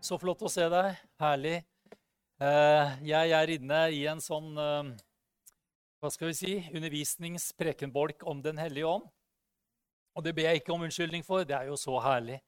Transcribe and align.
Så 0.00 0.16
flott 0.16 0.40
å 0.40 0.48
se 0.48 0.64
deg. 0.72 0.96
Herlig. 1.20 1.58
Eh, 2.40 2.92
jeg 3.04 3.32
er 3.36 3.50
inne 3.52 3.80
i 3.92 4.06
en 4.08 4.22
sånn 4.24 4.54
eh, 4.56 4.92
hva 6.00 6.08
skal 6.08 6.30
vi 6.30 6.36
si, 6.38 6.54
undervisningsprekenbolk 6.72 8.24
om 8.24 8.40
Den 8.40 8.56
hellige 8.56 8.88
ånd. 8.88 9.04
Og 10.16 10.24
det 10.24 10.32
ber 10.34 10.48
jeg 10.48 10.62
ikke 10.62 10.72
om 10.72 10.86
unnskyldning 10.86 11.24
for. 11.26 11.44
Det 11.44 11.58
er 11.58 11.68
jo 11.68 11.76
så 11.76 11.98
herlig. 12.00 12.40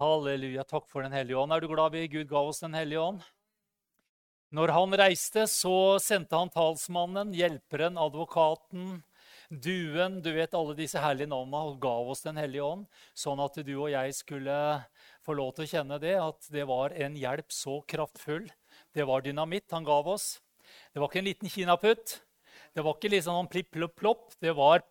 Halleluja. 0.00 0.64
Takk 0.64 0.88
for 0.88 1.04
Den 1.04 1.12
hellige 1.12 1.36
ånd. 1.36 1.52
Er 1.52 1.60
du 1.60 1.68
glad 1.68 1.92
vi 1.92 2.08
Gud 2.08 2.32
ga 2.32 2.40
oss 2.48 2.64
Den 2.64 2.80
hellige 2.80 3.04
ånd? 3.04 3.20
Når 4.52 4.72
han 4.72 4.96
reiste, 5.00 5.44
så 5.48 5.98
sendte 6.00 6.36
han 6.36 6.50
talsmannen, 6.52 7.36
hjelperen, 7.36 8.00
advokaten, 8.00 8.98
duen 9.52 10.20
Du 10.24 10.30
vet 10.32 10.54
alle 10.56 10.74
disse 10.78 11.00
herlige 11.00 11.30
navnene 11.30 11.60
og 11.68 11.80
ga 11.82 11.92
oss 12.12 12.24
Den 12.24 12.40
hellige 12.40 12.64
ånd, 12.64 12.86
sånn 13.14 13.42
at 13.44 13.58
du 13.60 13.72
og 13.74 13.90
jeg 13.92 14.16
skulle 14.16 14.56
få 15.22 15.36
lov 15.38 15.52
til 15.54 15.66
å 15.66 15.70
kjenne 15.70 15.98
det, 16.02 16.16
at 16.18 16.48
det 16.50 16.64
var 16.66 16.94
en 16.98 17.14
hjelp 17.14 17.52
så 17.54 17.76
kraftfull. 17.86 18.48
Det 18.90 19.04
var 19.06 19.22
dynamitt 19.22 19.70
han 19.70 19.86
gav 19.86 20.08
oss. 20.10 20.40
Det 20.90 20.98
var 20.98 21.10
ikke 21.10 21.20
en 21.20 21.28
liten 21.28 21.52
kinaputt. 21.52 22.16
Det 22.74 22.82
var 22.82 22.96
ikke 22.96 23.12
liksom 23.12 23.36
noen 23.36 23.50
plipp-plopp-plopp. 23.52 24.34
Det 24.42 24.54
var 24.58 24.82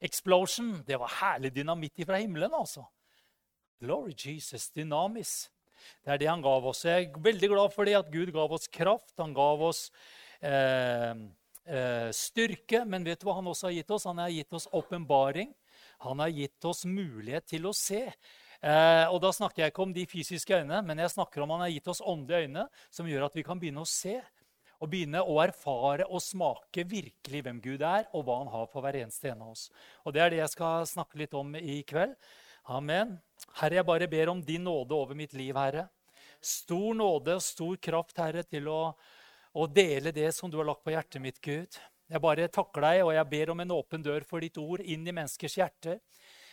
explosion. 0.00 0.76
Det 0.86 0.98
var 1.00 1.16
herlig 1.18 1.50
dynamitt 1.56 2.04
fra 2.06 2.20
himmelen, 2.20 2.54
altså. 2.54 2.84
Glory 3.80 4.14
Jesus, 4.14 4.68
dynamis. 4.76 5.50
Det 6.04 6.14
er 6.14 6.20
det 6.20 6.30
han 6.30 6.44
gav 6.44 6.66
oss. 6.70 6.84
Jeg 6.84 7.08
er 7.08 7.22
veldig 7.24 7.50
glad 7.50 7.74
for 7.74 7.88
det 7.88 7.96
at 7.98 8.10
Gud 8.12 8.32
gav 8.36 8.52
oss 8.52 8.68
kraft. 8.68 9.14
Han 9.18 9.34
gav 9.34 9.62
oss 9.64 9.86
eh, 10.44 11.14
styrke. 12.16 12.84
Men 12.88 13.04
vet 13.04 13.20
du 13.20 13.26
hva 13.28 13.36
han 13.38 13.50
også 13.50 13.68
har 13.68 13.76
gitt 13.76 13.90
oss? 13.94 14.06
Han 14.08 14.18
har 14.18 14.32
gitt 14.32 14.52
oss 14.56 14.68
åpenbaring. 14.72 15.52
Han 16.04 16.18
har 16.18 16.28
gitt 16.28 16.64
oss 16.64 16.84
mulighet 16.88 17.46
til 17.50 17.68
å 17.68 17.74
se. 17.76 18.06
Eh, 18.60 19.06
og 19.08 19.20
Da 19.24 19.30
snakker 19.32 19.64
jeg 19.64 19.72
ikke 19.72 19.86
om 19.86 19.94
de 19.96 20.04
fysiske 20.08 20.52
øynene, 20.52 20.82
men 20.84 21.00
jeg 21.00 21.14
snakker 21.14 21.42
om 21.42 21.54
han 21.54 21.64
har 21.64 21.72
gitt 21.72 21.88
oss 21.88 22.02
åndelige 22.04 22.48
øyne 22.48 22.66
som 22.92 23.08
gjør 23.08 23.26
at 23.30 23.36
vi 23.36 23.44
kan 23.46 23.60
begynne 23.60 23.84
å 23.84 23.88
se. 23.88 24.18
Og 24.80 24.88
begynne 24.88 25.20
å 25.20 25.36
erfare 25.42 26.06
og 26.08 26.22
smake 26.24 26.86
virkelig 26.88 27.42
hvem 27.44 27.58
Gud 27.60 27.82
er, 27.84 28.06
og 28.16 28.24
hva 28.24 28.38
han 28.40 28.52
har 28.52 28.68
for 28.72 28.80
hver 28.80 28.96
eneste 28.96 29.28
en 29.28 29.42
av 29.44 29.50
oss. 29.52 29.68
Og 30.08 30.14
Det 30.16 30.22
er 30.24 30.30
det 30.32 30.40
jeg 30.40 30.54
skal 30.56 30.86
snakke 30.88 31.20
litt 31.20 31.36
om 31.36 31.52
i 31.56 31.82
kveld. 31.84 32.16
Amen. 32.64 33.18
Herre, 33.60 33.80
jeg 33.80 33.88
bare 33.88 34.08
ber 34.08 34.32
om 34.32 34.40
din 34.40 34.64
nåde 34.64 34.96
over 34.96 35.16
mitt 35.16 35.34
liv, 35.36 35.52
Herre. 35.56 35.88
Stor 36.40 36.94
nåde 36.96 37.36
og 37.36 37.44
stor 37.44 37.76
kraft, 37.76 38.16
Herre, 38.16 38.42
til 38.42 38.68
å, 38.72 38.94
å 39.52 39.66
dele 39.66 40.12
det 40.14 40.30
som 40.36 40.50
du 40.50 40.58
har 40.60 40.68
lagt 40.68 40.84
på 40.84 40.94
hjertet 40.94 41.22
mitt, 41.22 41.40
Gud. 41.42 41.78
Jeg 42.10 42.22
bare 42.22 42.48
takker 42.50 42.84
deg, 42.84 43.04
og 43.06 43.14
jeg 43.14 43.30
ber 43.30 43.52
om 43.52 43.62
en 43.62 43.74
åpen 43.76 44.02
dør 44.02 44.26
for 44.26 44.42
ditt 44.42 44.58
ord 44.58 44.82
inn 44.82 45.06
i 45.06 45.14
menneskers 45.14 45.56
hjerte. 45.60 45.98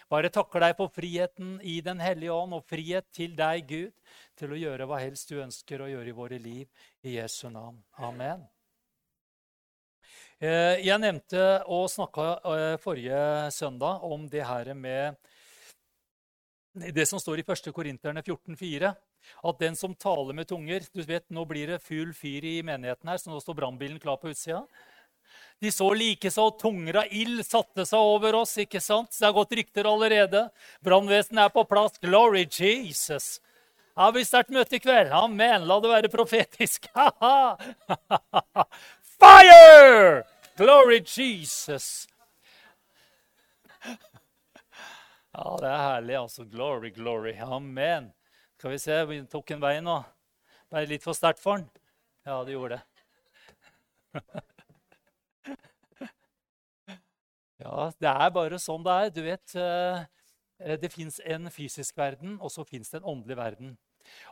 Bare 0.07 0.31
takker 0.31 0.63
deg 0.63 0.75
for 0.77 0.91
friheten 0.93 1.57
i 1.67 1.79
Den 1.83 1.99
hellige 1.99 2.31
ånd 2.31 2.55
og 2.55 2.67
frihet 2.69 3.09
til 3.11 3.33
deg, 3.35 3.65
Gud, 3.67 3.95
til 4.39 4.53
å 4.53 4.59
gjøre 4.59 4.87
hva 4.87 5.01
helst 5.03 5.33
du 5.33 5.41
ønsker 5.43 5.83
å 5.83 5.89
gjøre 5.91 6.13
i 6.13 6.15
våre 6.15 6.37
liv. 6.39 6.69
I 7.03 7.17
Jesu 7.17 7.49
navn. 7.51 7.81
Amen. 7.99 8.45
Eh, 10.37 10.77
jeg 10.85 11.01
nevnte 11.01 11.43
og 11.73 11.89
snakka 11.89 12.27
eh, 12.53 12.75
forrige 12.79 13.49
søndag 13.51 14.05
om 14.05 14.27
det 14.29 14.45
her 14.45 14.71
med 14.77 15.17
det 16.93 17.05
som 17.09 17.19
står 17.19 17.41
i 17.41 17.45
1. 17.47 17.71
Korinterne 17.75 18.21
14,4. 18.23 18.93
At 19.43 19.59
den 19.59 19.75
som 19.75 19.95
taler 19.95 20.35
med 20.37 20.47
tunger 20.47 20.85
du 20.93 21.01
vet, 21.03 21.25
Nå 21.29 21.45
blir 21.45 21.73
det 21.73 21.81
full 21.83 22.13
fyr 22.15 22.45
i 22.45 22.61
menigheten 22.63 23.09
her, 23.09 23.17
så 23.19 23.31
nå 23.31 23.41
står 23.43 23.57
brannbilen 23.59 23.99
klar 23.99 24.17
på 24.21 24.31
utsida. 24.31 24.63
De 25.59 25.71
så 25.73 25.89
likeså 25.97 26.51
tunger 26.61 27.01
av 27.01 27.13
ild 27.17 27.41
satte 27.45 27.85
seg 27.89 27.99
over 27.99 28.37
oss. 28.43 28.57
ikke 28.61 28.81
sant? 28.83 29.11
Det 29.11 29.25
har 29.25 29.35
gått 29.35 29.55
rykter 29.57 29.89
allerede. 29.89 30.47
Brannvesenet 30.85 31.47
er 31.47 31.53
på 31.53 31.65
plass. 31.67 31.97
Glory 32.01 32.45
Jesus! 32.45 33.39
Ja, 33.97 34.11
vi 34.13 34.21
sterkt 34.21 34.53
møte 34.53 34.77
i 34.77 34.81
kveld. 34.81 35.09
Amen. 35.17 35.65
La 35.65 35.79
det 35.81 35.89
være 35.89 36.11
profetisk. 36.13 36.85
Fire! 39.17 40.21
Glory 40.57 41.01
Jesus! 41.01 42.05
Ja, 45.37 45.55
det 45.61 45.69
er 45.69 45.81
herlig. 45.83 46.15
altså. 46.17 46.45
Glory, 46.49 46.89
glory. 46.95 47.33
Amen. 47.37 48.11
Skal 48.57 48.71
vi 48.73 48.77
se, 48.81 48.95
vi 49.05 49.19
tok 49.29 49.51
en 49.53 49.61
vei 49.61 49.75
nå. 49.85 49.99
Ble 50.71 50.85
litt 50.89 51.05
for 51.05 51.13
sterkt 51.13 51.43
for 51.43 51.61
den? 51.61 51.67
Ja, 52.25 52.41
det 52.43 52.55
gjorde 52.57 52.79
det. 52.79 52.83
Ja, 57.57 57.87
det 57.97 58.09
er 58.09 58.29
bare 58.29 58.59
sånn 58.61 58.83
det 58.85 58.93
er. 58.93 59.07
Du 59.09 59.19
vet, 59.25 59.53
eh, 59.57 60.75
det 60.77 60.91
fins 60.93 61.17
en 61.25 61.49
fysisk 61.49 61.97
verden, 61.97 62.35
og 62.37 62.51
så 62.53 62.61
fins 62.69 62.91
det 62.93 62.99
en 62.99 63.07
åndelig 63.15 63.37
verden. 63.39 63.71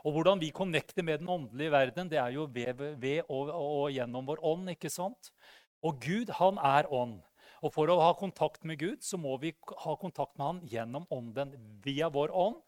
Og 0.06 0.14
hvordan 0.14 0.40
vi 0.40 0.52
connecter 0.54 1.02
med 1.02 1.20
den 1.20 1.32
åndelige 1.34 1.72
verden, 1.74 2.08
det 2.08 2.20
er 2.22 2.30
jo 2.36 2.46
ved, 2.54 2.78
ved 3.02 3.24
og, 3.26 3.50
og, 3.50 3.90
gjennom 3.92 4.30
vår 4.30 4.44
ånd. 4.46 4.70
ikke 4.72 4.90
sant? 4.94 5.32
Og 5.82 5.98
Gud, 6.00 6.30
han 6.38 6.62
er 6.62 6.86
ånd. 6.86 7.18
Og 7.66 7.72
for 7.74 7.90
å 7.90 7.98
ha 7.98 8.12
kontakt 8.14 8.62
med 8.68 8.78
Gud 8.78 9.02
så 9.02 9.18
må 9.18 9.34
vi 9.42 9.50
ha 9.82 9.96
kontakt 9.98 10.36
med 10.38 10.46
han 10.46 10.60
gjennom 10.70 11.06
ånden, 11.10 11.56
via 11.82 12.06
vår 12.14 12.30
ånd. 12.30 12.60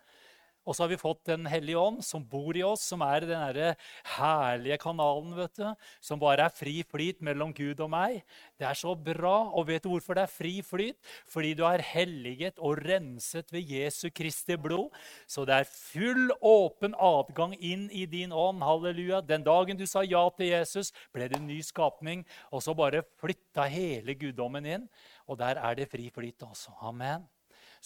Og 0.68 0.76
så 0.76 0.84
har 0.84 0.92
vi 0.92 1.00
fått 1.00 1.24
Den 1.28 1.46
hellige 1.48 1.80
ånd, 1.80 2.02
som 2.04 2.24
bor 2.24 2.56
i 2.56 2.62
oss, 2.64 2.82
som 2.90 3.00
er 3.04 3.24
den 3.24 3.76
herlige 4.16 4.78
kanalen 4.80 5.32
vet 5.36 5.56
du, 5.56 5.66
som 6.04 6.20
bare 6.20 6.44
er 6.46 6.54
fri 6.54 6.82
flyt 6.84 7.22
mellom 7.24 7.54
Gud 7.56 7.80
og 7.84 7.90
meg. 7.92 8.20
Det 8.60 8.68
er 8.68 8.76
så 8.76 8.92
bra. 8.94 9.48
Og 9.56 9.68
vet 9.68 9.84
du 9.84 9.90
hvorfor 9.92 10.18
det 10.18 10.26
er 10.26 10.32
fri 10.32 10.52
flyt? 10.64 10.98
Fordi 11.28 11.54
du 11.56 11.64
er 11.68 11.84
helliget 11.84 12.60
og 12.60 12.82
renset 12.84 13.52
ved 13.54 13.72
Jesu 13.72 14.08
Kristi 14.14 14.58
blod. 14.60 14.92
Så 15.26 15.46
det 15.48 15.56
er 15.56 15.70
full, 15.70 16.28
åpen 16.44 16.96
adgang 16.98 17.56
inn 17.56 17.88
i 17.92 18.04
din 18.10 18.32
ånd. 18.32 18.64
Halleluja. 18.64 19.22
Den 19.24 19.46
dagen 19.46 19.80
du 19.80 19.86
sa 19.88 20.04
ja 20.04 20.24
til 20.36 20.52
Jesus, 20.52 20.92
ble 21.14 21.30
det 21.30 21.40
en 21.40 21.48
ny 21.48 21.62
skapning. 21.64 22.26
Og 22.52 22.64
så 22.64 22.76
bare 22.76 23.06
flytta 23.20 23.68
hele 23.72 24.16
guddommen 24.18 24.68
inn. 24.68 24.86
Og 25.28 25.40
der 25.40 25.60
er 25.60 25.80
det 25.80 25.90
fri 25.92 26.10
flyt, 26.12 26.42
også. 26.44 26.76
Amen. 26.84 27.28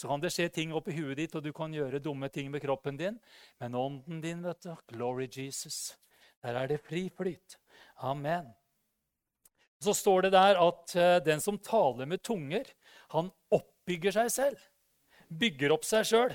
Så 0.02 0.08
kan 0.10 0.18
det 0.18 0.32
skje 0.34 0.48
ting 0.50 0.72
oppi 0.74 0.96
huet 0.96 1.14
ditt, 1.20 1.34
og 1.38 1.44
du 1.46 1.52
kan 1.54 1.70
gjøre 1.70 2.00
dumme 2.02 2.26
ting 2.34 2.48
med 2.50 2.58
kroppen 2.64 2.96
din. 2.98 3.20
Men 3.62 3.76
ånden 3.78 4.18
din, 4.18 4.40
vet 4.42 4.64
du, 4.64 4.72
glory 4.90 5.28
Jesus, 5.30 5.92
der 6.42 6.58
er 6.58 6.66
det 6.72 6.80
fri 6.82 7.04
flyt. 7.14 7.54
Amen. 8.02 8.48
Så 9.78 9.94
står 9.94 10.24
det 10.26 10.32
der 10.34 10.58
at 10.58 10.94
uh, 10.98 11.20
den 11.22 11.38
som 11.44 11.60
taler 11.62 12.10
med 12.10 12.18
tunger, 12.26 12.66
han 13.14 13.30
oppbygger 13.54 14.16
seg 14.16 14.32
selv. 14.34 14.64
Bygger 15.30 15.76
opp 15.76 15.86
seg 15.86 16.10
sjøl. 16.10 16.34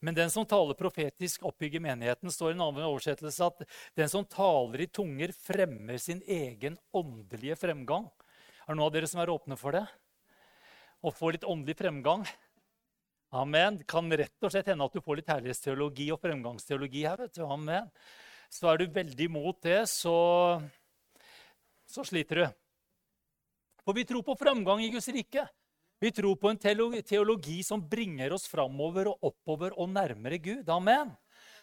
Men 0.00 0.16
den 0.16 0.32
som 0.32 0.48
taler 0.48 0.80
profetisk, 0.80 1.44
oppbygger 1.44 1.84
menigheten. 1.84 2.32
står 2.32 2.54
i 2.54 2.56
en 2.56 2.64
annen 2.64 2.88
oversettelse 2.88 3.44
at 3.44 3.60
den 4.00 4.08
som 4.08 4.24
taler 4.24 4.86
i 4.86 4.88
tunger, 4.88 5.36
fremmer 5.36 6.00
sin 6.00 6.24
egen 6.24 6.80
åndelige 6.96 7.60
fremgang. 7.60 8.08
Er 8.64 8.72
det 8.72 8.80
noen 8.80 8.88
av 8.88 8.96
dere 8.96 9.12
som 9.12 9.20
er 9.20 9.36
åpne 9.36 9.60
for 9.60 9.76
det? 9.76 9.84
Å 11.04 11.12
få 11.12 11.36
litt 11.36 11.44
åndelig 11.44 11.76
fremgang? 11.76 12.24
Amen. 13.36 13.80
Det 13.80 13.86
kan 13.90 14.08
rett 14.08 14.46
og 14.46 14.52
slett 14.52 14.70
hende 14.70 14.86
at 14.86 14.94
du 14.96 15.02
får 15.04 15.20
litt 15.20 15.32
herlighetsteologi 15.32 16.08
og 16.14 16.22
fremgangsteologi 16.22 17.04
her. 17.06 17.20
vet 17.20 17.36
du. 17.36 17.44
Amen. 17.44 17.90
Så 18.52 18.70
er 18.70 18.80
du 18.80 18.94
veldig 18.94 19.26
imot 19.26 19.58
det, 19.66 19.82
så, 19.90 20.16
så 21.90 22.04
sliter 22.06 22.42
du. 22.42 22.46
For 23.86 23.96
vi 23.96 24.06
tror 24.06 24.24
på 24.26 24.36
framgang 24.38 24.82
i 24.82 24.90
Guds 24.94 25.08
rike. 25.14 25.46
Vi 26.02 26.10
tror 26.12 26.36
på 26.36 26.50
en 26.50 26.58
teologi 26.60 27.62
som 27.64 27.84
bringer 27.88 28.34
oss 28.36 28.48
framover 28.50 29.12
og 29.12 29.30
oppover 29.30 29.76
og 29.80 29.88
nærmere 29.92 30.38
Gud. 30.42 30.68
Amen. 30.68 31.14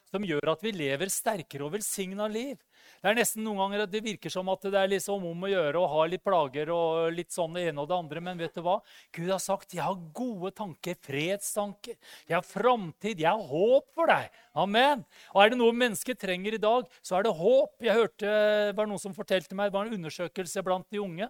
Som 0.09 0.25
gjør 0.25 0.53
at 0.53 0.63
vi 0.65 0.73
lever 0.73 1.11
sterkere 1.11 1.67
og 1.67 1.75
velsigna 1.75 2.27
liv. 2.31 2.57
Det 3.03 3.11
er 3.11 3.17
nesten 3.17 3.43
noen 3.43 3.57
ganger 3.59 3.81
at 3.83 3.91
det 3.91 3.99
virker 3.99 4.31
som 4.31 4.47
at 4.47 4.61
det 4.63 4.79
er 4.79 4.87
liksom 4.93 5.25
om 5.27 5.41
å 5.43 5.49
gjøre 5.51 5.75
å 5.75 5.87
ha 5.91 6.03
litt 6.07 6.21
plager 6.23 6.69
og 6.71 7.09
litt 7.11 7.33
sånn 7.35 7.57
det 7.57 7.65
ene 7.67 7.83
og 7.83 7.89
det 7.89 7.97
andre. 7.97 8.21
Men 8.23 8.37
vet 8.39 8.53
du 8.55 8.61
hva? 8.63 8.77
Gud 9.11 9.27
har 9.27 9.41
sagt 9.43 9.73
jeg 9.75 9.83
har 9.83 9.97
gode 10.15 10.53
tanker, 10.55 10.95
fredstanker. 11.03 11.97
Jeg 12.29 12.37
har 12.37 12.45
framtid, 12.47 13.19
jeg 13.19 13.27
har 13.27 13.49
håp 13.49 13.89
for 13.91 14.07
deg. 14.07 14.29
Amen. 14.55 15.01
Og 15.33 15.41
er 15.43 15.51
det 15.51 15.57
noe 15.59 15.75
mennesker 15.75 16.15
trenger 16.15 16.55
i 16.55 16.61
dag, 16.63 16.87
så 17.03 17.17
er 17.17 17.27
det 17.27 17.33
håp. 17.41 17.73
Jeg 17.83 17.97
hørte 17.97 18.29
det 18.69 18.77
var 18.77 18.87
noen 18.87 19.03
som 19.03 19.15
fortalte 19.17 19.57
meg, 19.59 19.67
det 19.67 19.75
var 19.75 19.89
en 19.89 19.97
undersøkelse 19.97 20.63
blant 20.63 20.87
de 20.87 21.01
unge. 21.03 21.27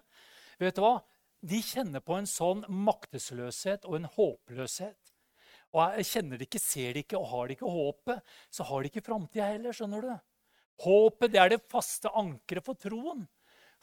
Vet 0.61 0.77
du 0.77 0.83
hva? 0.83 0.99
De 1.41 1.57
kjenner 1.65 2.03
på 2.05 2.19
en 2.19 2.29
sånn 2.29 2.61
maktesløshet 2.69 3.89
og 3.89 3.97
en 3.97 4.05
håpløshet. 4.13 5.09
Og 5.73 6.05
kjenner 6.05 6.37
det 6.37 6.45
ikke, 6.51 6.61
ser 6.61 6.93
det 6.93 7.07
ikke 7.07 7.17
og 7.17 7.31
har 7.31 7.49
det 7.49 7.57
ikke 7.57 7.73
håpet, 7.73 8.37
så 8.53 8.69
har 8.69 8.85
de 8.85 8.93
ikke 8.93 9.03
framtida 9.09 9.49
heller. 9.55 9.73
skjønner 9.73 10.05
du? 10.05 10.13
Håpet 10.81 11.31
det 11.33 11.39
er 11.41 11.53
det 11.53 11.63
faste 11.69 12.09
ankeret 12.09 12.65
for 12.65 12.79
troen. 12.79 13.27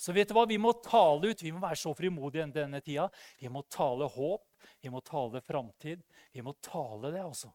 Så 0.01 0.15
vet 0.17 0.31
du 0.31 0.35
hva? 0.35 0.47
Vi 0.49 0.59
må 0.59 0.73
tale 0.81 1.31
ut. 1.31 1.43
Vi 1.45 1.53
må 1.53 1.61
være 1.63 1.79
så 1.79 1.93
frimodige 1.97 2.49
denne 2.55 2.81
tida. 2.81 3.07
Vi 3.39 3.51
må 3.53 3.63
tale 3.69 4.09
håp, 4.09 4.47
vi 4.81 4.93
må 4.93 5.03
tale 5.05 5.43
framtid. 5.45 6.01
Vi 6.33 6.45
må 6.45 6.55
tale 6.65 7.13
det, 7.13 7.21
altså. 7.21 7.53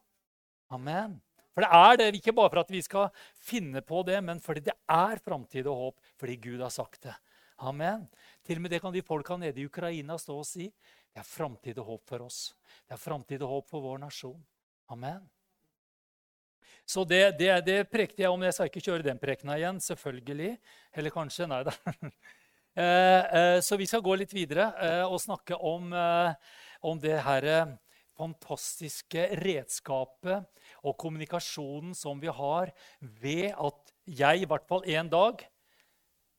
Amen. 0.73 1.17
For 1.55 1.63
det 1.63 1.71
er 1.71 1.97
det, 1.97 2.09
ikke 2.19 2.35
bare 2.35 2.51
for 2.51 2.61
at 2.61 2.73
vi 2.73 2.81
skal 2.83 3.07
finne 3.39 3.81
på 3.81 4.03
det, 4.05 4.19
men 4.21 4.41
fordi 4.43 4.65
det 4.67 4.75
er 4.91 5.21
framtid 5.23 5.65
og 5.71 5.81
håp. 5.81 6.11
Fordi 6.21 6.35
Gud 6.43 6.61
har 6.61 6.73
sagt 6.73 7.07
det. 7.07 7.15
Amen. 7.65 8.09
Til 8.43 8.59
og 8.59 8.65
med 8.65 8.75
det 8.75 8.81
kan 8.83 8.93
de 8.93 9.05
folka 9.05 9.37
nede 9.39 9.61
i 9.61 9.65
Ukraina 9.65 10.17
stå 10.19 10.37
og 10.41 10.45
si. 10.45 10.67
Det 11.15 11.23
er 11.23 11.29
framtid 11.29 11.79
og 11.79 11.93
håp 11.93 12.09
for 12.11 12.27
oss. 12.27 12.49
Det 12.85 12.97
er 12.97 13.01
framtid 13.01 13.41
og 13.41 13.53
håp 13.55 13.71
for 13.71 13.85
vår 13.87 14.03
nasjon. 14.03 14.41
Amen. 14.91 15.23
Så 16.85 17.03
det, 17.09 17.37
det, 17.39 17.51
det, 17.65 17.77
prekte 17.89 18.21
jeg 18.23 18.31
om. 18.31 18.43
Jeg 18.45 18.53
skal 18.53 18.69
ikke 18.69 18.83
kjøre 18.85 19.05
den 19.07 19.21
prekena 19.21 19.57
igjen, 19.57 19.81
selvfølgelig. 19.81 20.51
Eller 20.93 21.13
kanskje. 21.13 21.47
Nei 21.49 21.63
da. 21.65 21.73
Så 23.65 23.77
vi 23.79 23.87
skal 23.87 24.03
gå 24.03 24.17
litt 24.19 24.33
videre 24.35 24.67
og 25.07 25.15
snakke 25.23 25.55
om, 25.55 25.93
om 26.83 26.99
det 26.99 27.21
her 27.23 27.45
fantastiske 28.15 29.29
redskapet 29.41 30.43
og 30.83 30.97
kommunikasjonen 30.99 31.95
som 31.97 32.19
vi 32.21 32.31
har 32.31 32.71
ved 32.99 33.51
at 33.53 33.93
jeg 34.05 34.43
i 34.43 34.49
hvert 34.49 34.67
fall 34.69 34.85
en 34.91 35.11
dag 35.11 35.45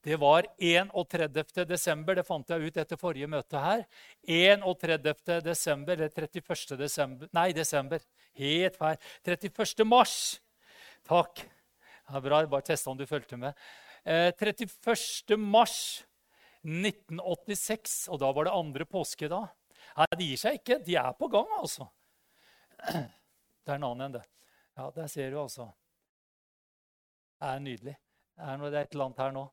det 0.06 0.16
var 0.22 0.46
31. 0.62 1.64
desember, 1.66 2.14
det 2.14 2.22
fant 2.26 2.50
jeg 2.52 2.68
ut 2.68 2.76
etter 2.78 2.98
forrige 3.00 3.26
møte 3.26 3.58
her. 3.58 3.80
31. 4.22 5.40
desember, 5.42 5.96
eller 5.96 6.12
31. 6.14 6.76
desember 6.78 7.32
Nei, 7.34 7.48
desember. 7.56 8.04
Helt 8.38 8.78
feil. 8.78 9.00
31. 9.26 9.82
mars. 9.88 10.14
Takk. 11.08 11.42
Det 11.42 12.20
er 12.20 12.22
bra. 12.22 12.38
Bare 12.46 12.68
testa 12.68 12.92
om 12.92 13.00
du 13.00 13.02
fulgte 13.10 13.38
med. 13.40 13.58
Eh, 14.06 14.30
31. 14.30 15.34
mars 15.42 16.04
1986, 16.62 17.98
og 18.14 18.22
da 18.22 18.30
var 18.30 18.46
det 18.46 18.54
andre 18.54 18.86
påske 18.86 19.26
da. 19.30 19.42
Nei, 19.98 20.08
de 20.20 20.30
gir 20.30 20.38
seg 20.44 20.60
ikke. 20.60 20.78
De 20.86 20.94
er 21.02 21.18
på 21.18 21.26
gang, 21.34 21.50
altså. 21.58 21.88
Det 22.86 23.74
er 23.74 23.80
en 23.80 23.90
annen 23.90 24.06
enn 24.06 24.18
det. 24.20 24.24
Ja, 24.78 24.86
der 24.94 25.10
ser 25.10 25.34
du 25.34 25.40
altså. 25.42 25.72
Det 27.42 27.50
er 27.50 27.62
nydelig. 27.66 27.98
Det 28.38 28.58
det 28.60 28.74
er 28.76 28.82
et 28.84 28.94
eller 28.94 29.08
annet 29.08 29.24
her 29.24 29.34
nå. 29.34 29.48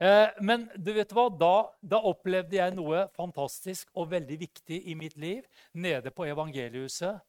Eh, 0.00 0.28
men 0.40 0.64
du 0.80 0.94
vet 0.96 1.10
hva? 1.12 1.26
Da, 1.28 1.54
da, 1.84 1.98
opplevde 2.08 2.56
jeg 2.56 2.72
noe 2.72 3.04
fantastisk 3.16 3.90
og 4.00 4.08
veldig 4.14 4.38
viktig 4.40 4.78
i 4.88 4.94
mitt 4.96 5.18
liv. 5.20 5.44
Nede 5.76 6.12
på 6.14 6.28
evangeliehuset. 6.28 7.20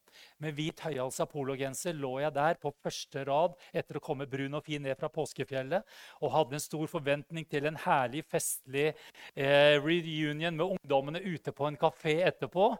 med 0.43 0.51
hvit 0.57 0.81
høyhalsa 0.83 1.23
pologenser 1.25 1.93
lå 1.95 2.17
jeg 2.19 2.33
der 2.35 2.57
på 2.59 2.73
første 2.83 3.23
rad 3.23 3.53
etter 3.73 3.95
å 3.97 4.01
komme 4.03 4.27
brun 4.27 4.57
og 4.57 4.65
fin 4.65 4.83
ned 4.83 4.99
fra 4.99 5.07
påskefjellet 5.07 5.87
og 6.19 6.33
hadde 6.33 6.57
en 6.57 6.63
stor 6.63 6.83
forventning 6.91 7.47
til 7.47 7.69
en 7.69 7.79
herlig, 7.79 8.25
festlig 8.27 8.89
eh, 8.91 9.79
reunion 9.79 10.57
med 10.57 10.75
ungdommene 10.75 11.23
ute 11.23 11.55
på 11.55 11.69
en 11.69 11.79
kafé 11.79 12.17
etterpå. 12.27 12.73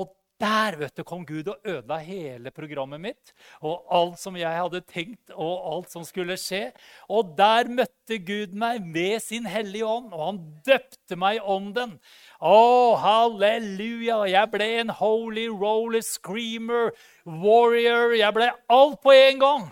Og 0.00 0.16
der 0.40 0.76
vet 0.80 0.96
du, 0.96 1.04
kom 1.04 1.24
Gud 1.28 1.48
og 1.52 1.60
ødela 1.68 1.98
hele 2.02 2.50
programmet 2.54 3.02
mitt 3.02 3.32
og 3.60 3.84
alt 3.92 4.20
som 4.20 4.36
jeg 4.38 4.50
hadde 4.56 4.80
tenkt, 4.88 5.32
og 5.34 5.66
alt 5.72 5.92
som 5.92 6.04
skulle 6.06 6.36
skje. 6.40 6.70
Og 7.12 7.34
der 7.38 7.68
møtte 7.70 8.18
Gud 8.24 8.54
meg 8.58 8.80
med 8.84 9.20
sin 9.24 9.48
Hellige 9.50 9.86
Ånd, 9.86 10.12
og 10.14 10.24
han 10.24 10.40
døpte 10.66 11.18
meg 11.20 11.40
i 11.40 11.44
ånden. 11.56 11.98
Å, 12.40 12.60
halleluja! 13.02 14.22
Jeg 14.30 14.52
ble 14.54 14.70
en 14.80 14.94
holy 15.00 15.46
roller 15.52 16.04
screamer, 16.04 16.94
warrior. 17.26 18.16
Jeg 18.16 18.36
ble 18.36 18.50
alt 18.72 19.00
på 19.04 19.14
en 19.16 19.44
gang. 19.44 19.68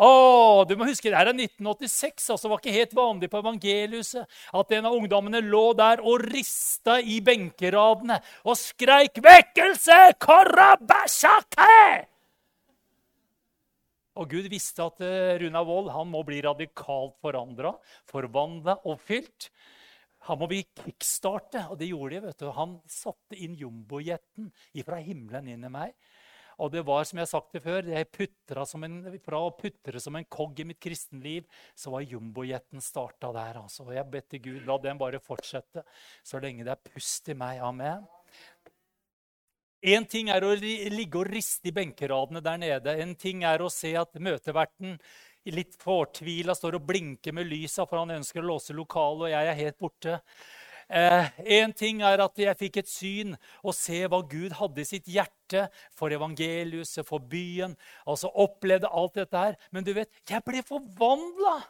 Å, 0.00 0.64
du 0.64 0.72
må 0.80 0.86
huske, 0.88 1.10
Det 1.10 1.18
her 1.18 1.28
er 1.28 1.36
1986. 1.36 2.30
altså 2.32 2.48
Det 2.48 2.52
var 2.52 2.62
ikke 2.62 2.78
helt 2.78 2.94
vanlig 2.96 3.28
på 3.30 3.42
evangeliuset 3.42 4.38
at 4.60 4.72
en 4.72 4.88
av 4.88 4.96
ungdommene 4.96 5.42
lå 5.44 5.66
der 5.76 6.00
og 6.00 6.24
rista 6.32 6.96
i 7.00 7.20
benkeradene 7.20 8.16
og 8.44 8.56
skreik 8.56 9.20
'Vekkelse! 9.20 10.16
Karabashake!' 10.16 12.08
Og 14.20 14.28
Gud 14.28 14.48
visste 14.52 14.84
at 14.84 15.00
eh, 15.00 15.38
Runa 15.40 15.62
Wold 15.64 15.92
han 15.92 16.10
må 16.12 16.20
bli 16.26 16.42
radikalt 16.44 17.16
forandra, 17.24 17.72
forvandla 18.10 18.82
oppfylt. 18.84 19.48
Han 20.28 20.38
må 20.38 20.46
bli 20.50 20.60
kickstarte, 20.68 21.64
og 21.72 21.78
det 21.80 21.88
gjorde 21.88 22.14
de. 22.14 22.26
vet 22.28 22.42
du. 22.44 22.50
Han 22.54 22.76
satte 22.86 23.38
inn 23.40 23.56
jumbojeten 23.58 24.52
fra 24.84 25.00
himmelen 25.02 25.48
inn 25.50 25.64
i 25.66 25.72
meg. 25.72 25.96
Og 26.62 26.70
det 26.70 26.84
var 26.86 27.02
som 27.08 27.18
jeg 27.18 27.26
har 27.26 27.32
sagt 27.32 27.56
det 27.56 27.62
før, 27.64 27.88
en, 27.90 29.18
Fra 29.24 29.40
å 29.42 29.52
putre 29.58 30.00
som 30.00 30.16
en 30.16 30.28
kogg 30.30 30.60
i 30.62 30.66
mitt 30.70 30.80
kristenliv, 30.82 31.48
så 31.74 31.90
var 31.90 32.06
jumbojeten 32.06 32.80
starta 32.80 33.32
der. 33.34 33.58
altså. 33.64 33.88
Og 33.88 33.94
jeg 33.96 34.10
bedt 34.10 34.28
til 34.30 34.44
Gud, 34.46 34.60
la 34.66 34.78
den 34.78 35.00
bare 35.00 35.20
fortsette 35.22 35.82
så 36.22 36.38
lenge 36.42 36.64
det 36.64 36.76
er 36.76 36.92
pust 36.92 37.28
i 37.28 37.34
meg. 37.34 37.58
Amen. 37.66 38.06
Én 39.82 40.06
ting 40.06 40.28
er 40.30 40.44
å 40.46 40.54
ligge 40.54 41.18
og 41.18 41.26
riste 41.26 41.72
i 41.72 41.74
benkeradene 41.74 42.40
der 42.44 42.58
nede. 42.62 42.94
En 43.02 43.16
ting 43.18 43.42
er 43.42 43.64
å 43.64 43.70
se 43.72 43.96
at 43.98 44.14
møteverten 44.14 44.94
litt 45.50 45.74
fortvila 45.82 46.54
står 46.54 46.78
og 46.78 46.84
blinker 46.86 47.34
med 47.34 47.48
lysa, 47.50 47.82
for 47.90 47.98
han 47.98 48.14
ønsker 48.20 48.38
å 48.44 48.52
låse 48.52 48.76
lokalet, 48.78 49.24
og 49.26 49.32
jeg 49.32 49.48
er 49.50 49.58
helt 49.58 49.80
borte. 49.82 50.20
Én 50.90 51.68
eh, 51.70 51.76
ting 51.76 52.02
er 52.02 52.22
at 52.24 52.42
jeg 52.44 52.58
fikk 52.58 52.80
et 52.82 52.90
syn 52.90 53.36
og 53.62 53.76
se 53.76 54.02
hva 54.06 54.22
Gud 54.28 54.56
hadde 54.58 54.82
i 54.82 54.88
sitt 54.88 55.10
hjerte 55.10 55.66
for 55.96 56.14
evangeliuset, 56.14 57.04
for 57.06 57.22
byen. 57.22 57.76
Altså 58.06 58.32
opplevde 58.32 58.90
alt 58.90 59.20
dette 59.20 59.44
her. 59.46 59.56
Men 59.70 59.86
du 59.86 59.94
vet, 59.96 60.10
jeg 60.28 60.44
ble 60.46 60.64
forvandla! 60.66 61.60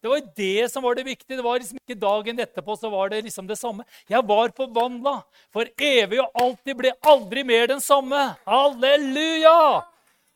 Det 0.00 0.08
var 0.08 0.20
det 0.36 0.70
som 0.72 0.84
var 0.84 0.96
det 0.96 1.04
viktige. 1.04 1.36
Det 1.36 1.44
var 1.44 1.58
liksom 1.60 1.76
ikke 1.76 1.98
Dagen 2.00 2.40
etterpå 2.40 2.76
så 2.80 2.88
var 2.88 3.10
det 3.12 3.20
liksom 3.26 3.48
det 3.48 3.58
samme. 3.60 3.84
Jeg 4.08 4.24
var 4.24 4.52
forvandla. 4.56 5.18
For 5.52 5.68
evig 5.76 6.22
og 6.22 6.40
alltid 6.40 6.78
ble 6.78 6.94
aldri 7.04 7.44
mer 7.44 7.68
den 7.68 7.84
samme. 7.84 8.30
Halleluja! 8.48 9.84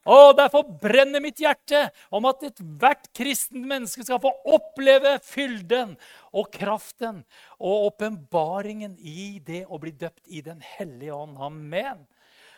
Og 0.05 0.35
Derfor 0.37 0.67
brenner 0.83 1.23
mitt 1.25 1.41
hjerte 1.41 1.87
om 2.13 2.27
at 2.29 2.43
ethvert 2.45 3.09
kristent 3.17 3.65
menneske 3.65 4.05
skal 4.05 4.21
få 4.21 4.33
oppleve 4.57 5.17
fylden 5.25 5.95
og 6.35 6.51
kraften 6.53 7.23
og 7.57 7.89
åpenbaringen 7.89 8.99
i 9.01 9.39
det 9.45 9.65
å 9.65 9.81
bli 9.81 9.95
døpt 9.97 10.29
i 10.29 10.45
Den 10.45 10.61
hellige 10.77 11.17
ånd. 11.17 11.39
Amen. 11.41 12.05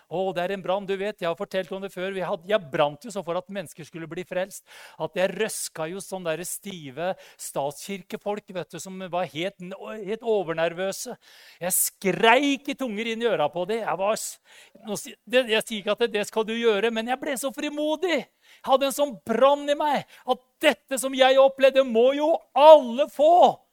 Å, 0.06 0.20
det 0.37 0.43
er 0.44 0.55
en 0.55 0.62
brann. 0.62 0.87
Du 0.87 0.94
vet, 0.94 1.19
Jeg 1.20 1.26
har 1.26 1.38
fortalt 1.38 1.73
om 1.75 1.82
det 1.82 1.91
før. 1.91 2.14
Hadde, 2.14 2.47
jeg 2.47 2.70
brant 2.70 3.03
jo 3.03 3.11
så 3.11 3.23
for 3.26 3.38
at 3.38 3.49
mennesker 3.50 3.87
skulle 3.88 4.06
bli 4.11 4.23
frelst. 4.26 4.62
At 5.03 5.19
jeg 5.19 5.32
røska 5.35 5.88
jo 5.91 6.03
sånne 6.03 6.37
der 6.37 6.47
stive 6.47 7.08
statskirkefolk 7.43 8.55
vet 8.55 8.70
du, 8.70 8.79
som 8.82 9.03
var 9.11 9.26
helt, 9.32 9.58
helt 10.06 10.23
overnervøse. 10.23 11.17
Jeg 11.61 11.75
skreik 11.75 12.70
i 12.70 12.79
tunger 12.79 13.12
inn 13.12 13.25
i 13.25 13.31
øra 13.32 13.50
på 13.50 13.67
dem. 13.67 13.82
Jeg, 13.82 15.17
jeg 15.35 15.67
sier 15.67 15.81
ikke 15.81 15.97
at 15.97 16.06
det, 16.06 16.12
det 16.14 16.26
skal 16.31 16.47
du 16.47 16.55
gjøre, 16.55 16.93
men 16.94 17.11
jeg 17.11 17.20
ble 17.23 17.35
så 17.41 17.50
frimodig. 17.55 18.23
Jeg 18.23 18.70
hadde 18.70 18.91
en 18.91 18.99
sånn 19.00 19.17
brann 19.26 19.67
i 19.67 19.79
meg 19.79 20.06
at 20.06 20.43
dette 20.62 20.99
som 21.02 21.14
jeg 21.19 21.38
opplevde, 21.43 21.82
må 21.82 22.12
jo 22.17 22.31
alle 22.55 23.11
få. 23.12 23.66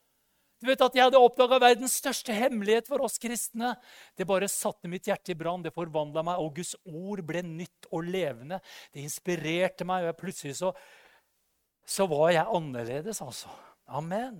Du 0.63 0.69
vet 0.69 0.79
at 0.85 0.95
Jeg 0.95 1.09
hadde 1.09 1.19
oppdaga 1.19 1.57
verdens 1.59 1.97
største 1.99 2.31
hemmelighet 2.31 2.87
for 2.87 3.03
oss 3.03 3.17
kristne. 3.19 3.73
Det 4.15 4.23
bare 4.27 4.47
satte 4.47 4.87
mitt 4.87 5.09
hjerte 5.09 5.33
i 5.33 5.35
brann, 5.35 5.63
det 5.65 5.73
forvandla 5.75 6.23
meg, 6.23 6.39
og 6.39 6.55
Guds 6.55 6.77
ord 6.87 7.19
ble 7.27 7.41
nytt 7.43 7.89
og 7.91 8.07
levende. 8.07 8.61
Det 8.95 9.03
inspirerte 9.03 9.83
meg, 9.87 10.07
og 10.07 10.15
plutselig 10.21 10.55
så, 10.61 10.71
så 11.83 12.07
var 12.07 12.31
jeg 12.31 12.47
annerledes, 12.47 13.19
altså. 13.25 13.51
Amen. 13.91 14.39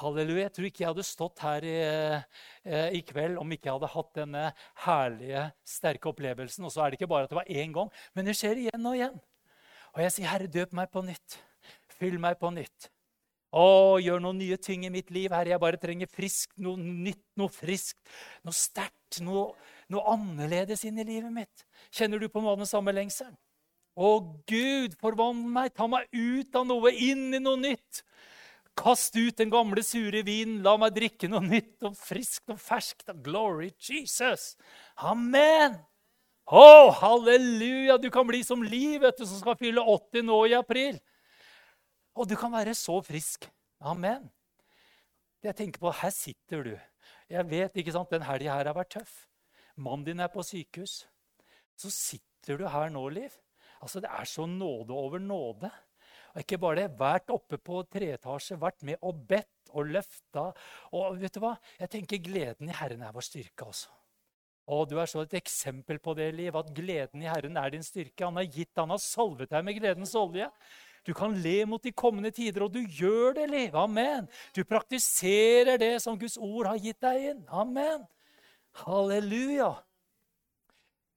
Halleluja. 0.00 0.46
Jeg 0.46 0.54
tror 0.56 0.68
ikke 0.70 0.84
jeg 0.86 0.90
hadde 0.94 1.04
stått 1.04 1.44
her 1.44 1.66
i, 1.68 1.76
eh, 2.64 2.96
i, 2.96 3.02
kveld 3.04 3.36
om 3.42 3.52
ikke 3.52 3.68
jeg 3.68 3.76
hadde 3.76 3.92
hatt 3.92 4.10
denne 4.16 4.46
herlige, 4.86 5.44
sterke 5.74 6.08
opplevelsen. 6.08 6.64
Og 6.64 6.72
så 6.72 6.86
er 6.86 6.88
det 6.88 7.00
ikke 7.00 7.10
bare 7.12 7.28
at 7.28 7.34
det 7.34 7.40
var 7.42 7.52
én 7.52 7.76
gang, 7.76 7.92
men 8.16 8.32
det 8.32 8.38
skjer 8.40 8.64
igjen 8.64 8.88
og 8.88 8.96
igjen. 8.96 9.20
Og 9.92 10.00
jeg 10.06 10.16
sier, 10.16 10.30
'Herre, 10.32 10.48
døp 10.48 10.72
meg 10.72 10.88
på 10.88 11.04
nytt. 11.04 11.36
Fyll 12.00 12.16
meg 12.16 12.40
på 12.40 12.48
nytt.' 12.48 12.88
Å, 13.52 14.00
gjør 14.00 14.22
noen 14.24 14.38
nye 14.40 14.56
ting 14.56 14.86
i 14.86 14.90
mitt 14.92 15.10
liv, 15.12 15.32
Herre. 15.32 15.52
Jeg 15.52 15.60
bare 15.60 15.80
trenger 15.80 16.08
frisk, 16.08 16.54
noe 16.64 16.80
nytt, 16.80 17.24
noe 17.36 17.52
friskt, 17.52 18.00
noe 18.46 18.56
sterkt, 18.56 19.20
noe, 19.20 19.50
noe, 19.92 20.04
annerledes 20.14 20.86
inn 20.88 21.00
i 21.02 21.04
livet 21.04 21.34
mitt. 21.34 21.66
Kjenner 21.92 22.22
du 22.22 22.30
på 22.32 22.40
noe 22.40 22.54
av 22.54 22.62
den 22.62 22.70
samme 22.70 22.94
lengselen? 22.96 23.36
Å, 23.92 24.14
Gud, 24.48 24.96
forvandl 25.02 25.52
meg, 25.52 25.74
ta 25.76 25.84
meg 25.90 26.08
ut 26.16 26.56
av 26.56 26.64
noe, 26.64 26.94
inn 26.96 27.28
i 27.36 27.42
noe 27.44 27.60
nytt. 27.60 28.00
Kast 28.78 29.18
ut 29.18 29.36
den 29.36 29.52
gamle, 29.52 29.84
sure 29.84 30.22
vinen. 30.24 30.62
La 30.64 30.78
meg 30.80 30.96
drikke 30.96 31.28
noe 31.28 31.44
nytt 31.44 31.84
og 31.84 31.96
friskt 32.00 32.48
og 32.54 32.60
ferskt. 32.60 33.12
Glory 33.20 33.74
Jesus. 33.76 34.54
Amen. 34.96 35.76
Å, 36.48 36.90
halleluja! 37.02 37.98
Du 38.00 38.08
kan 38.12 38.24
bli 38.26 38.40
som 38.44 38.64
Liv, 38.64 39.02
vet 39.04 39.20
du, 39.20 39.26
som 39.28 39.38
skal 39.38 39.60
fylle 39.60 39.84
80 39.84 40.24
nå 40.24 40.40
i 40.48 40.56
april. 40.56 40.96
Og 42.14 42.28
du 42.28 42.36
kan 42.36 42.52
være 42.52 42.74
så 42.76 42.98
frisk. 43.04 43.48
Amen. 43.80 44.28
Jeg 45.42 45.56
tenker 45.58 45.80
på, 45.80 45.90
Her 45.90 46.10
sitter 46.10 46.62
du. 46.62 46.74
Jeg 47.30 47.50
vet, 47.50 47.76
ikke 47.76 47.92
sant, 47.92 48.10
Den 48.10 48.22
helga 48.22 48.58
her 48.58 48.68
har 48.70 48.76
vært 48.76 48.92
tøff. 48.98 49.14
Mannen 49.76 50.04
din 50.04 50.20
er 50.20 50.28
på 50.28 50.44
sykehus. 50.44 51.06
Så 51.76 51.90
sitter 51.90 52.60
du 52.60 52.68
her 52.68 52.92
nå, 52.92 53.08
Liv. 53.08 53.32
Altså, 53.80 54.00
Det 54.00 54.10
er 54.10 54.24
så 54.24 54.46
nåde 54.46 54.92
over 54.92 55.18
nåde. 55.18 55.70
Og 56.34 56.40
ikke 56.40 56.58
bare 56.58 56.76
det, 56.82 56.98
Vært 56.98 57.30
oppe 57.30 57.58
på 57.58 57.82
treetasje, 57.90 58.60
vært 58.60 58.82
med 58.82 58.96
og 59.02 59.26
bedt 59.28 59.72
og 59.72 59.86
løfta. 59.86 60.52
Og 60.92 61.18
vet 61.20 61.34
du 61.34 61.40
hva? 61.40 61.56
Jeg 61.80 61.90
tenker 61.90 62.22
gleden 62.22 62.68
i 62.68 62.76
Herren 62.76 63.02
er 63.02 63.12
vår 63.12 63.26
styrke. 63.26 63.66
altså. 63.66 63.88
Og 64.68 64.88
Du 64.88 64.98
er 64.98 65.06
så 65.06 65.24
et 65.24 65.34
eksempel 65.34 65.98
på 65.98 66.14
det, 66.14 66.34
Liv, 66.34 66.54
at 66.56 66.72
gleden 66.74 67.22
i 67.22 67.26
Herren 67.28 67.56
er 67.56 67.70
din 67.70 67.82
styrke. 67.82 68.24
Han 68.24 68.36
har 68.36 68.44
gitt, 68.44 68.76
han 68.76 68.90
har 68.90 68.98
salvet 68.98 69.50
deg 69.50 69.64
med 69.64 69.80
gledens 69.80 70.14
olje. 70.14 70.48
Du 71.02 71.14
kan 71.14 71.34
le 71.42 71.64
mot 71.66 71.82
de 71.82 71.90
kommende 71.92 72.30
tider, 72.30 72.62
og 72.62 72.74
du 72.74 72.80
gjør 72.86 73.34
det, 73.40 73.48
Liv. 73.50 73.74
Amen. 73.74 74.28
Du 74.54 74.62
praktiserer 74.64 75.78
det 75.78 75.96
som 76.02 76.18
Guds 76.18 76.36
ord 76.38 76.68
har 76.70 76.78
gitt 76.78 77.00
deg 77.02 77.30
inn. 77.32 77.42
Amen. 77.50 78.04
Halleluja. 78.84 79.72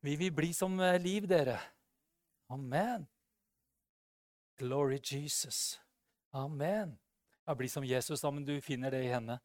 Vi 0.06 0.15
vil 0.15 0.34
bli 0.34 0.51
som 0.54 0.80
eh, 0.82 0.98
Liv, 1.01 1.30
dere. 1.30 1.60
Amen. 2.50 3.06
Glory 4.58 5.00
Jesus. 5.00 5.80
Amen. 6.34 6.98
Ja, 7.46 7.56
Bli 7.56 7.70
som 7.70 7.86
Jesus, 7.86 8.22
da, 8.22 8.32
men 8.32 8.46
du 8.46 8.62
finner 8.62 8.92
det 8.92 9.04
i 9.06 9.12
henne. 9.13 9.39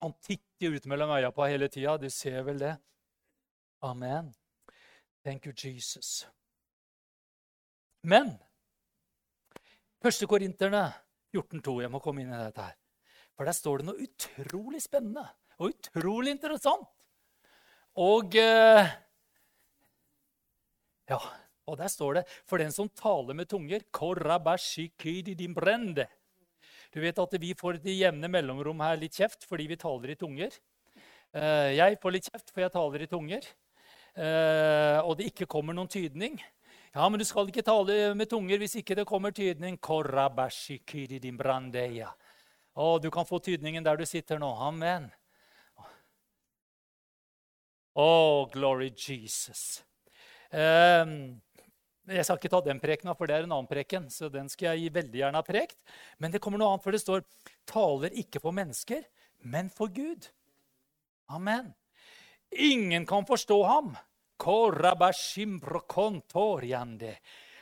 Han 0.00 0.14
titter 0.22 0.76
ut 0.76 0.86
mellom 0.86 1.10
øya 1.10 1.30
på 1.34 1.44
hele 1.44 1.68
tida. 1.68 1.96
Du 1.98 2.10
ser 2.10 2.42
vel 2.42 2.58
det? 2.58 2.76
Amen. 3.82 4.34
Thank 5.24 5.46
you, 5.46 5.52
Jesus. 5.52 6.26
Men 8.02 8.32
Første 10.00 10.24
Korinterne 10.24 10.86
14,2. 11.36 11.82
Jeg 11.84 11.92
må 11.92 12.00
komme 12.00 12.22
inn 12.22 12.32
i 12.32 12.38
dette 12.40 12.64
her. 12.64 12.76
For 13.36 13.48
der 13.48 13.56
står 13.56 13.80
det 13.80 13.88
noe 13.90 14.06
utrolig 14.06 14.80
spennende 14.84 15.26
og 15.60 15.74
utrolig 15.74 16.34
interessant. 16.36 16.88
Og 18.00 18.36
eh, 18.38 18.88
Ja, 21.10 21.18
og 21.66 21.76
der 21.80 21.90
står 21.90 22.20
det 22.20 22.22
For 22.46 22.62
den 22.62 22.70
som 22.72 22.88
taler 22.88 23.34
med 23.34 23.48
tunger 23.50 23.82
Du 26.94 27.00
vet 27.00 27.18
at 27.18 27.34
vi 27.40 27.54
får 27.54 27.80
i 27.84 28.00
jevne 28.00 28.28
mellomrom 28.30 28.80
her 28.80 28.96
litt 28.96 29.18
kjeft 29.18 29.44
fordi 29.44 29.66
vi 29.66 29.76
taler 29.76 30.10
i 30.10 30.18
tunger. 30.18 30.54
Eh, 31.34 31.76
jeg 31.76 31.98
får 32.02 32.14
litt 32.14 32.30
kjeft 32.30 32.50
for 32.50 32.64
jeg 32.64 32.72
taler 32.72 33.02
i 33.02 33.10
tunger. 33.10 33.44
Eh, 34.16 34.98
og 35.04 35.18
det 35.18 35.30
ikke 35.30 35.46
kommer 35.50 35.76
noen 35.76 35.90
tydning. 35.90 36.40
Ja, 36.90 37.08
men 37.08 37.20
du 37.20 37.24
skal 37.24 37.46
ikke 37.46 37.62
tale 37.62 38.14
med 38.18 38.26
tunger 38.30 38.58
hvis 38.58 38.74
ikke 38.80 38.96
det 38.98 39.06
kommer 39.06 39.30
tydning. 39.30 39.76
Å, 42.74 42.86
du 42.98 43.10
kan 43.14 43.28
få 43.28 43.38
tydningen 43.38 43.86
der 43.86 44.00
du 44.00 44.06
sitter 44.08 44.40
nå. 44.42 44.48
Amen. 44.66 45.06
Å, 47.94 48.10
glory 48.50 48.90
Jesus. 48.90 49.84
Um, 50.50 51.38
jeg 52.10 52.26
skal 52.26 52.38
ikke 52.40 52.50
ta 52.50 52.60
den 52.66 52.82
prekena, 52.82 53.14
for 53.14 53.30
det 53.30 53.36
er 53.36 53.46
en 53.46 53.54
annen 53.54 53.70
preken. 53.70 54.10
så 54.10 54.30
den 54.32 54.48
skal 54.50 54.74
jeg 54.74 54.94
veldig 54.94 55.22
gjerne 55.22 55.38
ha 55.38 55.46
prekt. 55.46 55.78
Men 56.18 56.34
det 56.34 56.42
kommer 56.42 56.58
noe 56.58 56.74
annet, 56.74 56.82
for 56.82 56.90
det 56.90 57.02
står 57.02 57.22
'taler 57.66 58.10
ikke 58.18 58.42
for 58.42 58.50
mennesker, 58.50 59.04
men 59.46 59.70
for 59.70 59.86
Gud'. 59.86 60.30
Amen. 61.30 61.74
Ingen 62.50 63.06
kan 63.06 63.26
forstå 63.26 63.62
ham. 63.62 63.96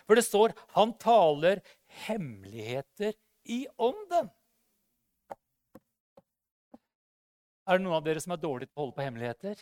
For 0.08 0.16
det 0.16 0.25
står 0.25 0.54
'han 0.73 0.94
taler 0.99 1.61
hemmeligheter 2.06 3.12
i 3.44 3.66
ånden'. 3.78 4.30
Er 7.68 7.76
det 7.76 7.85
noen 7.85 7.99
av 7.99 8.04
dere 8.04 8.20
som 8.25 8.32
er 8.32 8.40
dårlige 8.40 8.70
til 8.70 8.78
å 8.78 8.80
holde 8.80 8.97
på 8.97 9.04
hemmeligheter? 9.04 9.58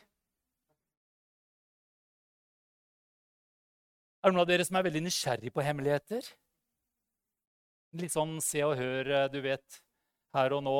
Er 4.23 4.30
det 4.30 4.35
noen 4.37 4.44
av 4.44 4.50
dere 4.50 4.66
som 4.66 4.76
er 4.78 4.87
veldig 4.87 5.02
nysgjerrig 5.02 5.50
på 5.54 5.64
hemmeligheter? 5.66 6.28
Litt 7.99 8.14
sånn 8.14 8.37
se 8.42 8.62
og 8.62 8.76
hør, 8.78 9.11
eh, 9.11 9.28
du 9.32 9.40
vet, 9.42 9.80
her 10.35 10.54
og 10.54 10.62
nå. 10.66 10.78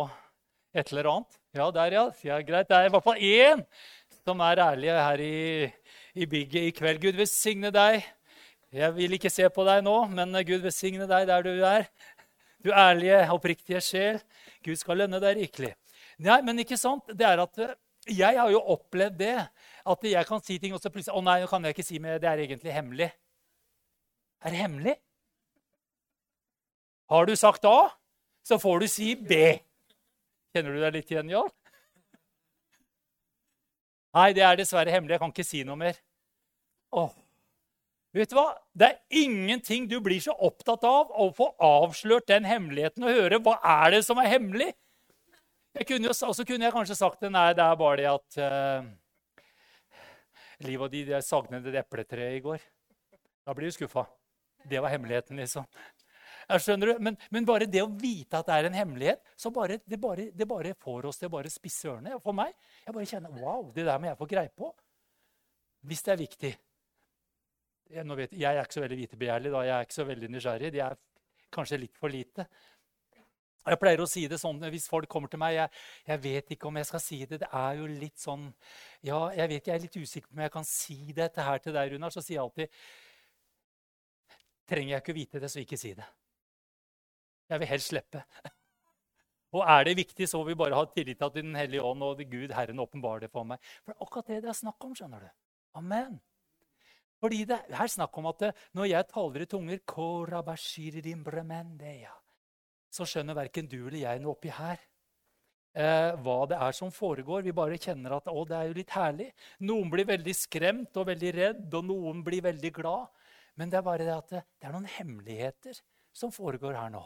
Et 0.77 0.93
eller 0.93 1.09
annet. 1.11 1.39
Ja, 1.57 1.71
der, 1.73 1.95
ja. 1.97 2.05
ja 2.23 2.41
greit. 2.45 2.69
Det 2.69 2.77
er 2.77 2.87
i 2.87 2.93
hvert 2.93 3.05
fall 3.07 3.23
én 3.23 3.63
som 4.27 4.43
er 4.45 4.61
ærlig 4.61 4.91
her 4.93 5.23
i, 5.25 5.39
i 6.17 6.27
bygget 6.27 6.69
i 6.69 6.75
kveld. 6.75 7.01
Gud 7.03 7.19
velsigne 7.19 7.71
deg. 7.75 8.05
Jeg 8.75 8.95
vil 8.97 9.17
ikke 9.17 9.31
se 9.33 9.47
på 9.53 9.65
deg 9.69 9.83
nå, 9.85 9.97
men 10.13 10.37
Gud 10.49 10.65
velsigne 10.65 11.07
deg 11.09 11.27
der 11.29 11.45
du 11.45 11.53
er. 11.65 11.87
Du 12.65 12.73
ærlige, 12.73 13.21
oppriktige 13.31 13.81
sjel. 13.85 14.21
Gud 14.65 14.79
skal 14.81 15.03
lønne 15.05 15.21
deg 15.23 15.37
rikelig. 15.39 15.75
Nei, 16.25 16.41
men 16.43 16.63
ikke 16.63 16.79
sant? 16.81 17.13
Det 17.13 17.27
er 17.29 17.43
at 17.43 17.61
eh, 17.63 17.75
Jeg 18.17 18.39
har 18.39 18.51
jo 18.51 18.63
opplevd 18.75 19.19
det. 19.21 19.37
At 19.87 20.05
jeg 20.09 20.27
kan 20.27 20.43
si 20.43 20.59
ting, 20.59 20.75
og 20.75 20.81
så 20.83 20.91
plutselig 20.91 21.15
Å 21.15 21.23
nei, 21.23 21.41
nå 21.43 21.51
kan 21.51 21.65
jeg 21.65 21.77
ikke 21.77 21.87
si 21.87 22.01
mer. 22.03 22.19
Det 22.23 22.31
er 22.31 22.43
egentlig 22.47 22.75
hemmelig. 22.75 23.11
Er 24.43 24.55
det 24.55 24.63
hemmelig? 24.63 24.97
Har 27.13 27.27
du 27.27 27.37
sagt 27.39 27.65
A, 27.69 27.91
så 28.47 28.59
får 28.59 28.83
du 28.83 28.89
si 28.91 29.13
B. 29.15 29.37
Kjenner 30.55 30.75
du 30.75 30.83
deg 30.83 30.97
litt 30.97 31.13
igjen, 31.13 31.31
Jarl? 31.31 31.53
Nei, 34.17 34.31
det 34.33 34.45
er 34.47 34.57
dessverre 34.57 34.93
hemmelig. 34.93 35.17
Jeg 35.17 35.23
kan 35.23 35.33
ikke 35.35 35.45
si 35.45 35.63
noe 35.67 35.77
mer. 35.77 35.97
Åh. 36.97 37.13
Vet 38.17 38.31
du 38.33 38.37
hva? 38.39 38.47
Det 38.73 38.89
er 38.89 39.25
ingenting 39.25 39.89
du 39.91 39.99
blir 40.01 40.23
så 40.25 40.33
opptatt 40.33 40.87
av 40.89 41.11
å 41.13 41.29
få 41.37 41.51
avslørt 41.61 42.31
den 42.31 42.47
hemmeligheten 42.49 43.05
og 43.05 43.13
høre 43.13 43.41
hva 43.45 43.59
er 43.61 43.99
det 43.99 44.05
som 44.07 44.21
er 44.23 44.31
hemmelig. 44.33 44.71
Og 45.77 46.33
så 46.33 46.47
kunne 46.49 46.65
jeg 46.65 46.73
kanskje 46.73 46.97
sagt 46.97 47.21
det. 47.21 47.29
Nei, 47.35 47.51
det 47.53 47.67
er 47.67 47.77
bare 47.77 47.99
det 48.01 48.09
at 48.09 48.39
uh, 48.41 48.89
Liv 50.65 50.81
og 50.81 50.89
de, 50.89 51.03
de 51.11 51.21
sagnede 51.21 51.69
et 51.69 51.83
epletre 51.83 52.31
i 52.33 52.41
går. 52.41 52.63
Da 53.45 53.53
blir 53.53 53.69
du 53.69 53.77
skuffa. 53.77 54.07
Det 54.65 54.81
var 54.81 54.95
hemmeligheten, 54.95 55.37
liksom. 55.37 55.67
Jeg 56.47 56.63
skjønner 56.63 56.93
du? 56.93 57.01
Men, 57.03 57.17
men, 57.35 57.47
bare 57.49 57.67
det 57.67 57.83
å 57.83 57.89
vite 57.91 58.39
at 58.39 58.47
det 58.47 58.57
er 58.57 58.69
en 58.69 58.77
hemmelighet, 58.79 59.33
så 59.35 59.51
bare, 59.55 59.81
det, 59.83 59.99
bare, 59.99 60.29
det 60.31 60.47
bare 60.47 60.77
får 60.79 61.09
oss 61.11 61.19
til 61.19 61.31
å 61.31 61.35
bare 61.35 61.51
spisse 61.51 61.91
ørene. 61.91 62.21
For 62.23 62.37
meg, 62.37 62.55
jeg 62.85 62.95
bare 62.95 63.09
kjenner 63.11 63.41
Wow, 63.41 63.73
det 63.75 63.87
der 63.89 63.99
må 64.03 64.11
jeg 64.11 64.21
få 64.21 64.29
greie 64.31 64.53
på. 64.55 64.71
Hvis 65.87 66.05
det 66.07 66.15
er 66.15 66.21
viktig. 66.23 66.53
Jeg, 67.97 68.07
vet, 68.19 68.33
jeg 68.35 68.51
er 68.51 68.63
ikke 68.63 68.79
så 68.79 68.83
veldig 68.83 69.01
vitebegjærlig. 69.03 69.53
da, 69.55 69.65
Jeg 69.67 69.75
er 69.77 69.89
ikke 69.89 69.99
så 69.99 70.07
veldig 70.07 70.31
nysgjerrig. 70.35 70.73
Det 70.75 70.83
er 70.87 70.97
kanskje 71.55 71.81
litt 71.83 71.99
for 71.99 72.15
lite. 72.15 72.47
Jeg 73.67 73.81
pleier 73.83 73.99
å 74.03 74.07
si 74.07 74.23
det 74.31 74.39
sånn 74.39 74.61
hvis 74.71 74.87
folk 74.87 75.09
kommer 75.11 75.31
til 75.31 75.41
meg 75.43 75.57
jeg, 75.57 75.71
jeg, 76.07 76.21
vet 76.23 76.53
ikke 76.55 76.69
om 76.69 76.77
jeg 76.79 76.87
skal 76.87 77.03
si 77.03 77.19
det. 77.27 77.41
Det 77.43 77.49
er 77.51 77.81
jo 77.81 77.89
litt 77.91 78.23
sånn 78.23 78.47
Ja, 79.03 79.25
jeg 79.35 79.51
vet 79.51 79.71
jeg 79.71 79.75
er 79.75 79.83
litt 79.83 79.99
usikker 79.99 80.31
på 80.31 80.39
om 80.39 80.45
jeg 80.45 80.55
kan 80.55 80.69
si 80.69 80.99
dette 81.17 81.49
her 81.49 81.59
til 81.65 81.75
deg, 81.75 81.91
Runar. 81.95 82.15
Så 82.15 82.23
sier 82.23 82.39
jeg 82.39 82.45
alltid 82.45 82.79
Trenger 84.67 84.97
jeg 84.97 85.03
ikke 85.03 85.15
vite 85.15 85.43
det, 85.43 85.51
så 85.51 85.63
ikke 85.63 85.79
si 85.79 85.93
det. 85.95 86.07
Jeg 87.51 87.63
vil 87.63 87.71
helst 87.71 87.93
slippe. 87.93 88.23
Og 89.57 89.63
er 89.63 89.87
det 89.87 89.97
viktig, 89.97 90.29
så 90.29 90.43
vil 90.43 90.53
vi 90.53 90.61
bare 90.65 90.77
ha 90.77 90.87
tillit 90.91 91.19
til 91.21 91.29
at 91.29 91.37
Den 91.37 91.55
hellige 91.57 91.83
ånd 91.83 92.03
og 92.03 92.23
Gud, 92.31 92.53
Herren, 92.53 92.81
åpenbarer 92.83 93.25
det 93.25 93.31
for 93.33 93.47
meg. 93.49 93.63
For 93.85 93.93
det 93.93 93.97
er 93.97 94.07
akkurat 94.07 94.33
det 94.33 94.41
det 94.45 94.51
er 94.53 94.59
snakk 94.59 94.85
om. 94.85 94.95
skjønner 94.95 95.23
du. 95.23 95.31
Amen. 95.79 96.19
Fordi 97.23 97.45
det 97.49 97.61
er 97.71 97.89
snakk 97.89 98.19
om 98.19 98.29
at 98.33 98.51
når 98.77 98.91
jeg 98.91 99.09
taler 99.13 99.43
i 99.43 99.49
tunger 99.49 99.81
så 102.93 103.07
skjønner 103.09 103.37
verken 103.37 103.69
du 103.69 103.79
eller 103.87 103.99
jeg 104.03 104.21
noe 104.21 104.35
oppi 104.37 104.53
her 104.53 104.77
eh, 105.77 106.13
hva 106.25 106.37
det 106.51 106.59
er 106.61 106.77
som 106.77 106.93
foregår. 106.93 107.45
Vi 107.47 107.55
bare 107.57 107.81
kjenner 107.81 108.17
at 108.19 108.31
å, 108.33 108.45
det 108.49 108.57
er 108.57 108.71
jo 108.71 108.79
litt 108.79 108.95
herlig. 108.97 109.31
Noen 109.69 109.93
blir 109.93 110.09
veldig 110.09 110.37
skremt 110.37 110.97
og 110.97 111.09
veldig 111.11 111.35
redd, 111.37 111.67
og 111.73 111.89
noen 111.91 112.23
blir 112.27 112.45
veldig 112.47 112.73
glad. 112.77 113.13
Men 113.57 113.73
det 113.73 113.81
er 113.81 113.87
bare 113.87 114.07
det 114.07 114.17
at 114.17 114.33
det 114.37 114.69
er 114.69 114.75
noen 114.75 114.89
hemmeligheter 114.99 115.81
som 116.17 116.33
foregår 116.33 116.77
her 116.77 116.93
nå. 116.93 117.05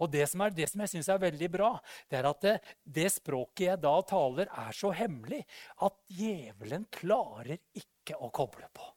Og 0.00 0.10
det 0.12 0.26
som, 0.30 0.42
er, 0.44 0.54
det 0.54 0.68
som 0.70 0.82
jeg 0.84 0.92
syns 0.94 1.10
er 1.12 1.22
veldig 1.22 1.50
bra, 1.52 1.70
det 2.10 2.18
er 2.20 2.28
at 2.30 2.42
det, 2.44 2.56
det, 2.96 3.08
språket 3.14 3.66
jeg 3.68 3.82
da 3.84 3.94
taler, 4.08 4.50
er 4.50 4.76
så 4.76 4.92
hemmelig 4.94 5.42
at 5.86 5.96
djevelen 6.12 6.86
klarer 6.94 7.58
ikke 7.76 8.18
å 8.18 8.30
koble 8.34 8.68
på. 8.74 8.90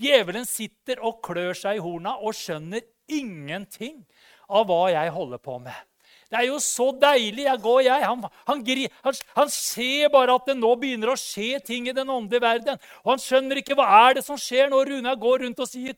Djevelen 0.00 0.46
sitter 0.48 1.02
og 1.04 1.20
klør 1.24 1.52
seg 1.56 1.76
i 1.76 1.84
horna 1.84 2.16
og 2.24 2.36
skjønner 2.36 2.86
ingenting 3.10 4.04
av 4.48 4.68
hva 4.70 4.86
jeg 4.94 5.12
holder 5.12 5.42
på 5.42 5.58
med. 5.60 5.89
Det 6.30 6.38
er 6.38 6.46
jo 6.46 6.58
så 6.62 6.90
deilig. 6.94 7.44
Jeg 7.48 7.58
går, 7.62 7.80
jeg. 7.88 8.06
Han, 8.06 8.20
han, 8.46 8.60
han, 9.02 9.16
han, 9.34 9.48
ser 9.50 10.12
bare 10.14 10.36
at 10.38 10.46
det 10.46 10.54
nå 10.60 10.70
begynner 10.78 11.10
å 11.10 11.18
skje 11.18 11.58
ting 11.66 11.88
i 11.90 11.94
den 11.96 12.10
åndelige 12.12 12.44
verden. 12.44 12.78
Og 13.02 13.16
han 13.16 13.22
skjønner 13.22 13.58
ikke 13.58 13.74
hva 13.78 13.88
er 14.04 14.18
det 14.20 14.22
som 14.26 14.38
skjer 14.38 14.70
når 14.70 14.92
Runa 14.92 15.16
går 15.18 15.42
rundt 15.44 15.62
og 15.64 15.70
sier 15.70 15.96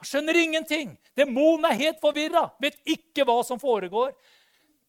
Han 0.00 0.08
skjønner 0.08 0.40
ingenting. 0.40 0.96
Demonen 1.16 1.68
er 1.68 1.78
helt 1.82 2.00
forvirra, 2.00 2.46
vet 2.60 2.80
ikke 2.88 3.28
hva 3.28 3.42
som 3.44 3.60
foregår. 3.60 4.16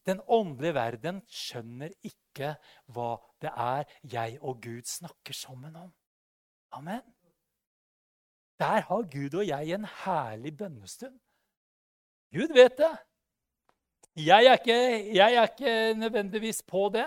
Den 0.07 0.23
åndelige 0.23 0.75
verden 0.75 1.19
skjønner 1.27 1.91
ikke 2.07 2.55
hva 2.95 3.17
det 3.43 3.51
er 3.51 3.83
jeg 4.07 4.39
og 4.39 4.63
Gud 4.63 4.87
snakker 4.87 5.35
sammen 5.35 5.75
om. 5.75 5.91
Amen. 6.71 7.03
Der 8.59 8.81
har 8.81 9.09
Gud 9.11 9.37
og 9.37 9.47
jeg 9.47 9.75
en 9.75 9.85
herlig 10.03 10.57
bønnestund. 10.57 11.19
Gud 12.33 12.53
vet 12.53 12.77
det. 12.77 12.95
Jeg 14.17 14.45
er 14.45 14.57
ikke, 14.57 14.77
jeg 15.15 15.33
er 15.33 15.47
ikke 15.47 15.93
nødvendigvis 15.99 16.63
på 16.63 16.89
det. 16.93 17.05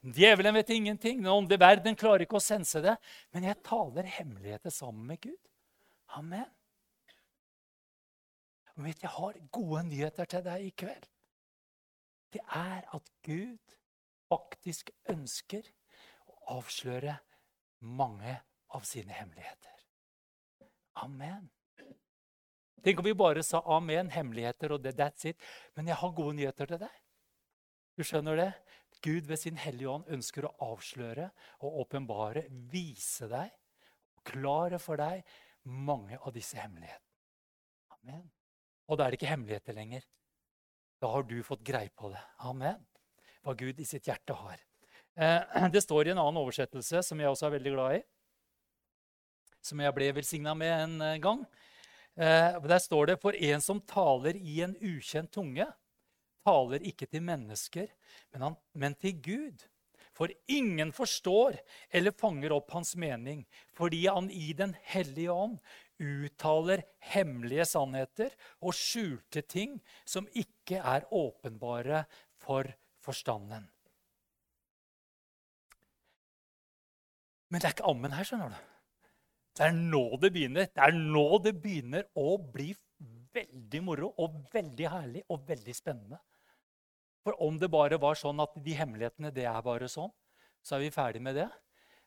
Djevelen 0.00 0.54
vet 0.54 0.70
ingenting. 0.70 1.18
Den 1.18 1.26
åndelige 1.26 1.60
verden 1.60 1.96
klarer 1.96 2.24
ikke 2.24 2.38
å 2.38 2.44
sense 2.44 2.80
det. 2.84 2.94
Men 3.34 3.48
jeg 3.50 3.58
taler 3.66 4.06
hemmeligheter 4.06 4.70
sammen 4.70 5.10
med 5.10 5.20
Gud. 5.26 5.40
Amen. 6.16 6.46
Og 8.76 8.84
vet, 8.84 9.02
Jeg 9.02 9.10
har 9.10 9.34
gode 9.52 9.82
nyheter 9.88 10.24
til 10.24 10.44
deg 10.44 10.64
i 10.64 10.70
kveld. 10.70 11.10
Det 12.32 12.40
er 12.46 12.86
at 12.94 13.10
Gud 13.26 13.76
faktisk 14.30 14.90
ønsker 15.10 15.66
å 16.30 16.60
avsløre 16.60 17.18
mange 17.80 18.38
av 18.70 18.86
sine 18.86 19.12
hemmeligheter. 19.12 19.79
Amen. 21.04 21.48
Tenk 22.84 23.00
om 23.02 23.04
vi 23.04 23.14
bare 23.16 23.42
sa 23.44 23.60
amen, 23.76 24.08
hemmeligheter 24.12 24.72
og 24.72 24.84
det, 24.84 24.94
that's 24.96 25.26
it. 25.28 25.40
Men 25.76 25.90
jeg 25.90 26.00
har 26.00 26.16
gode 26.16 26.36
nyheter 26.38 26.70
til 26.70 26.80
deg. 26.80 27.00
Du 27.98 28.04
skjønner 28.06 28.38
det? 28.40 28.50
Gud 29.04 29.28
ved 29.28 29.40
sin 29.40 29.58
Hellige 29.60 29.90
Ånd 29.92 30.08
ønsker 30.12 30.46
å 30.46 30.54
avsløre 30.72 31.30
og 31.64 31.80
åpenbare, 31.84 32.46
vise 32.72 33.28
deg, 33.28 33.52
klare 34.28 34.80
for 34.80 35.00
deg 35.00 35.24
mange 35.68 36.18
av 36.20 36.32
disse 36.36 36.56
hemmelighetene. 36.60 37.06
Amen. 37.96 38.24
Og 38.88 38.98
da 38.98 39.04
er 39.04 39.12
det 39.12 39.20
ikke 39.20 39.32
hemmeligheter 39.32 39.76
lenger. 39.76 40.06
Da 41.00 41.12
har 41.12 41.24
du 41.28 41.36
fått 41.44 41.64
greie 41.64 41.92
på 41.96 42.10
det. 42.12 42.20
Amen. 42.48 42.80
Hva 43.44 43.54
Gud 43.56 43.80
i 43.80 43.88
sitt 43.88 44.08
hjerte 44.08 44.36
har. 44.36 44.60
Eh, 45.16 45.68
det 45.74 45.84
står 45.84 46.08
i 46.08 46.14
en 46.14 46.22
annen 46.22 46.40
oversettelse, 46.40 47.04
som 47.06 47.20
jeg 47.20 47.32
også 47.32 47.48
er 47.48 47.56
veldig 47.58 47.74
glad 47.76 47.98
i, 48.00 48.02
som 49.64 49.80
jeg 49.82 49.94
ble 49.96 50.10
velsigna 50.16 50.54
med 50.56 50.72
en 50.76 50.94
eh, 51.04 51.18
gang. 51.22 51.44
Eh, 52.16 52.60
der 52.66 52.82
står 52.82 53.12
det 53.12 53.20
For 53.22 53.36
en 53.36 53.64
som 53.64 53.80
taler 53.80 54.36
i 54.36 54.60
en 54.66 54.76
ukjent 54.76 55.32
tunge, 55.32 55.66
taler 56.46 56.86
ikke 56.88 57.06
til 57.06 57.24
mennesker, 57.24 57.90
men, 58.32 58.46
han, 58.48 58.56
men 58.72 58.96
til 58.98 59.20
Gud. 59.22 59.66
For 60.16 60.32
ingen 60.52 60.90
forstår 60.92 61.56
eller 61.96 62.12
fanger 62.12 62.52
opp 62.52 62.74
hans 62.74 62.92
mening, 62.98 63.46
fordi 63.72 64.02
han 64.06 64.28
i 64.30 64.52
Den 64.52 64.74
hellige 64.92 65.32
ånd 65.32 65.58
uttaler 66.00 66.82
hemmelige 67.12 67.64
sannheter 67.68 68.32
og 68.60 68.76
skjulte 68.76 69.42
ting 69.44 69.78
som 70.04 70.28
ikke 70.32 70.80
er 70.80 71.08
åpenbare 71.08 72.04
for 72.40 72.68
forstanden. 73.04 73.68
Men 77.50 77.60
det 77.60 77.66
er 77.66 77.74
ikke 77.74 77.88
ammen 77.90 78.12
her, 78.14 78.26
skjønner 78.26 78.52
du. 78.52 78.69
Det 79.56 79.66
er 79.66 79.76
nå 79.76 80.04
det 80.22 80.30
begynner. 80.34 80.68
Det 80.70 80.84
er 80.84 80.96
nå 80.96 81.26
det 81.44 81.54
begynner 81.62 82.06
å 82.18 82.36
bli 82.38 82.70
veldig 83.34 83.80
moro 83.84 84.10
og 84.22 84.42
veldig 84.52 84.90
herlig 84.90 85.24
og 85.30 85.46
veldig 85.48 85.74
spennende. 85.76 86.20
For 87.24 87.36
om 87.44 87.58
det 87.60 87.68
bare 87.72 87.98
var 88.00 88.16
sånn 88.16 88.40
at 88.42 88.54
de 88.64 88.76
hemmelighetene 88.78 89.32
det 89.34 89.44
er 89.48 89.60
bare 89.64 89.90
sånn, 89.90 90.10
så 90.64 90.76
er 90.76 90.86
vi 90.86 90.94
ferdig 90.94 91.22
med 91.24 91.36
det. 91.36 91.48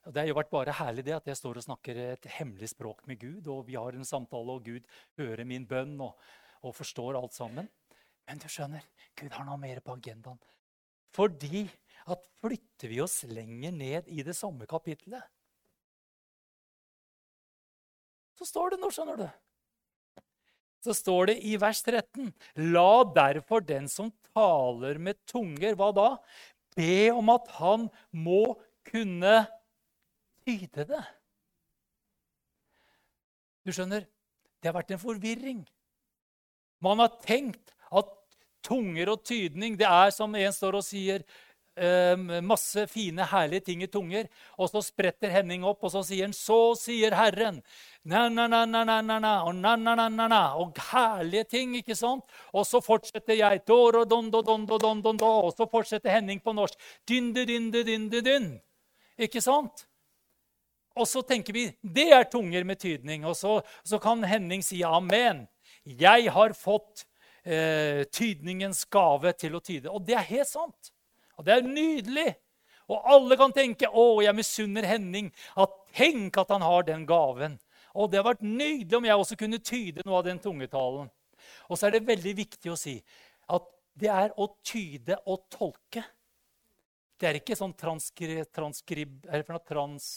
Og 0.04 0.14
Det 0.14 0.20
har 0.20 0.28
jo 0.28 0.36
vært 0.36 0.52
bare 0.52 0.76
herlig 0.76 1.06
det 1.08 1.16
at 1.16 1.28
jeg 1.30 1.40
står 1.40 1.60
og 1.60 1.66
snakker 1.68 2.00
et 2.10 2.26
hemmelig 2.40 2.74
språk 2.74 3.06
med 3.08 3.22
Gud, 3.22 3.48
og 3.48 3.68
vi 3.70 3.78
har 3.80 3.96
en 3.96 4.08
samtale, 4.08 4.58
og 4.58 4.66
Gud 4.66 4.88
hører 5.20 5.48
min 5.48 5.68
bønn 5.68 5.96
og, 6.04 6.18
og 6.64 6.76
forstår 6.76 7.16
alt 7.20 7.36
sammen. 7.38 7.70
Men 8.28 8.42
du 8.42 8.50
skjønner, 8.52 8.84
Gud 9.20 9.32
har 9.36 9.48
noe 9.48 9.60
mer 9.62 9.80
på 9.84 9.96
agendaen. 9.96 10.42
Fordi 11.14 11.64
at 12.12 12.26
flytter 12.42 12.92
vi 12.92 13.00
oss 13.04 13.22
lenger 13.30 13.72
ned 13.76 14.10
i 14.12 14.26
det 14.28 14.36
samme 14.36 14.68
kapittelet, 14.68 15.24
så 18.44 18.52
står 18.52 18.74
det 18.74 18.82
noe, 18.82 18.92
skjønner 18.92 19.20
du. 19.24 19.28
Så 20.84 20.92
står 20.98 21.32
det 21.32 21.38
i 21.48 21.56
vers 21.56 21.80
13.: 21.80 22.34
La 22.76 23.04
derfor 23.16 23.64
den 23.64 23.88
som 23.88 24.12
taler 24.34 25.00
med 25.00 25.16
tunger, 25.30 25.78
hva 25.80 25.94
da? 25.96 26.08
Be 26.76 27.08
om 27.16 27.30
at 27.32 27.48
han 27.56 27.88
må 28.12 28.58
kunne 28.84 29.46
tyde 30.44 30.84
det. 30.90 31.04
Du 33.64 33.72
skjønner, 33.72 34.04
det 34.60 34.68
har 34.68 34.76
vært 34.76 34.92
en 34.92 35.00
forvirring. 35.00 35.64
Man 36.84 37.00
har 37.00 37.16
tenkt 37.24 37.72
at 37.96 38.12
tunger 38.64 39.14
og 39.14 39.24
tydning 39.24 39.80
det 39.80 39.88
er 39.88 40.12
som 40.12 40.36
en 40.36 40.56
står 40.56 40.82
og 40.82 40.84
sier 40.84 41.24
masse 42.46 42.88
fine, 42.88 43.26
herlige 43.26 43.66
ting 43.66 43.84
i 43.84 43.88
tunger. 43.88 44.28
Og 44.58 44.70
så 44.70 44.82
spretter 44.86 45.32
Henning 45.34 45.64
opp, 45.66 45.84
og 45.84 45.92
så 45.92 46.04
sier 46.06 46.28
han 46.28 46.34
'Så 46.34 46.76
sier 46.78 47.12
Herren'. 47.12 47.62
Na-na-na-na-na-na, 48.06 49.44
og 49.48 49.56
na-na-na-na, 49.56 50.56
og 50.56 50.78
herlige 50.92 51.44
ting, 51.44 51.76
ikke 51.76 51.96
sant? 51.96 52.24
Og 52.54 52.66
så 52.66 52.82
fortsetter 52.82 53.36
jeg, 53.36 53.62
og 53.68 55.54
så 55.56 55.66
fortsetter 55.72 56.10
Henning 56.10 56.40
på 56.40 56.54
norsk. 56.54 56.78
Dynde-dynde-dynde-dynn. 57.08 58.60
Ikke 59.18 59.42
sant? 59.42 59.88
Og 60.96 61.08
så 61.10 61.24
tenker 61.26 61.56
vi 61.56 61.66
det 61.82 62.10
er 62.14 62.28
tunger 62.30 62.66
med 62.68 62.80
tydning. 62.82 63.26
Og 63.26 63.36
så, 63.38 63.62
så 63.84 64.00
kan 64.02 64.24
Henning 64.24 64.64
si 64.66 64.84
amen. 64.86 65.48
Jeg 65.84 66.30
har 66.32 66.54
fått 66.58 67.06
eh, 67.44 68.04
tydningens 68.14 68.86
gave 68.94 69.34
til 69.34 69.58
å 69.58 69.64
tyde. 69.64 69.90
Og 69.90 70.06
det 70.06 70.18
er 70.20 70.30
helt 70.30 70.50
sant. 70.50 70.93
Og 71.44 71.50
det 71.50 71.58
er 71.60 71.68
nydelig. 71.68 72.30
Og 72.88 73.04
alle 73.12 73.36
kan 73.40 73.52
tenke 73.52 73.88
'Å, 73.88 74.24
jeg 74.24 74.36
misunner 74.36 74.88
Henning'. 74.88 75.32
At, 75.60 75.72
tenk 75.92 76.38
at 76.38 76.50
han 76.50 76.62
har 76.62 76.84
den 76.84 77.06
gaven. 77.06 77.60
Og 77.94 78.10
det 78.10 78.18
har 78.18 78.34
vært 78.34 78.48
nydelig 78.48 78.98
om 78.98 79.06
jeg 79.06 79.20
også 79.20 79.38
kunne 79.38 79.60
tyde 79.60 80.02
noe 80.06 80.18
av 80.18 80.24
den 80.24 80.40
tungetalen. 80.40 81.12
Og 81.70 81.78
så 81.78 81.88
er 81.88 81.92
det 81.92 82.08
veldig 82.08 82.34
viktig 82.36 82.72
å 82.72 82.80
si 82.80 83.04
at 83.52 83.68
det 83.94 84.10
er 84.10 84.32
å 84.40 84.48
tyde 84.64 85.20
og 85.28 85.44
tolke. 85.52 86.04
Det 87.20 87.28
er 87.28 87.36
ikke 87.36 87.56
sånn 87.56 87.76
transkri, 87.76 88.42
transkrib... 88.52 89.28
Eller 89.28 89.44
for 89.44 89.54
noe 89.54 89.68
trans... 89.68 90.08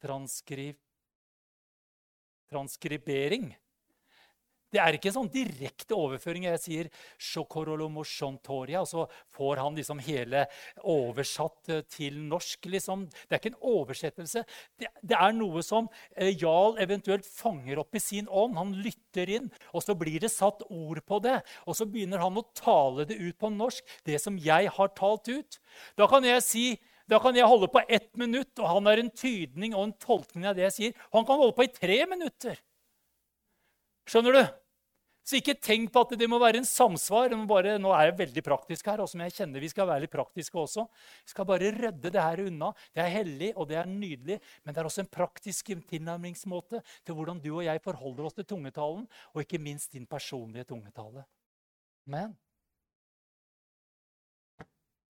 Transkrib... 0.00 0.80
Transkribering. 2.50 3.52
Det 4.74 4.80
er 4.82 4.96
ikke 4.96 5.12
sånn 5.14 5.28
direkte 5.30 5.94
overføring. 5.96 6.48
Jeg 6.48 6.62
sier 6.62 6.88
Shokorolomosjontoria, 7.22 8.82
og 8.82 8.88
så 8.90 9.04
får 9.36 9.62
han 9.62 9.78
liksom 9.78 10.00
hele 10.02 10.46
oversatt 10.82 11.70
eh, 11.72 11.84
til 11.92 12.18
norsk. 12.26 12.66
Liksom. 12.72 13.06
Det 13.06 13.36
er 13.36 13.42
ikke 13.42 13.52
en 13.54 13.70
oversettelse. 13.76 14.42
Det, 14.78 14.90
det 15.06 15.20
er 15.20 15.36
noe 15.36 15.62
som 15.66 15.86
eh, 16.16 16.32
Jarl 16.34 16.80
eventuelt 16.82 17.28
fanger 17.28 17.82
opp 17.82 17.94
i 17.94 18.02
sin 18.02 18.26
ånd. 18.26 18.58
Han 18.58 18.74
lytter 18.82 19.32
inn, 19.38 19.48
og 19.72 19.86
så 19.86 19.96
blir 19.98 20.18
det 20.22 20.34
satt 20.34 20.66
ord 20.66 21.02
på 21.06 21.22
det. 21.24 21.38
Og 21.66 21.78
så 21.78 21.86
begynner 21.88 22.24
han 22.24 22.36
å 22.40 22.46
tale 22.58 23.06
det 23.08 23.20
ut 23.22 23.38
på 23.38 23.52
norsk, 23.54 23.96
det 24.08 24.20
som 24.22 24.38
jeg 24.40 24.74
har 24.74 24.94
talt 24.98 25.30
ut. 25.30 25.60
Da 25.96 26.10
kan 26.10 26.26
jeg 26.26 26.44
si 26.44 26.66
da 27.06 27.20
kan 27.22 27.36
jeg 27.38 27.46
holde 27.46 27.68
på 27.70 27.84
ett 27.86 28.08
minutt, 28.18 28.50
og 28.58 28.66
han 28.66 28.88
har 28.90 28.98
en 28.98 29.12
tydning 29.14 29.76
og 29.76 29.84
en 29.84 29.98
tolkning 30.02 30.48
av 30.50 30.56
det 30.58 30.64
jeg 30.66 30.74
sier. 30.76 31.04
Han 31.14 31.26
kan 31.26 31.38
holde 31.38 31.54
på 31.54 31.62
i 31.62 31.70
tre 31.70 32.00
minutter. 32.10 32.58
Skjønner 34.06 34.36
du? 34.36 34.42
Så 35.26 35.40
ikke 35.40 35.56
tenk 35.58 35.90
på 35.90 36.04
at 36.06 36.12
det 36.20 36.28
må 36.30 36.38
være 36.38 36.60
en 36.60 36.68
samsvar. 36.68 37.32
Bare, 37.50 37.74
nå 37.82 37.90
er 37.90 38.12
jeg 38.12 38.18
veldig 38.20 38.42
praktisk 38.46 38.86
her, 38.86 39.00
og 39.02 39.10
som 39.10 39.24
jeg 39.24 39.34
kjenner 39.34 39.64
vi 39.64 39.70
skal 39.72 39.88
være 39.88 40.04
litt 40.04 40.12
praktiske 40.12 40.60
også. 40.60 40.84
Vi 41.26 41.32
skal 41.34 41.48
bare 41.48 41.72
rydde 41.74 42.12
det 42.14 42.22
her 42.22 42.44
unna. 42.44 42.70
Det 42.94 43.02
er 43.02 43.10
hellig, 43.10 43.50
og 43.58 43.66
det 43.66 43.80
er 43.80 43.90
nydelig, 43.90 44.38
men 44.62 44.74
det 44.74 44.82
er 44.82 44.86
også 44.86 45.02
en 45.02 45.10
praktisk 45.18 45.74
tilnærmingsmåte 45.90 46.78
til 47.02 47.18
hvordan 47.18 47.42
du 47.42 47.50
og 47.56 47.64
jeg 47.66 47.82
forholder 47.82 48.28
oss 48.28 48.38
til 48.38 48.46
tungetalen, 48.54 49.08
og 49.34 49.42
ikke 49.42 49.62
minst 49.66 49.98
din 49.98 50.06
personlige 50.06 50.68
tungetale. 50.70 51.26
Men 52.06 52.36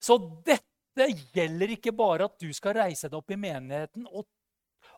Så 0.00 0.16
dette 0.46 1.10
gjelder 1.34 1.72
ikke 1.74 1.92
bare 1.96 2.28
at 2.30 2.40
du 2.40 2.48
skal 2.54 2.76
reise 2.78 3.08
deg 3.10 3.18
opp 3.18 3.32
i 3.34 3.38
menigheten 3.40 4.06
og 4.06 4.24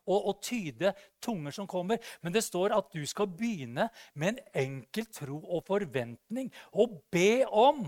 og, 0.08 0.30
og 0.32 0.42
tyde 0.44 0.94
tunger 1.22 1.54
som 1.54 1.68
kommer. 1.70 2.00
Men 2.24 2.34
det 2.34 2.42
står 2.46 2.74
at 2.76 2.90
du 2.94 3.04
skal 3.06 3.30
begynne 3.30 3.88
med 4.14 4.34
en 4.34 4.42
enkel 4.64 5.08
tro 5.12 5.38
og 5.44 5.64
forventning 5.68 6.50
og 6.72 7.00
be 7.12 7.44
om 7.46 7.86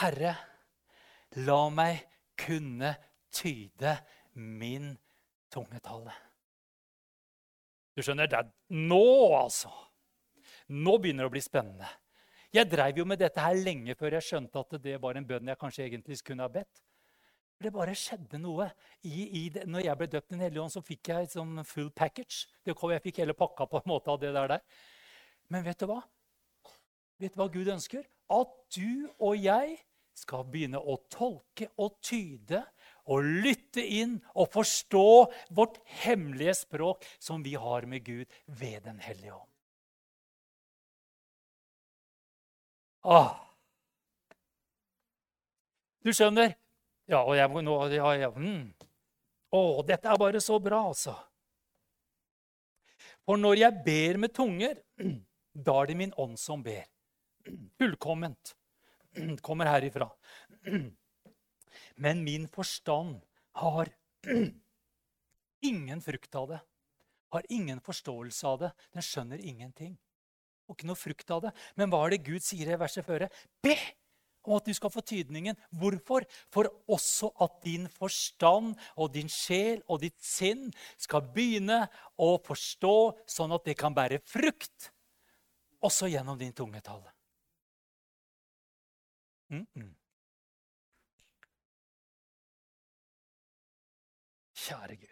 Herre, 0.00 0.32
la 1.44 1.62
meg 1.68 1.98
kunne 2.40 2.94
tyde 3.32 3.96
min 4.40 4.94
tungetale. 5.52 6.14
Du 7.92 8.00
skjønner, 8.00 8.30
det 8.30 8.38
er 8.38 8.48
nå, 8.72 9.04
altså. 9.36 9.68
Nå 10.72 10.96
begynner 10.96 11.26
det 11.26 11.28
å 11.28 11.34
bli 11.34 11.44
spennende. 11.44 11.90
Jeg 12.52 12.68
dreiv 12.68 13.00
jo 13.00 13.04
med 13.08 13.20
dette 13.20 13.40
her 13.40 13.56
lenge 13.56 13.96
før 13.96 14.16
jeg 14.16 14.26
skjønte 14.26 14.60
at 14.60 14.74
det 14.84 14.98
var 15.00 15.16
en 15.16 15.28
bønn 15.28 15.52
jeg 15.52 15.60
kanskje 15.60 15.86
egentlig 15.86 16.18
kunne 16.24 16.44
ha 16.44 16.52
bedt. 16.52 16.82
Det 17.62 17.70
bare 17.70 17.94
skjedde 17.94 18.40
noe. 18.42 18.66
I, 19.06 19.26
i 19.38 19.42
det, 19.54 19.68
når 19.70 19.84
jeg 19.86 19.98
ble 20.00 20.08
døpt 20.10 20.32
i 20.32 20.34
Den 20.34 20.42
hellige 20.42 20.64
ånd, 20.64 20.74
så 20.74 20.82
fikk 20.82 21.12
jeg 21.12 21.28
et 21.28 21.36
sånn 21.36 21.62
full 21.68 21.92
package. 21.94 22.48
Kom, 22.74 22.90
jeg 22.90 23.04
fikk 23.04 23.22
hele 23.22 23.36
pakka 23.38 23.68
på 23.70 23.78
en 23.78 23.90
måte 23.92 24.10
av 24.10 24.18
det 24.22 24.32
der. 24.34 24.58
Men 25.52 25.64
vet 25.66 25.78
du 25.78 25.86
hva? 25.90 26.00
Vet 27.22 27.36
du 27.36 27.38
hva 27.38 27.48
Gud 27.52 27.70
ønsker? 27.70 28.06
At 28.32 28.54
du 28.74 29.06
og 29.22 29.36
jeg 29.38 29.76
skal 30.18 30.44
begynne 30.48 30.80
å 30.80 30.98
tolke 31.12 31.70
og 31.80 32.00
tyde 32.04 32.64
og 33.10 33.28
lytte 33.44 33.82
inn 33.82 34.18
og 34.34 34.50
forstå 34.52 35.06
vårt 35.54 35.78
hemmelige 36.02 36.54
språk 36.62 37.06
som 37.22 37.42
vi 37.46 37.54
har 37.58 37.86
med 37.90 38.04
Gud 38.06 38.26
ved 38.46 38.82
Den 38.86 39.00
hellige 39.02 39.34
ånd. 39.34 39.48
Ah. 43.02 43.34
Du 46.02 46.12
skjønner, 46.14 46.54
ja, 47.12 47.20
og 47.20 47.36
jeg 47.36 47.64
nå 47.66 47.76
ja, 47.92 48.14
ja, 48.24 48.30
mm. 48.32 48.64
Å, 49.52 49.60
dette 49.84 50.08
er 50.08 50.20
bare 50.20 50.40
så 50.40 50.56
bra, 50.64 50.80
altså. 50.88 51.12
For 53.26 53.38
når 53.38 53.60
jeg 53.60 53.82
ber 53.84 54.18
med 54.22 54.32
tunger, 54.34 54.80
da 55.66 55.76
er 55.82 55.90
det 55.90 55.98
min 56.00 56.14
ånd 56.20 56.38
som 56.40 56.64
ber. 56.64 56.86
Fullkomment. 57.78 58.54
Kommer 59.46 59.68
herifra. 59.68 60.08
Men 62.00 62.24
min 62.24 62.48
forstand 62.48 63.20
har 63.60 63.92
ingen 65.62 66.00
frukt 66.00 66.34
av 66.34 66.48
det. 66.54 66.60
Har 67.32 67.46
ingen 67.52 67.80
forståelse 67.80 68.48
av 68.48 68.62
det. 68.64 68.72
Den 68.96 69.04
skjønner 69.04 69.44
ingenting. 69.44 69.94
Og 70.68 70.76
ikke 70.76 70.88
noe 70.88 70.98
frukt 70.98 71.30
av 71.34 71.44
det. 71.46 71.52
Men 71.76 71.92
hva 71.92 72.02
er 72.06 72.14
det 72.14 72.24
Gud 72.26 72.44
sier 72.44 72.72
i 72.72 72.80
verset 72.80 73.06
føre? 73.06 73.28
Be, 73.64 73.76
om 74.44 74.56
at 74.58 74.66
du 74.66 74.74
skal 74.74 74.90
få 74.90 75.02
tydningen. 75.06 75.56
Hvorfor? 75.70 76.26
For 76.52 76.68
også 76.90 77.32
at 77.44 77.60
din 77.64 77.88
forstand 77.88 78.74
og 78.96 79.12
din 79.14 79.30
sjel 79.30 79.82
og 79.88 80.02
ditt 80.02 80.18
sinn 80.24 80.70
skal 81.00 81.24
begynne 81.34 81.84
å 82.18 82.34
forstå, 82.42 82.96
sånn 83.26 83.54
at 83.54 83.64
det 83.68 83.78
kan 83.78 83.94
bære 83.94 84.22
frukt 84.24 84.92
også 85.82 86.10
gjennom 86.10 86.38
din 86.38 86.52
tungetale. 86.52 87.10
Mm 89.50 89.66
-mm. 89.74 89.94
Kjære 94.54 94.96
Gud. 94.96 95.11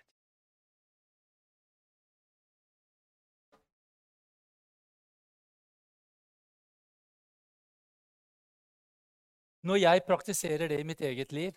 Når 9.62 9.76
jeg 9.76 10.04
praktiserer 10.06 10.70
det 10.72 10.78
i 10.80 10.86
mitt 10.88 11.00
eget 11.04 11.32
liv, 11.36 11.56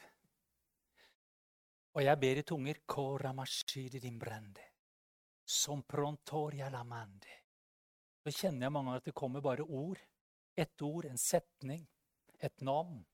og 1.93 2.03
jeg 2.03 2.19
ber 2.19 2.41
i 2.41 2.43
tunger 2.43 2.79
som 5.45 5.83
lamande, 6.73 7.37
så 8.23 8.31
kjenner 8.31 8.65
jeg 8.65 8.71
mange 8.71 8.89
ganger 8.89 8.99
at 8.99 9.05
det 9.05 9.15
kommer 9.15 9.41
bare 9.41 9.63
ord. 9.63 9.99
Ett 10.55 10.81
ord, 10.81 11.05
en 11.05 11.17
setning, 11.17 11.87
et 12.39 12.61
navn, 12.61 13.05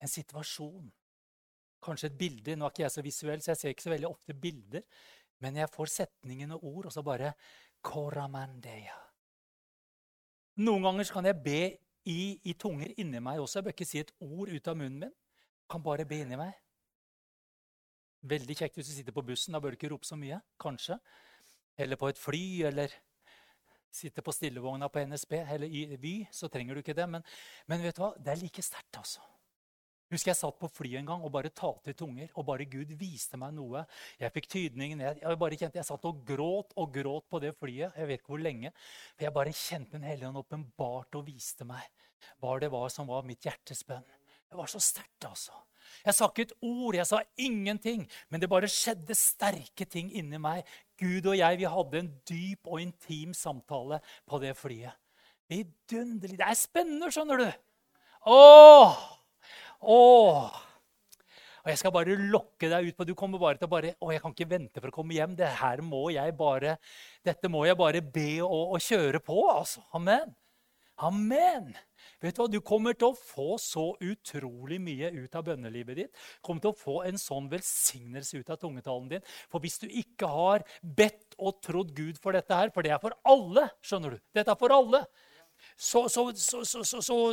en 0.00 0.08
situasjon. 0.08 0.90
Kanskje 1.82 2.08
et 2.10 2.18
bilde. 2.18 2.56
Nå 2.56 2.66
er 2.66 2.70
ikke 2.70 2.82
jeg 2.82 2.94
så 2.94 3.02
visuell, 3.02 3.42
så 3.42 3.50
jeg 3.52 3.60
ser 3.60 3.74
ikke 3.74 3.86
så 3.86 3.92
veldig 3.94 4.08
ofte 4.08 4.34
bilder. 4.34 4.82
Men 5.40 5.56
jeg 5.56 5.70
får 5.72 5.86
setningen 5.92 6.52
og 6.56 6.64
ord, 6.64 6.86
og 6.86 6.92
så 6.92 7.02
bare. 7.02 7.32
Noen 10.62 10.84
ganger 10.84 11.08
kan 11.10 11.26
jeg 11.26 11.40
be 11.42 11.62
i, 12.08 12.40
i, 12.42 12.54
tunger 12.58 12.92
inni 12.98 13.20
meg 13.22 13.40
også. 13.40 13.58
Jeg 13.58 13.66
bør 13.68 13.76
ikke 13.76 13.88
si 13.88 14.02
et 14.02 14.12
ord 14.20 14.50
ut 14.50 14.68
av 14.68 14.78
munnen 14.78 15.06
min. 15.06 15.14
Kan 15.70 15.82
bare 15.84 16.06
be 16.08 16.22
inni 16.24 16.38
meg. 16.38 16.52
Veldig 18.28 18.56
kjekt 18.58 18.78
hvis 18.78 18.90
du 18.90 18.94
sitter 18.96 19.14
på 19.14 19.24
bussen. 19.26 19.54
Da 19.54 19.60
bør 19.62 19.74
du 19.74 19.78
ikke 19.78 19.92
rope 19.92 20.06
så 20.06 20.18
mye. 20.18 20.40
Kanskje. 20.60 20.98
Eller 21.78 21.98
på 21.98 22.10
et 22.10 22.20
fly, 22.20 22.44
eller 22.68 22.92
sitter 23.92 24.24
på 24.24 24.32
stillevogna 24.32 24.88
på 24.88 25.04
NSB 25.04 25.34
eller 25.42 25.68
i 25.68 25.84
Vy, 26.00 26.14
så 26.32 26.48
trenger 26.48 26.74
du 26.74 26.82
ikke 26.82 26.96
det. 26.96 27.08
Men, 27.08 27.24
men 27.68 27.84
vet 27.84 27.96
du 27.96 28.04
hva? 28.04 28.14
det 28.16 28.34
er 28.34 28.40
like 28.40 28.64
sterkt, 28.64 28.96
altså. 28.98 29.24
Husker 30.12 30.32
jeg 30.32 30.38
satt 30.38 30.58
på 30.60 30.68
flyet 30.68 31.00
en 31.00 31.08
gang 31.08 31.24
og 31.24 31.32
bare 31.32 31.52
talte 31.56 31.94
i 31.94 31.96
tunger. 31.96 32.28
Og 32.36 32.46
bare 32.48 32.68
Gud 32.68 32.92
viste 33.00 33.40
meg 33.40 33.54
noe. 33.56 33.86
Jeg 34.20 34.34
fikk 34.34 34.48
tydningen. 34.52 35.00
Jeg, 35.06 35.20
jeg, 35.22 35.40
bare 35.40 35.58
kjente, 35.58 35.80
jeg 35.80 35.88
satt 35.88 36.08
og 36.08 36.22
gråt 36.28 36.76
og 36.76 36.92
gråt 36.92 37.28
på 37.32 37.40
det 37.42 37.54
flyet. 37.56 37.96
Jeg 37.96 38.10
vet 38.10 38.20
ikke 38.20 38.34
hvor 38.34 38.44
lenge. 38.44 38.72
For 39.16 39.26
jeg 39.26 39.36
bare 39.40 39.56
kjente 39.56 39.96
Den 39.96 40.08
hellige 40.08 40.28
ånd 40.28 40.40
åpenbart 40.40 41.20
og 41.20 41.26
viste 41.26 41.66
meg 41.68 41.84
hva 42.38 42.54
det 42.62 42.68
var 42.70 42.86
som 42.92 43.08
var 43.10 43.24
mitt 43.26 43.42
hjertes 43.42 43.82
bønn. 43.88 44.04
Det 44.52 44.58
var 44.58 44.68
så 44.70 44.78
sterkt, 44.82 45.24
altså. 45.26 45.56
Jeg 46.04 46.14
sa 46.14 46.28
ikke 46.28 46.44
et 46.46 46.52
ord, 46.62 46.96
jeg 46.96 47.08
sa 47.08 47.20
ingenting. 47.40 48.04
Men 48.30 48.42
det 48.42 48.50
bare 48.52 48.70
skjedde 48.70 49.16
sterke 49.16 49.86
ting 49.88 50.10
inni 50.18 50.38
meg. 50.40 50.66
Gud 51.00 51.26
og 51.26 51.38
jeg 51.38 51.58
vi 51.58 51.70
hadde 51.72 52.02
en 52.02 52.12
dyp 52.28 52.68
og 52.68 52.82
intim 52.82 53.32
samtale 53.36 53.98
på 54.28 54.38
det 54.42 54.54
flyet. 54.58 54.94
Vidunderlig. 55.50 56.38
Det 56.38 56.46
er 56.46 56.58
spennende, 56.58 57.10
skjønner 57.12 57.42
du. 57.42 57.48
Åh! 58.32 59.00
Åh! 59.82 60.60
Og 61.62 61.70
jeg 61.70 61.78
skal 61.78 61.92
bare 61.94 62.18
lokke 62.18 62.66
deg 62.70 62.88
ut 62.90 62.98
på 62.98 63.06
Du 63.06 63.14
kommer 63.18 63.38
bare 63.42 63.60
til 63.60 63.68
å 63.68 63.70
bare 63.70 63.94
Å, 64.02 64.10
jeg 64.10 64.22
kan 64.22 64.34
ikke 64.34 64.50
vente 64.50 64.82
for 64.82 64.90
å 64.90 64.94
komme 64.94 65.14
hjem. 65.14 65.36
Det 65.38 65.50
her 65.60 65.82
må 65.86 66.08
jeg 66.14 66.34
bare, 66.38 66.76
dette 67.26 67.50
må 67.50 67.64
jeg 67.68 67.78
bare 67.78 68.02
be 68.02 68.30
og, 68.42 68.76
og 68.76 68.82
kjøre 68.82 69.22
på. 69.22 69.38
altså. 69.52 69.84
Amen. 69.94 70.34
Amen. 71.02 71.72
Vet 72.22 72.36
Du 72.36 72.42
hva? 72.42 72.48
Du 72.50 72.60
kommer 72.62 72.94
til 72.98 73.10
å 73.10 73.18
få 73.18 73.56
så 73.62 73.88
utrolig 74.02 74.78
mye 74.82 75.10
ut 75.14 75.34
av 75.38 75.46
bønnelivet 75.48 75.98
ditt. 75.98 76.20
kommer 76.42 76.62
til 76.62 76.74
å 76.74 76.78
få 76.78 76.96
en 77.08 77.18
sånn 77.18 77.48
velsignelse 77.50 78.42
ut 78.42 78.52
av 78.52 78.60
tungetalen 78.62 79.08
din. 79.10 79.26
For 79.50 79.62
hvis 79.62 79.80
du 79.82 79.88
ikke 79.88 80.30
har 80.30 80.66
bedt 80.82 81.38
og 81.38 81.58
trodd 81.64 81.94
Gud 81.96 82.20
for 82.22 82.36
dette 82.36 82.54
her, 82.54 82.70
for 82.74 82.86
det 82.86 82.94
er 82.94 83.02
for 83.02 83.16
alle, 83.26 83.68
skjønner 83.82 84.14
du. 84.14 84.22
Dette 84.34 84.54
er 84.54 84.60
for 84.60 84.74
alle 84.74 85.06
så, 85.76 86.08
så, 86.08 86.32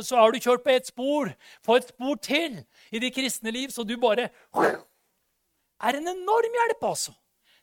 så, 0.02 0.16
har 0.16 0.32
du 0.32 0.40
kjørt 0.40 0.64
på 0.64 0.74
ett 0.74 0.90
spor. 0.90 1.32
Få 1.66 1.78
et 1.78 1.90
spor 1.92 2.20
til 2.22 2.60
i 2.90 3.02
det 3.02 3.12
kristne 3.14 3.52
liv, 3.54 3.70
så 3.74 3.84
du 3.84 3.96
bare 4.00 4.30
er 5.80 5.98
en 5.98 6.12
enorm 6.14 6.60
hjelp, 6.60 6.86
altså. 6.92 7.14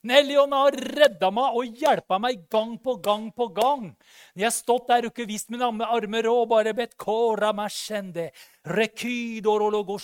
Nellion 0.08 0.54
har 0.54 0.76
redda 0.78 1.30
meg 1.34 1.56
og 1.58 1.80
hjelpa 1.82 2.20
meg 2.22 2.46
gang 2.54 2.76
på 2.80 2.96
gang 3.04 3.32
på 3.36 3.48
gang. 3.52 3.88
Når 4.36 4.44
Jeg 4.44 4.46
har 4.46 4.56
stått 4.56 4.88
der 4.92 5.08
og 5.08 5.12
ikke 5.12 5.28
vist 5.28 5.50
mine 5.52 5.68
armer 5.68 6.30
og 6.32 6.50
bare 6.54 6.74
bedt 6.78 6.96
Kora 7.02 7.50
mashende, 7.54 8.30
rekydorologo. 8.64 9.98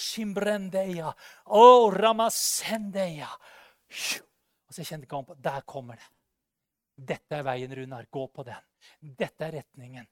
Og 4.74 4.76
så 4.76 4.84
kjente 4.84 5.06
jeg 5.06 5.26
på 5.30 5.36
Der 5.38 5.62
kommer 5.62 5.96
det. 5.96 6.10
Dette 6.94 7.40
er 7.40 7.46
veien, 7.46 7.76
Runar. 7.76 8.06
Gå 8.12 8.28
på 8.28 8.44
den. 8.46 8.62
Dette 9.00 9.46
er 9.46 9.60
retningen. 9.60 10.08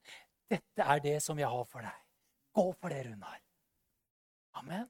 Dette 0.52 0.86
er 0.86 1.04
det 1.04 1.18
som 1.24 1.40
jeg 1.40 1.50
har 1.50 1.68
for 1.70 1.86
deg. 1.86 2.00
Gå 2.52 2.66
for 2.76 2.92
det, 2.92 3.06
Runar. 3.08 3.40
Amen. 4.60 4.88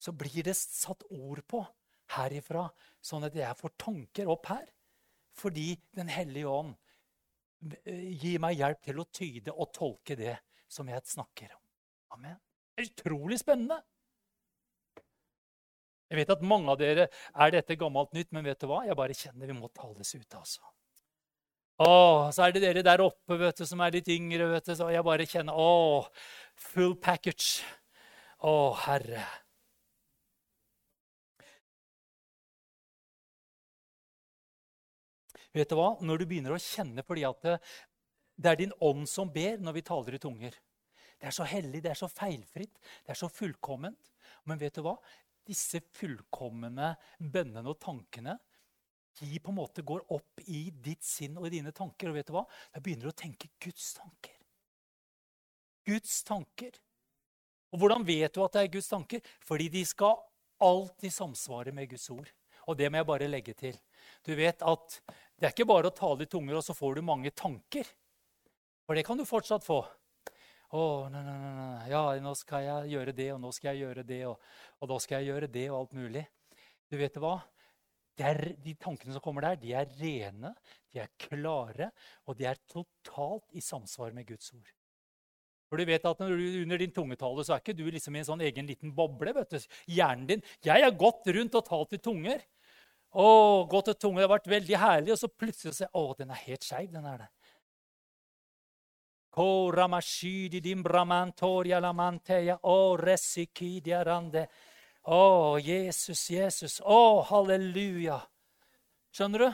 Så 0.00 0.14
blir 0.16 0.44
det 0.46 0.56
satt 0.56 1.04
ord 1.12 1.42
på 1.48 1.60
herifra, 2.16 2.64
sånn 3.04 3.26
at 3.28 3.36
jeg 3.36 3.58
får 3.58 3.74
tanker 3.78 4.30
opp 4.32 4.48
her. 4.50 4.64
Fordi 5.36 5.74
Den 5.94 6.08
hellige 6.10 6.48
ånd 6.50 6.72
eh, 7.84 8.08
gir 8.18 8.40
meg 8.42 8.58
hjelp 8.58 8.80
til 8.88 9.02
å 9.02 9.08
tyde 9.12 9.54
og 9.54 9.70
tolke 9.76 10.16
det 10.18 10.38
som 10.70 10.88
jeg 10.88 11.04
snakker 11.06 11.52
om. 11.54 11.62
Amen. 12.16 12.40
Det 12.74 12.86
er 12.86 12.90
utrolig 12.90 13.38
spennende. 13.42 13.78
Jeg 16.10 16.18
vet 16.18 16.32
at 16.34 16.42
mange 16.42 16.72
av 16.72 16.80
dere 16.80 17.06
er 17.12 17.52
dette 17.54 17.76
gammelt 17.78 18.16
nytt, 18.16 18.32
men 18.34 18.46
vet 18.48 18.58
du 18.58 18.66
hva? 18.66 18.80
Jeg 18.88 18.98
bare 18.98 19.14
kjenner 19.14 19.46
vi 19.46 19.54
må 19.54 19.68
tales 19.70 20.10
ut. 20.16 20.34
altså. 20.34 20.64
Å, 21.80 22.28
så 22.28 22.44
er 22.44 22.52
det 22.52 22.60
dere 22.60 22.82
der 22.84 23.00
oppe 23.00 23.38
vet 23.40 23.62
du, 23.62 23.64
som 23.64 23.80
er 23.80 23.94
litt 23.94 24.08
yngre. 24.12 24.50
vet 24.52 24.66
du, 24.68 24.74
så 24.76 24.90
Jeg 24.92 25.04
bare 25.06 25.24
kjenner 25.28 25.56
Å, 25.56 26.04
full 26.52 26.92
package. 27.00 27.62
Å, 28.44 28.74
Herre. 28.84 29.24
Vet 35.56 35.72
du 35.72 35.78
hva? 35.78 35.94
Når 36.04 36.20
du 36.20 36.26
begynner 36.28 36.54
å 36.54 36.60
kjenne 36.60 37.02
fordi 37.06 37.24
at 37.26 37.40
det, 37.46 37.56
det 38.36 38.52
er 38.52 38.60
din 38.60 38.76
ånd 38.84 39.08
som 39.08 39.32
ber 39.32 39.58
når 39.64 39.80
vi 39.80 39.86
taler 39.88 40.18
i 40.18 40.22
tunger. 40.22 40.60
Det 41.20 41.32
er 41.32 41.36
så 41.36 41.48
hellig, 41.48 41.80
det 41.84 41.94
er 41.94 41.98
så 41.98 42.08
feilfritt, 42.12 42.76
det 42.76 43.16
er 43.16 43.18
så 43.18 43.28
fullkomment. 43.32 44.12
Men 44.48 44.60
vet 44.60 44.76
du 44.76 44.84
hva? 44.84 44.94
Disse 45.48 45.80
fullkomne 45.96 46.92
bønnene 47.18 47.72
og 47.72 47.80
tankene 47.82 48.36
de 49.18 49.40
på 49.42 49.52
en 49.52 49.58
måte 49.58 49.84
går 49.86 50.04
opp 50.14 50.42
i 50.46 50.68
ditt 50.70 51.04
sinn 51.04 51.38
og 51.40 51.48
i 51.48 51.54
dine 51.56 51.72
tanker. 51.76 52.10
Og 52.10 52.18
vet 52.18 52.30
du 52.30 52.34
hva? 52.36 52.44
Da 52.72 52.82
begynner 52.82 53.08
du 53.08 53.12
å 53.12 53.20
tenke 53.22 53.50
Guds 53.62 53.92
tanker. 53.98 54.36
Guds 55.88 56.20
tanker. 56.28 56.76
Og 57.70 57.82
hvordan 57.82 58.04
vet 58.06 58.34
du 58.34 58.42
at 58.44 58.56
det 58.56 58.64
er 58.64 58.74
Guds 58.74 58.90
tanker? 58.90 59.22
Fordi 59.46 59.68
de 59.72 59.84
skal 59.86 60.18
alltid 60.60 61.14
samsvare 61.14 61.74
med 61.74 61.90
Guds 61.90 62.08
ord. 62.12 62.28
Og 62.68 62.76
det 62.78 62.90
må 62.90 63.00
jeg 63.00 63.08
bare 63.08 63.30
legge 63.30 63.54
til. 63.58 63.78
Du 64.26 64.34
vet 64.38 64.62
at 64.62 65.00
det 65.40 65.48
er 65.48 65.54
ikke 65.54 65.68
bare 65.68 65.90
å 65.90 65.96
tale 65.96 66.26
i 66.26 66.30
tunger, 66.30 66.58
og 66.58 66.64
så 66.64 66.76
får 66.76 66.98
du 66.98 67.06
mange 67.06 67.32
tanker. 67.32 67.88
For 68.84 68.98
det 68.98 69.06
kan 69.06 69.18
du 69.18 69.24
fortsatt 69.26 69.64
få. 69.64 69.80
Å, 70.70 70.82
nei, 71.10 71.22
nei, 71.26 71.38
nei, 71.40 71.86
ja, 71.90 72.02
nå 72.22 72.34
skal 72.38 72.62
jeg 72.62 72.92
gjøre 72.92 73.14
det, 73.16 73.30
og 73.34 73.40
nå 73.42 73.50
skal 73.54 73.72
jeg 73.72 73.88
gjøre 73.88 74.04
det, 74.06 74.20
og, 74.28 74.52
og 74.78 74.90
da 74.92 74.98
skal 75.02 75.18
jeg 75.18 75.32
gjøre 75.32 75.48
det, 75.50 75.64
og 75.70 75.78
alt 75.80 75.96
mulig. 75.98 76.22
Du 76.90 76.98
vet 77.00 77.16
hva? 77.22 77.40
Er, 78.26 78.40
de 78.62 78.74
tankene 78.80 79.14
som 79.14 79.22
kommer 79.24 79.46
der, 79.46 79.60
de 79.62 79.72
er 79.76 79.88
rene, 80.00 80.52
de 80.92 81.02
er 81.02 81.10
klare, 81.20 81.90
og 82.26 82.36
de 82.38 82.46
er 82.50 82.60
totalt 82.70 83.46
i 83.56 83.62
samsvar 83.64 84.14
med 84.16 84.28
Guds 84.28 84.52
ord. 84.56 84.70
For 85.70 85.78
du 85.78 85.86
vet 85.86 86.06
at 86.06 86.22
Under 86.26 86.78
din 86.82 86.90
tungetale 86.90 87.44
så 87.46 87.54
er 87.54 87.62
ikke 87.62 87.76
du 87.78 87.84
liksom 87.86 88.16
i 88.16 88.22
en 88.24 88.30
sånn 88.32 88.40
egen 88.42 88.66
liten 88.66 88.90
boble. 88.94 89.32
vet 89.36 89.52
du. 89.54 89.58
Hjernen 89.86 90.26
din 90.26 90.42
Jeg 90.66 90.82
har 90.82 90.96
gått 90.98 91.30
rundt 91.30 91.54
og 91.54 91.66
talt 91.68 91.94
i 91.94 92.02
tunger. 92.02 92.42
Å, 93.14 93.66
gått 93.70 93.92
i 93.92 93.94
tunger, 93.94 94.22
Det 94.22 94.26
har 94.26 94.34
vært 94.34 94.50
veldig 94.50 94.76
herlig. 94.76 95.12
Og 95.14 95.18
så 95.18 95.28
plutselig 95.30 95.76
ser 95.78 95.92
Å, 95.94 96.14
den 96.18 96.30
er 96.34 96.42
helt 96.42 96.66
skeiv, 96.66 96.90
den 96.90 97.06
er 97.06 97.22
det. 97.22 97.30
resikidia 102.98 102.98
resikidiarande. 102.98 104.48
Å, 105.08 105.56
Jesus, 105.64 106.26
Jesus. 106.30 106.80
Å, 106.84 107.22
halleluja. 107.30 108.20
Skjønner 109.16 109.46
du? 109.46 109.50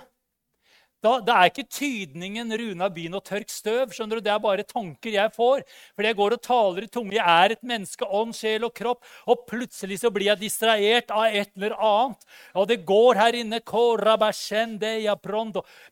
Da, 1.05 1.13
det 1.23 1.35
er 1.35 1.51
ikke 1.51 1.65
tydningen 1.71 2.51
'Runa, 2.51 2.89
byen 2.91 3.15
og 3.15 3.23
tørk 3.29 3.53
støv'. 3.53 3.93
skjønner 3.95 4.19
du? 4.19 4.25
Det 4.27 4.33
er 4.33 4.41
bare 4.43 4.65
tanker 4.67 5.13
jeg 5.13 5.33
får. 5.37 5.63
Fordi 5.95 6.09
jeg 6.09 6.17
går 6.17 6.33
og 6.35 6.43
taler 6.43 6.83
i 6.83 6.91
tunge. 6.91 7.15
Jeg 7.15 7.45
er 7.45 7.53
et 7.55 7.63
menneske, 7.63 8.09
ånd, 8.09 8.35
sjel 8.35 8.65
og 8.65 8.75
kropp. 8.75 9.05
Og 9.29 9.47
plutselig 9.47 10.01
så 10.03 10.11
blir 10.11 10.33
jeg 10.33 10.41
distrahert 10.41 11.13
av 11.15 11.27
et 11.31 11.53
eller 11.55 11.77
annet. 11.79 12.27
Og 12.57 12.67
det 12.67 12.85
går 12.89 13.15
her 13.23 13.39
inne. 13.39 13.61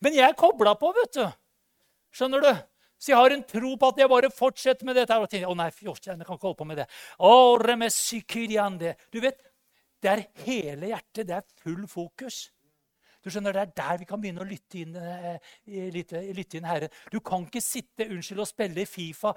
Men 0.01 0.15
jeg 0.15 0.29
er 0.29 0.41
kobla 0.41 0.75
på, 0.75 0.93
vet 0.99 1.13
du. 1.21 1.27
Skjønner 2.11 2.41
du? 2.41 2.74
Så 2.99 3.13
jeg 3.13 3.21
har 3.21 3.35
en 3.35 3.45
tro 3.45 3.75
på 3.77 3.91
at 3.91 4.01
jeg 4.01 4.11
bare 4.11 4.31
fortsetter 4.33 4.89
med 4.89 4.97
dette. 4.97 5.17
Og 5.21 5.29
tenker, 5.31 5.51
å 5.51 5.59
nei, 5.59 5.71
jeg 5.75 5.97
kan 6.05 6.23
ikke 6.23 6.47
holde 6.47 6.61
på 6.61 6.69
med 6.69 6.81
det. 6.81 6.87
Du 9.13 9.21
vet, 9.25 9.41
det 10.03 10.13
er 10.13 10.25
hele 10.47 10.93
hjertet. 10.93 11.27
Det 11.29 11.37
er 11.37 11.49
full 11.65 11.85
fokus. 11.91 12.47
Du 13.25 13.31
skjønner, 13.33 13.53
Det 13.55 13.63
er 13.63 13.73
der 13.77 13.99
vi 13.99 14.05
kan 14.05 14.21
begynne 14.21 14.45
å 14.45 14.49
lytte 14.49 14.79
inn, 14.83 14.97
eh, 14.97 15.39
lytte, 15.91 16.21
lytte 16.37 16.59
inn 16.59 16.69
Herren. 16.69 16.93
Du 17.11 17.21
kan 17.21 17.47
ikke 17.47 17.63
sitte 17.63 18.05
unnskyld, 18.05 18.41
og 18.41 18.47
spille 18.47 18.83
i 18.83 18.85
Fifa, 18.85 19.33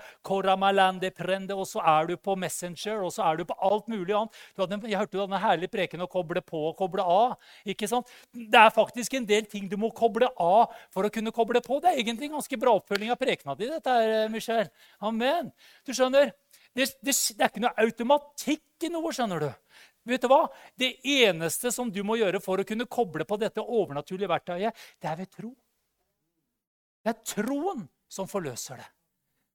prende, 1.17 1.55
og 1.55 1.65
så 1.67 1.81
er 1.85 2.07
du 2.07 2.17
på 2.17 2.35
Messenger 2.35 3.03
og 3.03 3.11
så 3.13 3.25
er 3.27 3.37
du 3.37 3.45
på 3.45 3.57
alt 3.63 3.87
mulig 3.91 4.15
annet. 4.15 4.39
Hadde, 4.57 4.79
jeg 4.89 4.99
hørte 4.99 5.15
du 5.15 5.21
hadde 5.21 5.33
den 5.33 5.43
herlige 5.43 5.73
preken 5.73 6.03
å 6.05 6.09
koble 6.11 6.41
på 6.45 6.63
og 6.69 6.77
koble 6.79 7.03
av. 7.03 7.37
ikke 7.65 7.87
sant? 7.89 8.09
Det 8.33 8.59
er 8.59 8.73
faktisk 8.73 9.17
en 9.17 9.27
del 9.29 9.45
ting 9.49 9.69
du 9.69 9.77
må 9.77 9.91
koble 9.95 10.29
av 10.37 10.73
for 10.93 11.07
å 11.07 11.13
kunne 11.13 11.33
koble 11.35 11.61
på. 11.61 11.79
Det 11.81 11.91
er 11.91 12.01
egentlig 12.01 12.29
en 12.29 12.37
ganske 12.39 12.59
bra 12.59 12.75
oppfølging 12.79 13.13
av 13.13 13.21
prekena 13.21 13.55
di. 13.57 13.69
dette 13.69 13.89
her, 13.89 14.29
Michelle. 14.29 14.69
Amen. 15.01 15.51
Du 15.85 15.93
skjønner, 15.93 16.33
det, 16.75 16.89
det, 17.01 17.13
det 17.13 17.43
er 17.43 17.51
ikke 17.51 17.63
noe 17.63 17.77
automatikk 17.83 18.87
i 18.87 18.91
noe, 18.93 19.13
skjønner 19.15 19.47
du. 19.47 19.51
Vet 20.07 20.23
du 20.23 20.29
hva? 20.31 20.45
Det 20.79 20.93
eneste 21.03 21.71
som 21.75 21.91
du 21.91 22.01
må 22.07 22.17
gjøre 22.19 22.41
for 22.43 22.61
å 22.61 22.67
kunne 22.67 22.87
koble 22.89 23.27
på 23.27 23.39
dette 23.41 23.63
overnaturlige 23.63 24.31
verktøyet, 24.31 24.85
det 25.01 25.09
er 25.11 25.17
ved 25.19 25.31
tro. 25.33 25.51
Det 27.03 27.13
er 27.13 27.25
troen 27.35 27.87
som 28.11 28.29
forløser 28.29 28.79
det. 28.79 28.87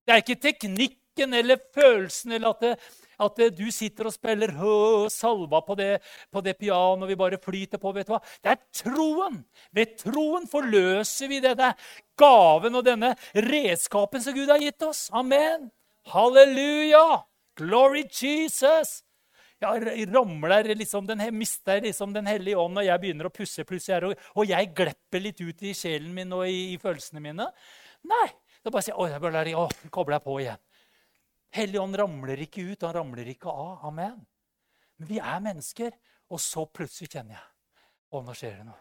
Det 0.02 0.12
er 0.12 0.22
ikke 0.22 0.42
teknikken 0.42 1.34
eller 1.36 1.60
følelsen 1.74 2.32
eller 2.32 2.54
at, 2.54 2.62
det, 2.64 2.70
at 3.22 3.42
du 3.58 3.66
sitter 3.74 4.08
og 4.08 4.14
spiller 4.14 4.54
hø, 4.56 5.08
salva 5.12 5.60
på 5.64 5.76
det, 5.78 5.90
på 6.32 6.42
det 6.44 6.56
pianoet 6.58 7.12
vi 7.12 7.18
bare 7.20 7.40
flyter 7.42 7.80
på. 7.82 7.92
vet 7.92 8.08
du 8.08 8.14
hva? 8.14 8.22
Det 8.42 8.54
er 8.54 8.62
troen. 8.82 9.42
Ved 9.70 9.94
troen 10.00 10.48
forløser 10.50 11.30
vi 11.30 11.42
er 11.44 11.76
gaven 12.18 12.80
og 12.80 12.88
denne 12.88 13.14
redskapen 13.36 14.24
som 14.24 14.34
Gud 14.36 14.50
har 14.50 14.62
gitt 14.62 14.82
oss. 14.88 15.06
Amen. 15.12 15.70
Halleluja! 16.10 17.22
Glory 17.54 18.06
Jesus! 18.08 19.02
Jeg 19.62 20.09
ramler 20.11 20.72
liksom, 20.75 21.07
den, 21.07 21.22
mister 21.37 21.81
liksom 21.85 22.12
Den 22.14 22.27
hellige 22.27 22.59
ånd 22.59 22.75
når 22.77 22.88
jeg 22.88 23.03
begynner 23.05 23.29
å 23.29 23.35
pusse, 23.35 23.64
plutselig, 23.68 24.12
og, 24.12 24.27
og 24.40 24.51
jeg 24.51 24.72
glepper 24.77 25.22
litt 25.22 25.40
ut 25.42 25.64
i 25.68 25.75
sjelen 25.77 26.12
min 26.16 26.35
og 26.37 26.44
i, 26.48 26.72
i 26.75 26.81
følelsene 26.83 27.22
mine. 27.22 27.48
Nei. 28.11 28.27
Da 28.62 28.70
bare 28.70 28.87
sier 28.87 28.98
jeg, 29.11 29.18
jeg, 29.18 29.57
å, 29.59 29.66
kobler 29.94 30.18
jeg 30.18 30.25
på 30.27 30.37
igjen. 30.42 30.61
Hellige 31.53 31.83
ånd 31.83 31.98
ramler 31.98 32.44
ikke 32.46 32.64
ut, 32.70 32.85
han 32.87 32.94
ramler 32.96 33.29
ikke 33.35 33.51
av. 33.53 33.72
Amen. 33.90 34.20
Men 34.96 35.11
vi 35.11 35.18
er 35.18 35.42
mennesker, 35.44 35.96
og 36.33 36.40
så 36.40 36.64
plutselig 36.70 37.11
kjenner 37.12 37.37
jeg 37.37 37.48
Å, 38.12 38.20
nå 38.22 38.35
skjer 38.37 38.59
det 38.61 38.66
noe. 38.68 38.79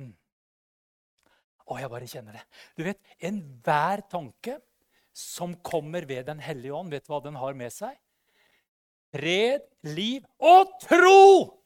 Mm. 0.00 0.14
Å, 1.66 1.76
jeg 1.82 1.92
bare 1.92 2.08
kjenner 2.10 2.38
det. 2.38 2.42
Du 2.78 2.82
vet, 2.86 3.00
enhver 3.28 4.02
tanke 4.10 4.58
som 5.16 5.54
kommer 5.66 6.06
ved 6.08 6.26
Den 6.28 6.42
hellige 6.44 6.74
ånd, 6.76 6.92
vet 6.94 7.06
du 7.06 7.12
hva 7.12 7.22
den 7.24 7.38
har 7.40 7.56
med 7.58 7.74
seg? 7.74 7.96
Fred, 9.16 9.64
liv 9.96 10.24
og 10.38 10.76
tro! 10.84 11.56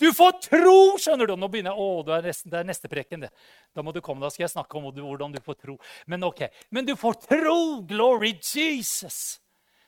Du 0.00 0.08
får 0.16 0.38
tro! 0.46 0.76
skjønner 0.96 1.28
du. 1.28 1.34
Nå 1.36 1.48
begynner 1.52 1.74
jeg, 1.76 1.84
å, 1.84 2.04
det 2.06 2.14
er, 2.16 2.28
nesten, 2.30 2.52
det 2.52 2.60
er 2.60 2.68
neste 2.70 2.88
preken. 2.88 3.26
det. 3.26 3.30
Da 3.76 3.84
må 3.84 3.92
du 3.92 4.00
komme, 4.00 4.24
da 4.24 4.32
skal 4.32 4.46
jeg 4.46 4.54
snakke 4.54 4.78
om 4.78 4.88
hvordan 4.88 5.34
du 5.34 5.40
får 5.44 5.58
tro. 5.60 5.76
Men 6.08 6.24
ok, 6.24 6.46
men 6.72 6.88
du 6.88 6.94
får 6.96 7.20
tro! 7.26 7.58
Glory 7.88 8.32
Jesus! 8.40 9.40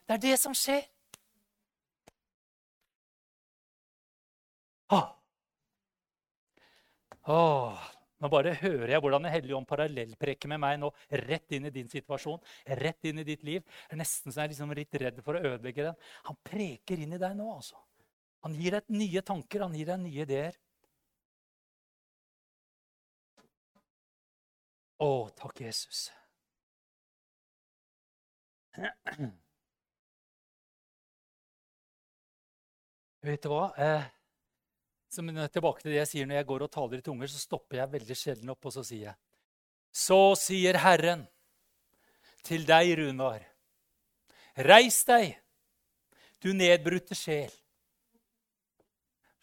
Det 0.05 0.19
er 0.19 0.23
det 0.27 0.37
som 0.43 0.53
skjer. 0.57 0.85
Ah. 4.93 5.15
Oh. 7.25 7.92
Nå 8.23 8.31
bare 8.31 8.55
hører 8.61 8.95
jeg 8.95 9.03
hvordan 9.03 9.25
Den 9.27 9.35
hellige 9.35 9.57
ånd 9.59 9.67
parallellpreker 9.67 10.51
med 10.53 10.61
meg 10.63 10.79
nå, 10.79 10.93
rett 11.25 11.55
inn 11.57 11.67
i 11.67 11.75
din 11.75 11.89
situasjon, 11.91 12.39
rett 12.79 13.11
inn 13.11 13.19
i 13.19 13.27
ditt 13.27 13.43
liv. 13.47 13.65
Det 13.89 13.97
er 13.97 14.03
nesten 14.05 14.31
så 14.31 14.41
jeg 14.43 14.51
er 14.51 14.53
liksom 14.55 14.75
litt 14.79 15.01
redd 15.03 15.19
for 15.27 15.39
å 15.39 15.43
ødelegge 15.43 15.89
den. 15.89 15.99
Han 16.29 16.39
preker 16.47 17.03
inn 17.03 17.17
i 17.17 17.21
deg 17.23 17.35
nå, 17.39 17.49
altså. 17.57 17.81
Han 18.47 18.55
gir 18.59 18.79
deg 18.79 18.95
nye 18.95 19.23
tanker, 19.27 19.67
han 19.67 19.75
gir 19.75 19.91
deg 19.91 20.01
nye 20.03 20.27
ideer. 20.27 20.59
Å, 25.03 25.11
takk, 25.35 25.65
Jesus. 25.67 26.07
Vet 33.23 33.43
du 33.43 33.51
hva? 33.51 33.65
Eh, 33.79 34.07
som, 35.13 35.29
tilbake 35.29 35.83
til 35.85 35.93
det 35.93 36.01
jeg 36.01 36.11
sier 36.11 36.29
når 36.29 36.41
jeg 36.41 36.49
går 36.49 36.65
og 36.67 36.73
taler 36.73 37.01
i 37.01 37.05
tunger, 37.05 37.31
så 37.31 37.41
stopper 37.43 37.83
jeg 37.83 37.95
veldig 37.97 38.17
sjelden 38.17 38.53
opp 38.55 38.69
og 38.69 38.75
så 38.75 38.85
sier 38.87 39.11
jeg 39.11 39.17
Så 39.93 40.21
sier 40.41 40.79
Herren 40.81 41.27
til 42.43 42.65
deg, 42.67 42.95
Runar, 42.99 43.45
reis 44.67 45.03
deg, 45.07 45.37
du 46.43 46.51
nedbrutte 46.57 47.15
sjel. 47.15 47.53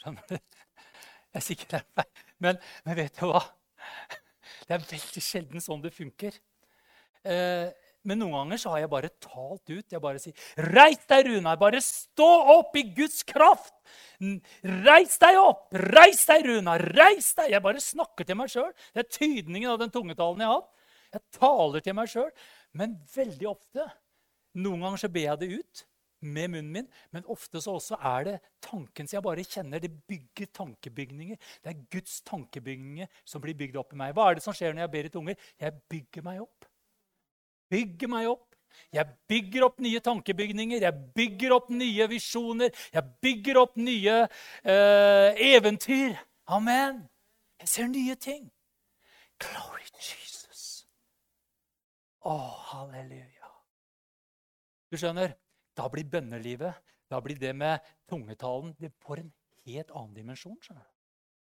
Jeg 0.10 1.38
er 1.38 1.46
sikker 1.46 1.70
det 1.70 1.80
er 1.80 1.86
meg. 2.00 2.22
Men, 2.42 2.60
men, 2.86 2.96
vet 2.98 3.20
du 3.20 3.28
hva? 3.30 3.42
Det 4.66 4.76
er 4.76 4.84
veldig 4.84 5.22
sjelden 5.24 5.64
sånn 5.64 5.84
det 5.84 5.92
funker. 5.94 6.36
Eh, 7.24 7.70
men 8.08 8.22
noen 8.22 8.36
ganger 8.38 8.62
så 8.62 8.74
har 8.74 8.84
jeg 8.84 8.92
bare 8.92 9.12
talt 9.22 9.72
ut. 9.72 9.92
Jeg 9.92 10.02
bare 10.02 10.22
sier, 10.22 10.36
'Reis 10.58 11.04
deg, 11.10 11.28
Runar! 11.28 11.60
Bare 11.60 11.82
stå 11.84 12.30
opp 12.56 12.76
i 12.80 12.86
Guds 12.96 13.24
kraft!' 13.28 13.76
Reis 14.64 15.18
deg 15.20 15.40
opp! 15.40 15.68
Reis 15.74 16.26
deg, 16.30 16.46
Runar! 16.48 16.84
Reis 16.96 17.34
deg! 17.36 17.52
Jeg 17.56 17.64
bare 17.66 17.84
snakker 17.84 18.28
til 18.28 18.40
meg 18.40 18.52
sjøl. 18.52 18.72
Det 18.94 19.04
er 19.04 19.12
tydningen 19.20 19.72
av 19.74 19.80
den 19.82 19.92
tungetalen 19.94 20.46
jeg 20.46 20.54
har. 20.54 20.66
Jeg 21.14 21.26
taler 21.40 21.84
til 21.84 21.98
meg 21.98 22.12
sjøl. 22.12 22.32
Men 22.78 23.00
veldig 23.16 23.50
ofte 23.50 23.88
Noen 24.60 24.82
ganger 24.82 24.98
så 24.98 25.08
ber 25.14 25.28
jeg 25.28 25.40
det 25.44 25.48
ut 25.62 25.82
med 26.26 26.50
munnen 26.52 26.72
min, 26.74 26.88
men 27.16 27.28
ofte 27.32 27.62
så 27.64 27.76
også 27.78 28.00
er 28.04 28.26
det 28.28 28.34
tanken 28.66 29.08
som 29.08 29.20
jeg 29.20 29.26
bare 29.28 29.46
kjenner. 29.46 29.80
Det 29.80 29.92
bygger 30.10 30.50
tankebygninger. 30.58 31.38
Det 31.64 31.72
er 31.72 31.86
Guds 31.94 32.18
tankebygninger 32.28 33.08
som 33.24 33.44
blir 33.44 33.56
bygd 33.60 33.78
opp 33.80 33.94
i 33.94 34.00
meg. 34.02 34.16
Hva 34.18 34.30
er 34.30 34.40
det 34.40 34.44
som 34.44 34.56
skjer 34.56 34.74
når 34.74 34.88
jeg 34.88 34.94
ber 34.96 35.08
i 35.08 35.14
tunger? 35.14 35.46
Jeg 35.62 35.80
bygger 35.94 36.26
meg 36.26 36.42
opp 36.44 36.59
bygger 37.72 38.12
meg 38.12 38.30
opp. 38.32 38.46
Jeg 38.94 39.06
bygger 39.30 39.66
opp 39.68 39.82
nye 39.84 40.00
tankebygninger, 40.02 40.82
jeg 40.82 41.10
bygger 41.16 41.54
opp 41.54 41.70
nye 41.74 42.08
visjoner. 42.10 42.74
Jeg 42.94 43.06
bygger 43.22 43.60
opp 43.62 43.78
nye 43.78 44.16
uh, 44.26 45.30
eventyr. 45.50 46.18
Amen. 46.50 47.04
Jeg 47.62 47.70
ser 47.70 47.90
nye 47.92 48.16
ting. 48.18 48.48
Glory 49.40 49.86
Jesus. 49.94 50.86
Å, 52.26 52.36
halleluja. 52.74 53.52
Du 54.90 54.98
skjønner, 54.98 55.36
da 55.78 55.86
blir 55.92 56.08
bønnelivet, 56.10 56.80
da 57.10 57.20
blir 57.22 57.38
det 57.42 57.52
med 57.58 57.86
tungetalen 58.10 58.74
Det 58.78 58.92
får 59.02 59.22
en 59.22 59.32
helt 59.66 59.92
annen 59.94 60.16
dimensjon. 60.18 60.58
skjønner 60.62 60.84
du. 60.84 60.96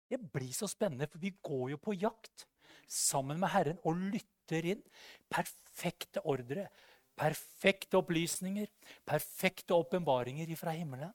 Det 0.10 0.20
blir 0.34 0.54
så 0.54 0.68
spennende, 0.70 1.08
for 1.10 1.22
vi 1.22 1.34
går 1.42 1.72
jo 1.76 1.78
på 1.82 1.94
jakt 1.98 2.46
sammen 2.90 3.40
med 3.42 3.52
Herren 3.54 3.82
og 3.86 3.98
lytter 3.98 4.39
inn. 4.58 4.84
Perfekte 5.30 6.26
ordre, 6.26 6.68
perfekte 7.16 7.98
opplysninger, 7.98 8.68
perfekte 9.06 9.74
åpenbaringer 9.74 10.56
fra 10.56 10.72
himmelen. 10.72 11.14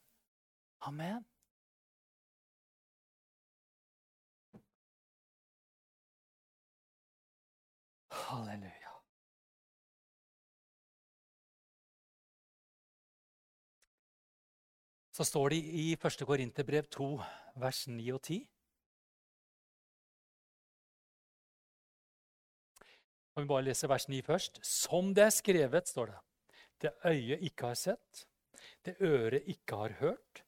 Amen. 0.80 1.24
Halleluja. 8.10 8.94
Så 15.14 15.24
står 15.24 15.48
det 15.48 15.56
i 15.56 15.92
1. 15.92 16.26
Korinterbrev 16.26 16.84
2, 16.90 17.20
vers 17.56 17.86
9 17.88 18.12
og 18.12 18.22
10. 18.22 18.53
Kan 23.34 23.42
vi 23.42 23.50
bare 23.50 23.66
lese 23.66 23.88
vers 23.90 24.06
9 24.06 24.20
først? 24.22 24.60
Som 24.62 25.10
det 25.14 25.24
er 25.26 25.34
skrevet, 25.34 25.90
står 25.90 26.12
det. 26.12 26.20
Det 26.84 26.92
øyet 27.10 27.42
ikke 27.48 27.70
har 27.72 27.78
sett, 27.78 28.26
det 28.86 28.94
øret 29.02 29.48
ikke 29.50 29.78
har 29.80 29.96
hørt, 29.98 30.42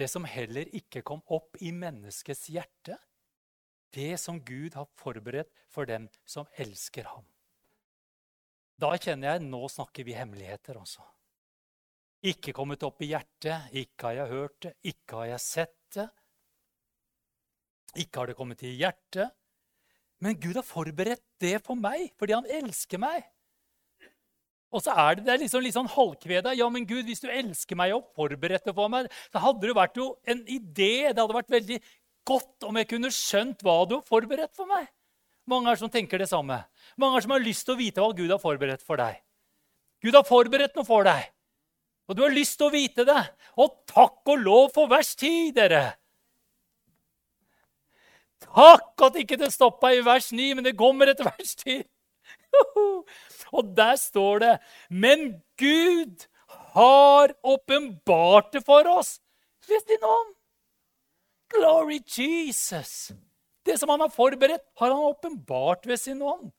det 0.00 0.08
som 0.08 0.24
heller 0.24 0.68
ikke 0.72 1.02
kom 1.04 1.20
opp 1.32 1.58
i 1.60 1.72
menneskets 1.76 2.46
hjerte, 2.52 2.96
det 3.92 4.16
som 4.20 4.40
Gud 4.40 4.78
har 4.78 4.88
forberedt 4.96 5.52
for 5.68 5.88
dem 5.88 6.08
som 6.24 6.48
elsker 6.56 7.10
ham. 7.10 7.26
Da 8.80 8.94
kjenner 8.96 9.34
jeg 9.34 9.44
nå 9.44 9.60
snakker 9.68 10.08
vi 10.08 10.16
hemmeligheter 10.16 10.80
også. 10.80 11.04
Ikke 12.32 12.54
kommet 12.56 12.82
opp 12.86 13.02
i 13.04 13.10
hjertet, 13.10 13.68
ikke 13.76 14.08
har 14.08 14.22
jeg 14.22 14.32
hørt 14.32 14.58
det, 14.64 14.72
ikke 14.88 15.20
har 15.20 15.32
jeg 15.34 15.44
sett 15.44 15.78
det. 15.98 16.08
Ikke 18.00 18.22
har 18.22 18.30
det 18.30 18.38
kommet 18.38 18.62
i 18.64 18.72
hjertet, 18.78 19.34
men 20.22 20.38
Gud 20.38 20.58
har 20.58 20.66
forberedt 20.66 21.24
det 21.42 21.58
for 21.66 21.78
meg 21.78 22.12
fordi 22.20 22.36
han 22.36 22.48
elsker 22.60 23.00
meg. 23.02 23.24
Og 24.72 24.80
så 24.80 24.94
er 24.96 25.18
det, 25.18 25.26
det 25.26 25.32
er 25.34 25.42
liksom 25.42 25.64
litt 25.64 25.76
sånn 25.76 25.90
halvkveda. 25.92 26.54
Ja, 26.56 26.68
men 26.72 26.86
Gud, 26.88 27.04
hvis 27.04 27.20
du 27.20 27.28
elsker 27.28 27.76
meg 27.76 27.92
og 27.92 28.06
forberedt 28.16 28.64
det 28.64 28.72
for 28.76 28.88
meg, 28.92 29.10
så 29.28 29.42
hadde 29.42 29.68
det 29.68 29.76
vært 29.76 30.00
jo 30.00 30.14
en 30.24 30.40
idé. 30.46 31.10
Det 31.10 31.20
hadde 31.20 31.36
vært 31.36 31.52
veldig 31.52 31.78
godt 32.28 32.68
om 32.68 32.78
jeg 32.80 32.88
kunne 32.88 33.10
skjønt 33.12 33.64
hva 33.66 33.82
du 33.84 33.98
har 33.98 34.06
forberedt 34.08 34.54
for 34.56 34.70
meg. 34.70 34.88
Mange 35.50 35.68
er 35.68 35.80
som 35.80 35.90
tenker 35.92 36.22
det 36.22 36.30
samme. 36.30 36.62
Mange 36.96 37.18
er 37.18 37.26
som 37.26 37.34
har 37.34 37.44
lyst 37.44 37.66
til 37.66 37.74
å 37.74 37.80
vite 37.82 38.00
hva 38.00 38.14
Gud 38.16 38.32
har 38.32 38.40
forberedt 38.40 38.86
for 38.86 39.02
deg. 39.02 39.20
Gud 40.02 40.16
har 40.16 40.26
forberedt 40.26 40.78
noe 40.78 40.86
for 40.86 41.04
deg, 41.06 41.28
og 42.08 42.16
du 42.16 42.24
har 42.24 42.32
lyst 42.34 42.56
til 42.58 42.70
å 42.70 42.74
vite 42.74 43.04
det. 43.06 43.20
Og 43.60 43.82
takk 43.90 44.32
og 44.32 44.40
lov 44.40 44.72
for 44.74 44.90
vers 44.90 45.12
10, 45.18 45.52
dere! 45.58 45.84
Takk 48.44 49.06
at 49.06 49.18
ikke 49.22 49.38
det 49.40 49.52
stoppa 49.54 49.92
i 49.94 50.02
vers 50.04 50.30
9, 50.32 50.52
men 50.58 50.66
det 50.66 50.76
kommer 50.78 51.12
et 51.12 51.24
vers 51.30 51.56
til. 51.62 51.84
Og 53.52 53.72
der 53.76 53.96
står 53.96 54.38
det 54.42 54.52
Men 54.90 55.42
Gud 55.60 56.26
har 56.74 57.32
åpenbart 57.42 58.52
det 58.52 58.64
for 58.64 58.88
oss 58.88 59.18
ånd. 60.02 60.34
Glory 61.52 62.00
Jesus! 62.06 63.12
Det 63.62 63.78
som 63.78 63.88
han 63.88 64.00
har 64.00 64.10
forberedt, 64.10 64.64
har 64.74 64.90
han 64.90 64.98
åpenbart 64.98 65.86
ved 65.86 66.00
sin 66.00 66.22
ånd. 66.22 66.50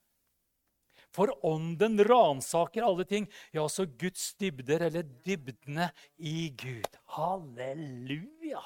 For 1.13 1.29
ånden 1.45 1.99
ransaker 2.07 2.85
alle 2.85 3.05
ting, 3.05 3.27
ja, 3.53 3.67
så 3.69 3.85
Guds 3.85 4.33
dybder, 4.39 4.87
eller 4.87 5.03
dybdene 5.25 5.91
i 6.17 6.49
Gud. 6.57 6.89
Halleluja! 7.17 8.63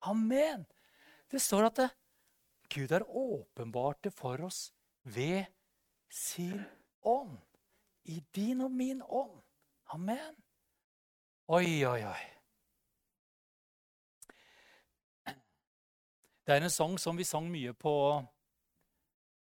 Amen. 0.00 0.66
Det 1.30 1.40
står 1.40 1.70
at 1.70 1.80
det, 1.80 1.88
Gud 2.68 2.92
har 2.92 3.04
åpenbart 3.08 4.02
det 4.04 4.12
for 4.14 4.40
oss 4.44 4.72
ved 5.02 5.44
sin 6.10 6.64
ånd. 7.02 7.38
I 8.04 8.22
din 8.34 8.60
og 8.64 8.70
min 8.72 9.02
ånd. 9.02 9.40
Amen. 9.92 10.34
Oi, 11.48 11.84
oi, 11.84 12.02
oi. 12.04 12.24
Det 16.44 16.56
er 16.56 16.64
en 16.64 16.72
sang 16.72 16.98
som 17.00 17.16
vi 17.16 17.24
sang 17.28 17.48
mye 17.52 17.74
på 17.76 17.92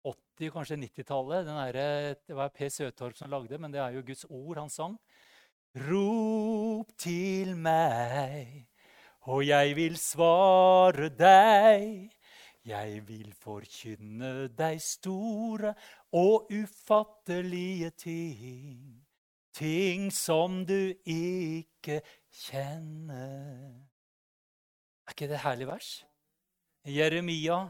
80-, 0.08 0.52
kanskje 0.54 0.76
90-tallet. 0.80 1.48
Det 2.24 2.36
var 2.36 2.52
Per 2.52 2.68
Søtorp 2.72 3.16
som 3.16 3.28
lagde, 3.32 3.58
men 3.60 3.72
det 3.72 3.80
er 3.84 3.96
jo 3.96 4.04
Guds 4.06 4.24
ord 4.28 4.56
han 4.62 4.72
sang. 4.72 4.96
Rop 5.88 6.88
til 6.96 7.52
meg, 7.60 8.64
og 9.28 9.44
jeg 9.44 9.76
vil 9.76 9.98
svare 10.00 11.10
deg. 11.12 12.08
Jeg 12.68 13.00
vil 13.08 13.30
forkynne 13.32 14.48
deg 14.52 14.80
store 14.82 15.70
og 16.12 16.50
ufattelige 16.52 17.90
ting. 17.96 19.06
Ting 19.56 20.10
som 20.12 20.60
du 20.68 20.92
ikke 21.08 22.02
kjenner. 22.28 23.72
Er 25.08 25.16
ikke 25.16 25.30
det 25.30 25.38
et 25.38 25.46
herlig 25.46 25.70
vers? 25.70 25.88
Jeremia 26.84 27.62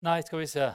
Nei, 0.00 0.20
skal 0.24 0.40
vi 0.40 0.46
se. 0.48 0.70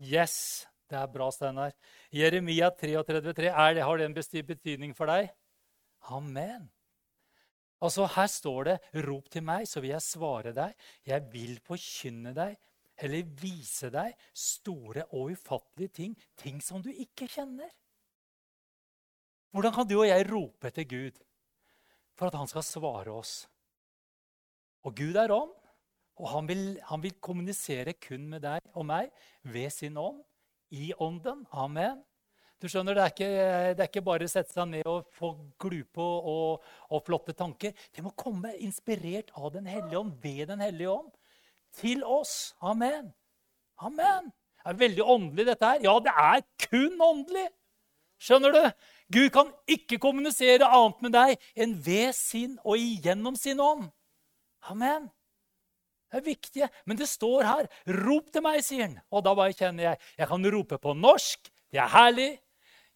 Yes, 0.00 0.66
det 0.90 0.98
er 0.98 1.06
bra, 1.14 1.30
Steinar. 1.32 1.72
Jeremia 2.12 2.68
33,3. 2.82 3.48
Har 3.54 3.96
det 3.96 4.10
en 4.10 4.18
betydning 4.44 4.92
for 4.96 5.08
deg? 5.08 5.30
Amen. 6.10 6.68
Altså, 7.80 8.06
Her 8.06 8.26
står 8.26 8.64
det 8.64 8.78
'Rop 8.94 9.30
til 9.30 9.42
meg, 9.42 9.68
så 9.68 9.80
vil 9.80 9.90
jeg 9.90 10.02
svare 10.02 10.52
deg'. 10.52 10.74
'Jeg 11.06 11.32
vil 11.32 11.60
forkynne 11.64 12.34
deg' 12.34 12.56
eller 13.00 13.28
vise 13.40 13.90
deg 13.92 14.16
store 14.36 15.06
og 15.16 15.32
ufattelige 15.32 15.88
ting, 15.88 16.16
ting 16.36 16.60
som 16.62 16.82
du 16.82 16.90
ikke 16.90 17.28
kjenner. 17.28 17.70
Hvordan 19.50 19.74
kan 19.74 19.88
du 19.88 19.96
og 19.98 20.08
jeg 20.08 20.28
rope 20.30 20.68
etter 20.68 20.84
Gud 20.84 21.16
for 22.14 22.28
at 22.28 22.36
han 22.38 22.50
skal 22.50 22.66
svare 22.66 23.10
oss? 23.10 23.48
Og 24.84 24.94
Gud 24.96 25.16
er 25.16 25.32
ånd, 25.32 25.56
og 26.20 26.28
han 26.28 26.48
vil, 26.48 26.64
han 26.84 27.02
vil 27.02 27.16
kommunisere 27.20 27.96
kun 27.96 28.28
med 28.28 28.44
deg 28.44 28.60
og 28.74 28.86
meg 28.86 29.10
ved 29.42 29.70
sin 29.72 29.96
ånd, 29.96 30.20
i 30.70 30.92
ånden. 31.02 31.46
Amen. 31.50 32.04
Du 32.60 32.68
skjønner, 32.68 32.96
det 32.96 33.02
er, 33.02 33.12
ikke, 33.14 33.28
det 33.72 33.80
er 33.80 33.88
ikke 33.88 34.02
bare 34.04 34.26
å 34.26 34.30
sette 34.30 34.52
seg 34.52 34.66
ned 34.68 34.88
og 34.88 35.06
få 35.16 35.30
glupe 35.60 36.04
og, 36.04 36.66
og, 36.90 36.98
flotte 37.06 37.32
tanker. 37.36 37.72
Det 37.88 38.04
må 38.04 38.12
komme 38.12 38.52
inspirert 38.60 39.32
av 39.32 39.54
Den 39.54 39.68
hellige 39.70 40.02
ånd, 40.02 40.18
ved 40.20 40.50
Den 40.52 40.60
hellige 40.60 40.92
ånd, 40.92 41.08
til 41.80 42.04
oss. 42.04 42.52
Amen. 42.60 43.14
Amen. 43.80 44.28
Det 44.60 44.74
er 44.74 44.82
veldig 44.82 45.06
åndelig, 45.14 45.46
dette 45.48 45.70
her. 45.70 45.80
Ja, 45.86 45.94
det 46.04 46.12
er 46.12 46.44
kun 46.66 47.00
åndelig. 47.00 47.46
Skjønner 48.20 48.52
du? 48.52 48.60
Gud 49.16 49.30
kan 49.32 49.54
ikke 49.64 49.96
kommunisere 50.02 50.68
annet 50.68 51.00
med 51.00 51.14
deg 51.16 51.48
enn 51.56 51.72
ved 51.80 52.12
sin 52.18 52.58
og 52.60 52.76
igjennom 52.76 53.38
sin 53.40 53.62
ånd. 53.64 53.88
Amen. 54.68 55.08
Det 56.10 56.20
er 56.20 56.26
viktig. 56.26 56.68
Men 56.84 56.98
det 56.98 57.08
står 57.08 57.46
her 57.46 57.68
'Rop 57.86 58.28
til 58.32 58.42
meg', 58.42 58.60
sier 58.60 58.84
han. 58.84 59.00
Og 59.10 59.24
da 59.24 59.32
bare 59.34 59.56
kjenner 59.56 59.82
jeg 59.84 59.98
jeg 60.18 60.28
kan 60.28 60.52
rope 60.52 60.78
på 60.78 60.92
norsk. 60.92 61.50
Det 61.72 61.80
er 61.80 61.88
herlig. 61.88 62.30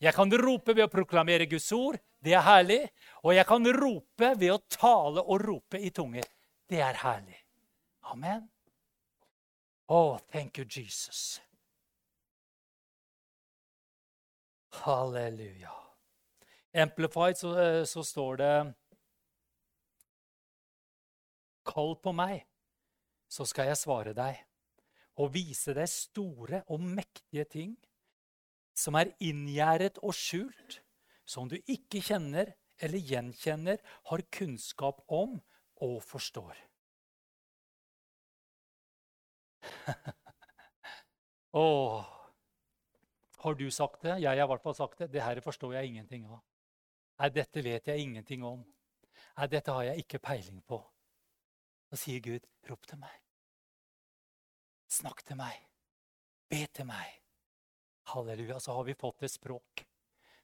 Jeg 0.05 0.12
kan 0.12 0.33
rope 0.37 0.75
ved 0.77 0.85
å 0.85 0.93
proklamere 0.93 1.47
Guds 1.49 1.71
ord. 1.73 1.97
Det 2.21 2.35
er 2.37 2.45
herlig. 2.45 2.83
Og 3.25 3.33
jeg 3.33 3.47
kan 3.49 3.71
rope 3.73 4.33
ved 4.37 4.53
å 4.53 4.61
tale 4.69 5.23
og 5.25 5.40
rope 5.40 5.81
i 5.81 5.93
tunger. 5.95 6.27
Det 6.69 6.83
er 6.85 6.99
herlig. 7.01 7.38
Amen. 8.12 8.45
Oh, 9.88 10.19
thank 10.33 10.59
you, 10.59 10.67
Jesus. 10.69 11.40
Halleluja. 14.83 15.73
Amplified 16.75 17.38
så, 17.38 17.55
eh, 17.61 17.85
så 17.85 18.05
står 18.05 18.37
det 18.37 18.75
Kall 21.64 21.95
på 21.97 22.12
meg, 22.12 22.43
så 23.31 23.47
skal 23.49 23.71
jeg 23.71 23.81
svare 23.81 24.12
deg 24.12 24.43
og 25.17 25.31
vise 25.33 25.73
deg 25.73 25.88
store 25.88 26.61
og 26.69 26.83
mektige 26.83 27.47
ting 27.49 27.77
som 28.75 28.95
er 28.99 29.13
inngjerdet 29.23 29.99
og 30.03 30.15
skjult, 30.17 30.81
som 31.25 31.49
du 31.49 31.57
ikke 31.61 32.03
kjenner 32.05 32.53
eller 32.83 32.99
gjenkjenner, 32.99 33.79
har 34.11 34.23
kunnskap 34.35 35.01
om 35.09 35.39
og 35.85 36.03
forstår. 36.05 36.59
Åh, 41.55 42.05
har 43.45 43.55
du 43.55 43.71
sagt 43.71 44.03
det? 44.03 44.19
Jeg 44.19 44.29
har 44.29 44.45
i 44.45 44.49
hvert 44.51 44.63
fall 44.63 44.75
sagt 44.77 44.99
det. 44.99 45.13
Det 45.13 45.23
her 45.23 45.41
forstår 45.45 45.75
jeg 45.79 45.93
ingenting 45.93 46.27
av. 46.27 46.41
Nei, 47.21 47.31
dette 47.31 47.63
vet 47.63 47.87
jeg 47.89 48.03
ingenting 48.03 48.45
om. 48.45 48.65
Nei, 49.39 49.47
dette 49.51 49.73
har 49.75 49.85
jeg 49.91 50.05
ikke 50.05 50.23
peiling 50.23 50.63
på. 50.67 50.81
Da 51.91 51.97
sier 52.01 52.21
Gud, 52.21 52.47
'Rop 52.67 52.87
til 52.87 52.99
meg'. 52.99 53.21
Snakk 54.89 55.25
til 55.27 55.37
meg. 55.37 55.69
Be 56.51 56.67
til 56.67 56.87
meg. 56.87 57.24
Halleluja. 58.12 58.61
Så 58.61 58.73
har 58.73 58.85
vi 58.85 58.95
fått 58.95 59.23
et 59.23 59.33
språk 59.33 59.87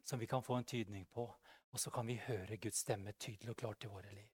som 0.05 0.19
vi 0.19 0.27
kan 0.27 0.43
få 0.43 0.59
en 0.59 0.65
tydning 0.65 1.07
på. 1.07 1.29
Og 1.71 1.81
så 1.81 1.91
kan 1.95 2.07
vi 2.07 2.19
høre 2.27 2.59
Guds 2.59 2.83
stemme 2.83 3.13
tydelig 3.13 3.55
og 3.55 3.63
klart 3.65 3.85
i 3.85 3.93
våre 3.93 4.11
liv. 4.11 4.29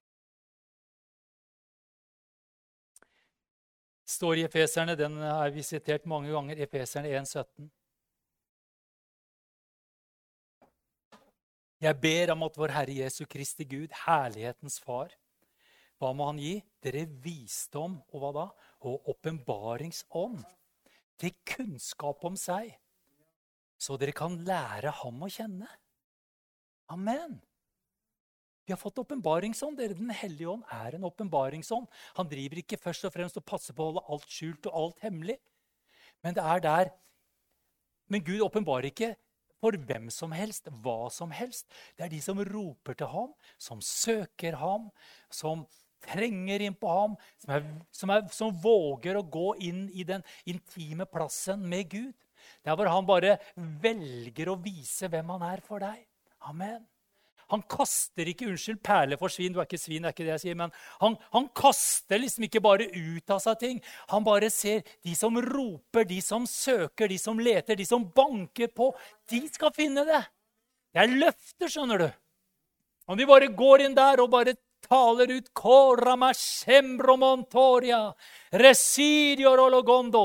står 4.07 4.39
i 4.39 4.45
Efeserne, 4.47 4.95
den 4.97 5.19
er 5.21 5.51
vi 5.53 5.63
sitert 5.65 6.07
mange 6.09 6.31
ganger, 6.31 6.59
Efeserne 6.63 7.11
1,17. 7.19 7.67
Jeg 11.83 11.99
ber 12.01 12.33
om 12.33 12.45
at 12.47 12.57
vår 12.57 12.73
Herre 12.73 12.95
Jesu 13.03 13.25
Kristi 13.29 13.67
Gud, 13.69 13.93
herlighetens 14.07 14.79
Far, 14.81 15.11
hva 15.97 16.13
må 16.13 16.29
han 16.29 16.39
gi? 16.41 16.55
Dere 16.81 17.05
visdom 17.21 17.99
og 18.13 18.21
hva 18.21 18.31
da? 18.33 18.47
Og 18.89 19.09
åpenbaringsånd. 19.13 20.41
Til 21.17 21.33
kunnskap 21.49 22.25
om 22.29 22.35
seg, 22.37 22.69
så 23.77 23.97
dere 23.99 24.15
kan 24.15 24.39
lære 24.47 24.93
ham 25.01 25.21
å 25.23 25.29
kjenne. 25.31 25.69
Amen. 26.93 27.37
Vi 28.67 28.73
har 28.73 28.79
fått 28.81 28.99
åpenbaringsånd. 28.99 29.79
Den 29.79 30.11
hellige 30.11 30.49
ånd 30.51 30.65
er 30.75 30.97
en 30.97 31.07
åpenbaringsånd. 31.07 31.87
Han 32.17 32.27
driver 32.27 32.59
ikke 32.59 32.79
først 32.81 33.07
og 33.07 33.13
fremst 33.15 33.39
og 33.39 33.45
passer 33.47 33.75
på 33.75 33.83
å 33.85 33.91
holde 33.91 34.03
alt 34.11 34.27
skjult 34.27 34.67
og 34.67 34.79
alt 34.81 35.05
hemmelig. 35.05 35.37
Men 36.25 36.35
det 36.35 36.43
er 36.43 36.63
der. 36.65 36.91
Men 38.11 38.25
Gud 38.27 38.43
åpenbarer 38.43 38.89
ikke 38.89 39.13
for 39.61 39.77
hvem 39.87 40.11
som 40.13 40.35
helst, 40.35 40.69
hva 40.83 41.07
som 41.13 41.31
helst. 41.33 41.67
Det 41.97 42.05
er 42.05 42.11
de 42.11 42.21
som 42.23 42.43
roper 42.43 42.97
til 42.97 43.09
ham, 43.11 43.33
som 43.57 43.81
søker 43.83 44.59
ham, 44.59 44.89
som 45.31 45.65
trenger 46.03 46.61
inn 46.67 46.75
på 46.77 46.91
ham, 46.91 47.15
som, 47.41 47.53
er, 47.55 47.65
som, 47.91 48.13
er, 48.13 48.27
som, 48.33 48.53
våger 48.63 49.17
å 49.17 49.25
gå 49.25 49.49
inn 49.65 49.87
i 49.89 50.05
den 50.07 50.23
intime 50.45 51.07
plassen 51.09 51.63
med 51.67 51.89
Gud. 51.91 52.13
Der 52.65 52.77
hvor 52.77 52.89
han 52.91 53.07
bare 53.07 53.37
velger 53.55 54.51
å 54.51 54.59
vise 54.61 55.09
hvem 55.11 55.33
han 55.35 55.49
er 55.49 55.63
for 55.65 55.83
deg. 55.83 56.05
Amen. 56.47 56.85
Han 57.53 57.61
kaster 57.71 58.27
ikke 58.27 58.49
unnskyld, 58.49 58.81
perler 58.83 59.19
for 59.19 59.31
svin. 59.31 59.53
Du 59.55 59.61
er 59.61 59.67
ikke 59.67 59.79
svin, 59.79 60.03
det 60.03 60.09
er 60.09 60.15
ikke 60.15 60.25
det 60.27 60.33
jeg 60.33 60.43
sier. 60.43 60.57
Men 60.59 60.73
han, 60.99 61.15
han, 61.31 61.47
kaster 61.55 62.19
liksom 62.19 62.43
ikke 62.47 62.61
bare 62.63 62.89
ut 62.91 63.31
av 63.31 63.39
seg 63.43 63.59
ting. 63.61 63.79
Han 64.11 64.25
bare 64.27 64.49
ser 64.51 64.83
de 65.05 65.15
som 65.15 65.39
roper, 65.43 66.07
de 66.09 66.19
som 66.23 66.47
søker, 66.49 67.07
de 67.07 67.19
som 67.21 67.39
leter, 67.39 67.79
de 67.79 67.87
som 67.87 68.03
banker 68.03 68.73
på. 68.75 68.91
De 69.31 69.41
skal 69.53 69.71
finne 69.75 70.03
det. 70.07 70.23
Det 70.91 71.03
er 71.03 71.19
løfter, 71.23 71.71
skjønner 71.71 72.03
du. 72.03 72.09
Om 73.07 73.19
de 73.19 73.29
bare 73.29 73.47
går 73.55 73.85
inn 73.85 73.95
der 73.95 74.19
og 74.19 74.33
bare 74.33 74.57
taler 74.83 75.31
ut. 75.31 75.47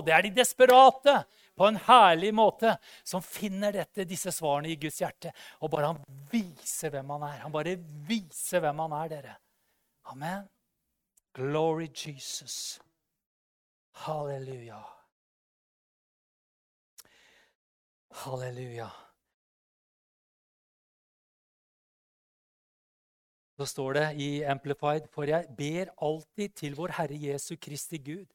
Det 0.03 0.15
er 0.17 0.27
de 0.27 0.35
desperate 0.35 1.15
på 1.57 1.67
en 1.69 1.77
herlig 1.87 2.33
måte 2.35 2.77
som 3.05 3.23
finner 3.25 3.75
dette, 3.75 4.07
disse 4.09 4.33
svarene 4.33 4.73
i 4.73 4.79
Guds 4.81 5.01
hjerte. 5.03 5.33
Og 5.61 5.73
bare 5.73 5.93
han 5.93 6.01
viser 6.33 6.95
hvem 6.95 7.13
han 7.17 7.27
er. 7.29 7.39
Han 7.45 7.55
bare 7.55 7.77
viser 8.09 8.65
hvem 8.65 8.83
han 8.85 8.97
er, 9.03 9.13
dere. 9.13 9.37
Amen. 10.13 10.49
Glory 11.37 11.89
Jesus. 11.95 12.81
Halleluja. 14.05 14.81
Halleluja. 18.25 18.91
Så 23.57 23.67
står 23.67 23.93
det 23.95 24.07
i 24.19 24.43
Amplified.: 24.43 25.09
For 25.13 25.29
jeg 25.29 25.47
ber 25.59 25.93
alltid 26.03 26.57
til 26.57 26.75
vår 26.77 26.97
Herre 26.97 27.19
Jesu 27.21 27.55
Kristi 27.61 27.99
Gud, 27.99 28.27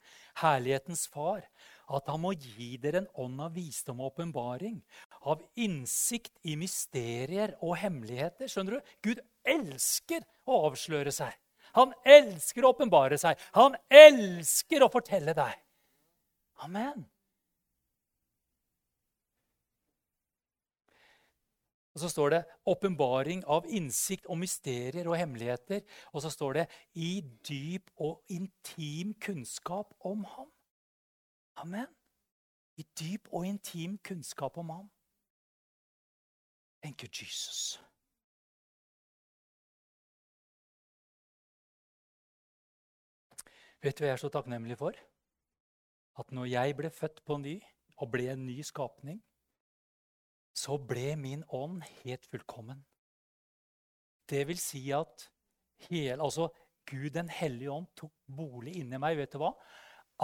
herlighetens 0.41 1.07
Far, 1.07 1.41
at 1.88 2.10
han 2.12 2.22
må 2.22 2.34
gi 2.36 2.76
dere 2.82 3.04
en 3.04 3.10
ånd 3.24 3.42
av 3.46 3.56
visdom 3.56 4.02
og 4.02 4.12
åpenbaring, 4.12 4.80
av 5.24 5.44
innsikt 5.56 6.34
i 6.44 6.58
mysterier 6.60 7.56
og 7.64 7.78
hemmeligheter. 7.80 8.50
Skjønner 8.52 8.78
du? 8.78 8.96
Gud 9.08 9.22
elsker 9.48 10.26
å 10.48 10.64
avsløre 10.68 11.14
seg. 11.16 11.36
Han 11.78 11.94
elsker 12.08 12.66
å 12.66 12.74
åpenbare 12.74 13.20
seg. 13.22 13.40
Han 13.56 13.78
elsker 13.92 14.84
å 14.84 14.92
fortelle 14.92 15.36
deg. 15.38 15.54
Amen. 16.66 17.06
Og 21.98 22.02
så 22.02 22.10
står 22.14 22.30
det 22.30 22.46
'åpenbaring 22.70 23.44
av 23.48 23.66
innsikt 23.66 24.28
og 24.30 24.38
mysterier 24.38 25.08
og 25.10 25.18
hemmeligheter'. 25.18 25.82
Og 26.14 26.22
så 26.22 26.30
står 26.30 26.54
det 26.54 26.68
'i 26.94 27.22
dyp 27.22 27.90
og 27.98 28.22
intim 28.30 29.14
kunnskap 29.14 29.94
om 30.00 30.24
ham'. 30.26 30.57
Amen. 31.58 31.89
I 32.78 32.86
dyp 32.99 33.32
og 33.34 33.47
intim 33.47 33.97
kunnskap 34.05 34.58
om 34.58 34.70
ham. 34.70 34.89
Thank 36.84 37.03
you, 37.03 37.10
Jesus. 37.10 37.80
Vet 43.82 43.97
du 43.97 44.03
hva 44.03 44.12
jeg 44.12 44.18
er 44.18 44.22
så 44.22 44.30
takknemlig 44.34 44.78
for? 44.78 44.97
At 46.18 46.32
når 46.34 46.49
jeg 46.49 46.76
ble 46.78 46.89
født 46.93 47.24
på 47.26 47.38
ny 47.41 47.55
og 47.97 48.12
ble 48.14 48.30
en 48.34 48.45
ny 48.45 48.62
skapning, 48.66 49.20
så 50.58 50.78
ble 50.82 51.12
min 51.22 51.43
ånd 51.53 51.84
helt 52.01 52.26
fullkommen. 52.26 52.80
Det 54.30 54.41
vil 54.49 54.60
si 54.62 54.82
at 54.91 55.28
hele, 55.88 56.18
altså 56.18 56.49
Gud 56.89 57.10
den 57.14 57.30
hellige 57.30 57.72
ånd 57.72 57.88
tok 57.95 58.14
bolig 58.26 58.78
inni 58.82 58.97
meg. 59.01 59.18
Vet 59.20 59.36
du 59.36 59.41
hva? 59.43 59.53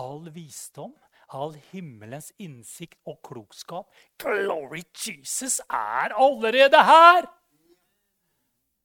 All 0.01 0.29
visdom, 0.33 0.95
all 1.33 1.55
himmelens 1.71 2.31
innsikt 2.41 2.99
og 3.09 3.19
klokskap 3.25 3.89
Glory 4.21 4.83
Jesus 4.93 5.59
er 5.67 6.13
allerede 6.13 6.83
her! 6.87 7.27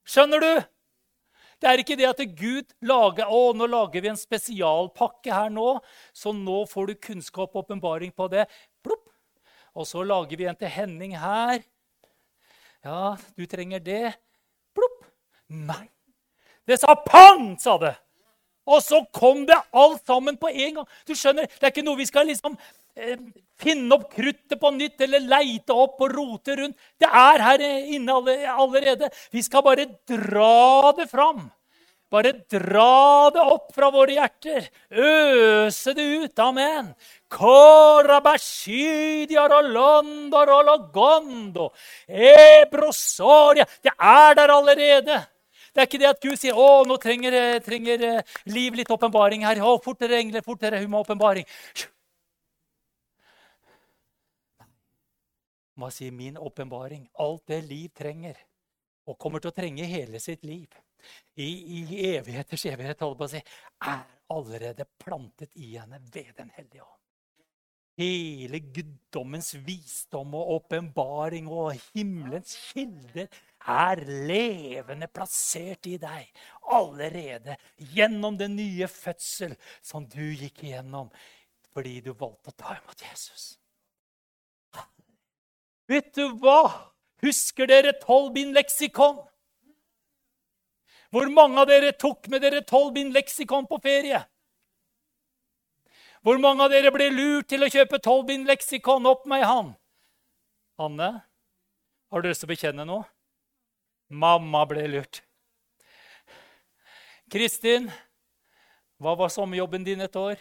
Skjønner 0.09 0.41
du? 0.41 0.53
Det 1.59 1.69
er 1.69 1.83
ikke 1.83 1.97
det 1.99 2.07
at 2.07 2.21
Gud 2.39 2.71
lager 2.87 3.29
å, 3.35 3.53
nå 3.53 3.67
lager 3.69 4.05
vi 4.05 4.13
en 4.13 4.19
spesialpakke 4.19 5.35
her 5.35 5.51
nå, 5.53 5.81
så 6.17 6.33
nå 6.33 6.63
får 6.71 6.89
du 6.89 7.01
kunnskap 7.09 7.51
og 7.51 7.65
åpenbaring 7.65 8.15
på 8.15 8.29
det. 8.33 8.47
Plopp. 8.87 9.09
Og 9.75 9.87
så 9.91 10.05
lager 10.07 10.39
vi 10.39 10.47
en 10.49 10.59
til 10.59 10.71
Henning 10.71 11.17
her. 11.19 11.61
Ja, 12.87 13.17
du 13.35 13.45
trenger 13.51 13.83
det. 13.83 14.15
Plopp. 14.75 15.03
Nei. 15.51 15.89
Det 16.69 16.79
sa 16.79 16.95
pang, 17.03 17.57
sa 17.61 17.75
det. 17.83 17.97
Og 18.69 18.83
så 18.85 19.03
kom 19.15 19.45
det 19.49 19.57
alt 19.73 20.03
sammen 20.07 20.37
på 20.41 20.51
en 20.53 20.81
gang. 20.81 20.89
Du 21.09 21.15
skjønner, 21.17 21.49
Det 21.49 21.67
er 21.67 21.73
ikke 21.73 21.87
noe 21.87 21.99
vi 21.99 22.09
skal 22.09 22.29
liksom 22.29 22.57
eh, 22.97 23.17
finne 23.59 23.97
opp 23.97 24.11
kruttet 24.13 24.59
på 24.61 24.73
nytt 24.77 25.01
eller 25.07 25.25
leite 25.25 25.75
opp 25.75 26.01
og 26.05 26.13
rote 26.15 26.57
rundt. 26.61 26.77
Det 27.01 27.09
er 27.09 27.45
her 27.47 27.65
inne 27.97 28.19
allerede. 28.55 29.11
Vi 29.33 29.43
skal 29.43 29.65
bare 29.65 29.89
dra 30.09 30.93
det 30.99 31.09
fram. 31.11 31.49
Bare 32.09 32.33
dra 32.49 33.29
det 33.35 33.43
opp 33.45 33.73
fra 33.77 33.91
våre 33.93 34.15
hjerter. 34.17 34.69
Øse 34.89 35.93
det 35.93 36.07
ut. 36.23 36.39
Amen. 36.41 36.95
Det 43.85 43.93
er 43.93 44.39
der 44.41 44.55
allerede. 44.55 45.21
Det 45.73 45.83
er 45.83 45.89
ikke 45.89 46.01
det 46.01 46.11
at 46.11 46.25
Gud 46.25 46.41
sier 46.41 46.57
å, 46.59 46.83
nå 46.89 46.97
trenger, 47.03 47.37
trenger 47.65 48.05
eh, 48.09 48.35
liv 48.51 48.79
litt 48.79 48.91
åpenbaring 48.91 49.45
her. 49.47 49.61
Å, 49.63 49.77
fortere, 49.85 50.19
engler, 50.23 50.45
fortere, 50.47 50.81
hun 50.83 50.93
må 50.93 51.03
åpenbaring. 51.05 51.47
Hva 55.79 55.93
sier 55.95 56.15
min 56.15 56.39
åpenbaring? 56.43 57.07
Alt 57.23 57.47
det 57.53 57.63
liv 57.69 57.91
trenger, 57.95 58.39
og 59.07 59.19
kommer 59.21 59.43
til 59.43 59.53
å 59.53 59.57
trenge 59.57 59.87
hele 59.87 60.19
sitt 60.23 60.43
liv, 60.47 60.67
i, 61.39 61.47
i 61.47 61.83
evigheters 62.17 62.65
evighet, 62.67 63.05
holder 63.05 63.19
på 63.21 63.29
å 63.29 63.33
si, 63.37 63.43
er 63.87 64.01
allerede 64.35 64.89
plantet 64.99 65.55
i 65.55 65.77
henne 65.77 66.01
ved 66.13 66.33
Den 66.37 66.51
hellige 66.57 66.83
ånd. 66.83 66.95
Hele 67.99 68.61
guddommens 68.63 69.53
visdom 69.67 70.35
og 70.39 70.51
åpenbaring 70.59 71.49
og 71.51 71.79
himmelens 71.95 72.55
kilder 72.69 73.27
er 73.67 74.03
levende 74.07 75.09
plassert 75.11 75.87
i 75.91 75.97
deg 76.01 76.29
allerede 76.75 77.57
gjennom 77.95 78.39
den 78.39 78.57
nye 78.57 78.89
fødsel 78.91 79.57
som 79.83 80.07
du 80.09 80.23
gikk 80.33 80.65
igjennom 80.65 81.11
fordi 81.75 81.99
du 82.03 82.13
valgte 82.17 82.51
å 82.51 82.59
ta 82.59 82.77
imot 82.79 83.03
Jesus. 83.05 83.59
Vet 85.89 86.15
du 86.17 86.25
hva? 86.43 86.63
Husker 87.25 87.69
dere 87.71 87.95
tolv 88.03 88.33
bind 88.35 88.55
leksikon? 88.57 89.21
Hvor 91.15 91.31
mange 91.33 91.63
av 91.63 91.69
dere 91.71 91.95
tok 91.97 92.29
med 92.29 92.43
dere 92.45 92.61
tolv 92.67 92.93
bind 92.97 93.15
leksikon 93.17 93.69
på 93.69 93.79
ferie? 93.83 94.21
Hvor 96.23 96.41
mange 96.43 96.67
av 96.67 96.73
dere 96.73 96.93
ble 96.93 97.09
lurt 97.15 97.49
til 97.49 97.65
å 97.65 97.71
kjøpe 97.73 98.01
tolv 98.05 98.27
bind 98.29 98.49
leksikon? 98.49 99.07
Opp 99.09 99.25
med 99.31 99.43
ei 99.43 99.49
hånd. 99.49 99.73
Anne, 100.79 101.09
har 102.13 102.23
du 102.23 102.29
lyst 102.29 102.45
til 102.45 102.51
å 102.51 102.53
bekjenne 102.53 102.85
noe? 102.87 103.07
Mamma 104.09 104.65
ble 104.69 104.87
lurt. 104.89 105.23
Kristin, 107.29 107.91
hva 108.97 109.13
var 109.19 109.29
sommerjobben 109.29 109.85
din 109.85 110.01
et 110.01 110.17
år? 110.17 110.41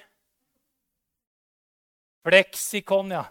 Fleksikon, 2.28 3.12
ja. 3.12 3.26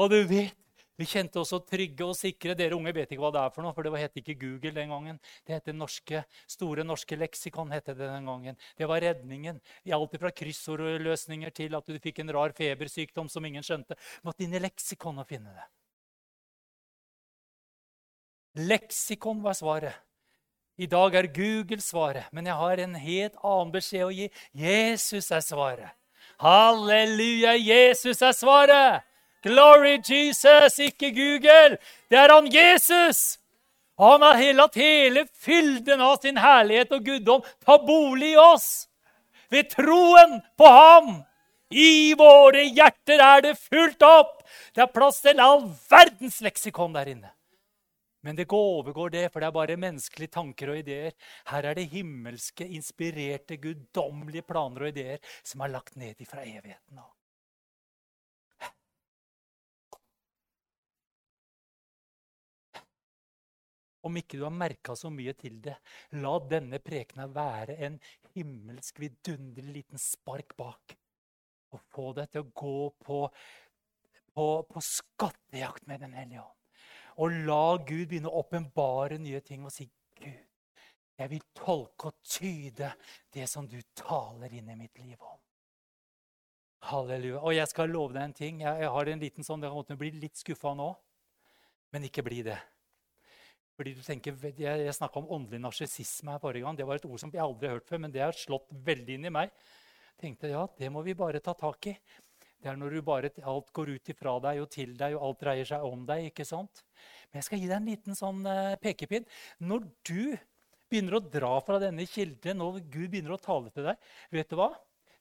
Og 0.00 0.08
du 0.08 0.18
vet, 0.28 0.56
vi 1.00 1.06
kjente 1.08 1.40
oss 1.40 1.50
så 1.52 1.58
trygge 1.64 2.04
og 2.06 2.16
sikre. 2.16 2.54
Dere 2.56 2.76
unge 2.76 2.92
vet 2.94 3.12
ikke 3.12 3.24
hva 3.24 3.32
det 3.34 3.40
er 3.42 3.52
for 3.54 3.64
noe, 3.64 3.74
for 3.76 3.84
det 3.84 4.00
het 4.00 4.18
ikke 4.20 4.36
Google 4.40 4.72
den 4.76 4.92
gangen. 4.92 5.20
Det 5.46 5.56
het 5.56 5.70
norske, 5.74 6.24
Store 6.46 6.84
norske 6.84 7.16
leksikon. 7.16 7.70
det 7.70 7.96
den 7.96 8.26
gangen. 8.26 8.56
Det 8.76 8.88
var 8.88 9.00
redningen. 9.00 9.60
Alt 9.92 10.18
fra 10.20 10.30
kryssordløsninger 10.30 11.50
til 11.50 11.74
at 11.74 11.86
du 11.86 11.98
fikk 11.98 12.20
en 12.20 12.32
rar 12.32 12.52
febersykdom 12.52 13.28
som 13.28 13.44
ingen 13.44 13.62
skjønte. 13.62 13.94
Du 13.94 14.28
måtte 14.28 14.44
inn 14.44 14.54
i 14.54 14.60
leksikon 14.60 15.18
og 15.18 15.26
finne 15.26 15.52
det. 15.52 15.81
Leksikon 18.58 19.42
var 19.42 19.54
svaret. 19.54 19.94
I 20.76 20.86
dag 20.86 21.14
er 21.14 21.28
Google 21.32 21.80
svaret, 21.80 22.28
men 22.32 22.46
jeg 22.48 22.56
har 22.56 22.80
en 22.80 22.94
helt 22.96 23.36
annen 23.44 23.72
beskjed 23.72 24.04
å 24.06 24.12
gi. 24.12 24.28
Jesus 24.52 25.30
er 25.30 25.44
svaret. 25.44 25.92
Halleluja, 26.42 27.54
Jesus 27.56 28.22
er 28.22 28.32
svaret! 28.36 29.08
Glory 29.42 29.98
Jesus, 30.06 30.78
ikke 30.78 31.10
Google. 31.10 31.78
Det 32.10 32.18
er 32.18 32.30
han 32.30 32.46
Jesus. 32.46 33.40
Han 33.98 34.22
har 34.22 34.38
latt 34.54 34.78
hele 34.78 35.26
fylden 35.34 36.00
av 36.00 36.20
sin 36.22 36.38
herlighet 36.38 36.94
og 36.94 37.04
guddom 37.04 37.42
ta 37.64 37.78
bolig 37.82 38.32
i 38.36 38.38
oss. 38.38 38.86
Ved 39.50 39.72
troen 39.74 40.40
på 40.56 40.70
ham. 40.70 41.12
I 41.72 42.12
våre 42.18 42.66
hjerter 42.68 43.20
er 43.24 43.44
det 43.48 43.54
fullt 43.58 44.02
opp. 44.04 44.42
Det 44.74 44.84
er 44.84 44.92
plass 44.94 45.22
til 45.24 45.40
all 45.40 45.64
verdens 45.90 46.40
leksikon 46.44 46.92
der 46.94 47.08
inne. 47.16 47.32
Men 48.22 48.36
det 48.38 48.46
overgår 48.54 49.10
det, 49.10 49.24
for 49.32 49.42
det 49.42 49.48
er 49.50 49.54
bare 49.56 49.78
menneskelige 49.82 50.30
tanker 50.36 50.70
og 50.70 50.78
ideer. 50.78 51.16
Her 51.50 51.66
er 51.66 51.74
det 51.78 51.88
himmelske, 51.90 52.68
inspirerte, 52.78 53.58
guddommelige 53.58 54.46
planer 54.46 54.86
og 54.86 54.92
ideer 54.94 55.18
som 55.42 55.64
er 55.64 55.74
lagt 55.74 55.98
ned 55.98 56.22
ifra 56.22 56.44
evigheten 56.46 57.02
av. 57.02 57.10
Om 64.02 64.18
ikke 64.18 64.38
du 64.38 64.46
har 64.46 64.54
merka 64.54 64.96
så 64.98 65.10
mye 65.14 65.34
til 65.38 65.60
det, 65.62 65.76
la 66.22 66.32
denne 66.50 66.78
prekena 66.82 67.28
være 67.30 67.76
en 67.86 68.00
himmelsk, 68.34 68.98
vidunderlig 69.02 69.82
liten 69.82 70.02
spark 70.02 70.56
bak. 70.58 70.96
Og 71.74 71.86
få 71.94 72.08
deg 72.18 72.30
til 72.32 72.42
å 72.42 72.50
gå 72.50 72.78
på, 73.02 73.20
på, 74.34 74.48
på 74.70 74.82
skattejakt 74.82 75.86
med 75.90 76.02
Den 76.02 76.18
hellige 76.18 76.42
ånd. 76.42 76.61
Og 77.20 77.34
la 77.46 77.76
Gud 77.76 78.06
begynne 78.08 78.30
å 78.30 78.40
åpenbare 78.40 79.18
nye 79.20 79.40
ting 79.44 79.66
og 79.66 79.74
si 79.74 79.88
Gud, 80.16 80.40
jeg 81.18 81.30
vil 81.30 81.44
tolke 81.54 82.08
og 82.10 82.20
tyde 82.24 82.88
det 83.34 83.46
som 83.50 83.68
du 83.68 83.78
taler 83.98 84.54
inn 84.56 84.70
i 84.72 84.78
mitt 84.78 84.98
liv 85.02 85.20
om. 85.20 85.38
Halleluja. 86.88 87.38
Og 87.44 87.54
jeg 87.54 87.70
skal 87.70 87.92
love 87.92 88.16
deg 88.16 88.24
en 88.24 88.34
ting. 88.34 88.62
Jeg, 88.64 88.88
har 88.94 89.08
en 89.08 89.22
liten 89.22 89.46
sånn, 89.46 89.62
Dere 89.62 89.76
måtte 89.76 89.98
bli 89.98 90.10
litt 90.16 90.40
skuffa 90.40 90.72
nå, 90.74 90.88
men 91.94 92.08
ikke 92.08 92.24
bli 92.26 92.40
det. 92.48 92.58
Fordi 93.78 93.94
du 93.96 94.02
tenker, 94.04 94.34
Jeg, 94.42 94.82
jeg 94.86 94.96
snakka 94.96 95.20
om 95.20 95.30
åndelig 95.36 95.62
narsissisme 95.62 96.34
her 96.34 96.42
forrige 96.42 96.66
gang. 96.66 96.76
Det 96.76 96.88
var 96.88 96.98
et 96.98 97.06
ord 97.06 97.22
som 97.22 97.30
jeg 97.32 97.44
aldri 97.44 97.70
har 97.70 97.78
hørt 97.78 97.88
før, 97.88 98.02
men 98.02 98.12
det 98.12 98.24
har 98.24 98.36
slått 98.36 98.68
veldig 98.72 99.18
inn 99.18 99.30
i 99.30 99.34
meg. 99.38 99.54
Tenkte, 100.18 100.50
ja, 100.50 100.66
Det 100.78 100.90
må 100.90 101.02
vi 101.06 101.14
bare 101.14 101.40
ta 101.40 101.54
tak 101.54 101.86
i. 101.86 101.96
Det 102.62 102.70
er 102.70 102.78
når 102.78 103.00
bare, 103.02 103.32
alt 103.50 103.72
går 103.74 103.96
ut 103.96 104.10
ifra 104.12 104.36
deg 104.44 104.60
og 104.62 104.68
til 104.70 104.92
deg, 104.98 105.16
og 105.16 105.24
alt 105.26 105.40
dreier 105.42 105.66
seg 105.66 105.82
om 105.86 106.04
deg. 106.06 106.28
ikke 106.30 106.46
sant? 106.46 106.84
Men 107.30 107.40
jeg 107.40 107.48
skal 107.48 107.62
gi 107.62 107.68
deg 107.70 107.76
en 107.80 107.88
liten 107.90 108.18
sånn 108.18 108.44
uh, 108.46 108.76
pekepinn. 108.82 109.26
Når 109.66 109.88
du 110.06 110.36
begynner 110.92 111.18
å 111.18 111.24
dra 111.24 111.56
fra 111.64 111.80
denne 111.82 112.06
kilden, 112.06 112.60
når 112.60 112.84
Gud 112.84 113.10
begynner 113.10 113.34
å 113.34 113.42
tale 113.42 113.72
til 113.74 113.88
deg, 113.90 114.06
vet 114.30 114.52
du 114.52 114.58
hva? 114.60 114.70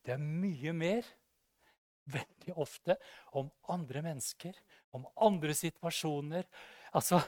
Det 0.05 0.13
er 0.13 0.21
mye 0.21 0.73
mer 0.75 1.09
veldig 2.11 2.55
ofte 2.61 2.97
om 3.37 3.49
andre 3.71 4.03
mennesker, 4.05 4.53
om 4.97 5.05
andre 5.21 5.55
situasjoner. 5.57 6.45
Altså, 6.97 7.21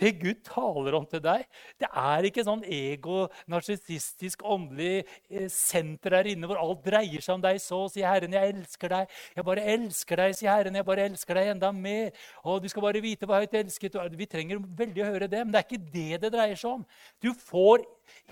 det 0.00 0.14
Gud 0.20 0.42
taler 0.46 0.96
om 0.98 1.06
til 1.08 1.22
deg, 1.24 1.44
det 1.80 1.88
er 1.88 2.28
ikke 2.28 2.44
sånn 2.46 2.64
ego, 2.64 3.26
narsissistisk, 3.50 4.44
åndelig 4.46 5.04
eh, 5.30 5.48
senter 5.52 6.16
der 6.18 6.30
inne 6.32 6.48
hvor 6.48 6.60
alt 6.60 6.84
dreier 6.86 7.24
seg 7.24 7.36
om 7.36 7.44
deg. 7.44 7.60
Så 7.62 7.84
sier 7.92 8.08
Herren, 8.08 8.32
'Jeg 8.32 8.54
elsker 8.54 8.94
deg.' 8.94 9.12
'Jeg 9.36 9.44
bare 9.44 9.66
elsker 9.74 10.22
deg', 10.22 10.36
sier 10.38 10.54
Herren. 10.54 10.74
'Jeg 10.78 10.88
bare 10.88 11.06
elsker 11.10 11.34
deg 11.34 11.52
enda 11.54 11.72
mer.' 11.72 12.12
'Og 12.44 12.62
du 12.62 12.68
skal 12.68 12.82
bare 12.82 13.04
vite 13.04 13.26
hvor 13.26 13.42
høyt 13.42 13.54
elsket 13.54 13.92
du 13.92 13.98
er.' 13.98 14.16
Vi 14.18 14.26
trenger 14.26 14.58
veldig 14.58 15.04
å 15.04 15.12
høre 15.12 15.28
det, 15.28 15.44
men 15.44 15.52
det 15.52 15.60
er 15.60 15.68
ikke 15.68 15.92
det 15.92 16.20
det 16.22 16.32
dreier 16.32 16.58
seg 16.58 16.78
om. 16.78 16.86
Du 17.22 17.32
får 17.34 17.84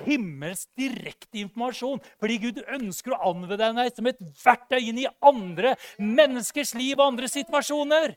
himmelsk 0.06 0.68
direkte 0.78 1.42
informasjon 1.42 2.00
fordi 2.20 2.38
Gud 2.46 2.62
ønsker 2.64 3.14
å 3.14 3.32
anvende 3.32 3.58
deg 3.60 3.94
som 3.94 4.08
et 4.08 4.20
verktøy 4.42 4.80
inn 4.80 5.02
i 5.04 5.08
andre 5.20 5.76
menneskers 6.00 6.74
liv 6.78 6.96
og 6.98 7.12
andre 7.12 7.30
situasjoner. 7.30 8.16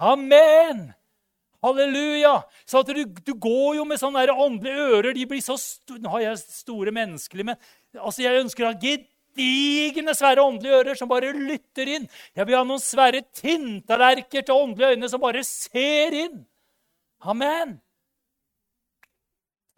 Amen! 0.00 0.90
Halleluja! 1.64 2.34
Så 2.66 2.82
du, 2.88 3.04
du, 3.04 3.34
går 3.36 3.76
jo 3.80 3.84
med 3.88 4.00
sånne 4.00 4.24
åndelige 4.32 4.86
ører. 4.96 5.12
de 5.14 5.26
blir 5.28 5.42
så 5.44 5.58
store, 5.60 6.00
Nå 6.00 6.12
har 6.14 6.24
jeg 6.24 6.38
store 6.40 6.94
menneskelige, 6.96 7.50
men 7.52 7.60
altså 8.00 8.24
jeg 8.24 8.40
ønsker 8.40 8.64
å 8.64 8.70
ha 8.70 8.78
gedigne, 8.80 10.14
svære 10.16 10.44
åndelige 10.44 10.78
ører 10.80 10.96
som 10.98 11.10
bare 11.10 11.34
lytter 11.36 11.92
inn. 11.98 12.08
Jeg 12.36 12.48
vil 12.48 12.56
ha 12.56 12.64
noen 12.64 12.80
svære 12.82 13.22
tinntallerker 13.36 14.46
til 14.46 14.56
åndelige 14.56 14.96
øyne 14.96 15.12
som 15.12 15.22
bare 15.22 15.44
ser 15.44 16.16
inn. 16.24 16.40
Amen. 17.20 17.76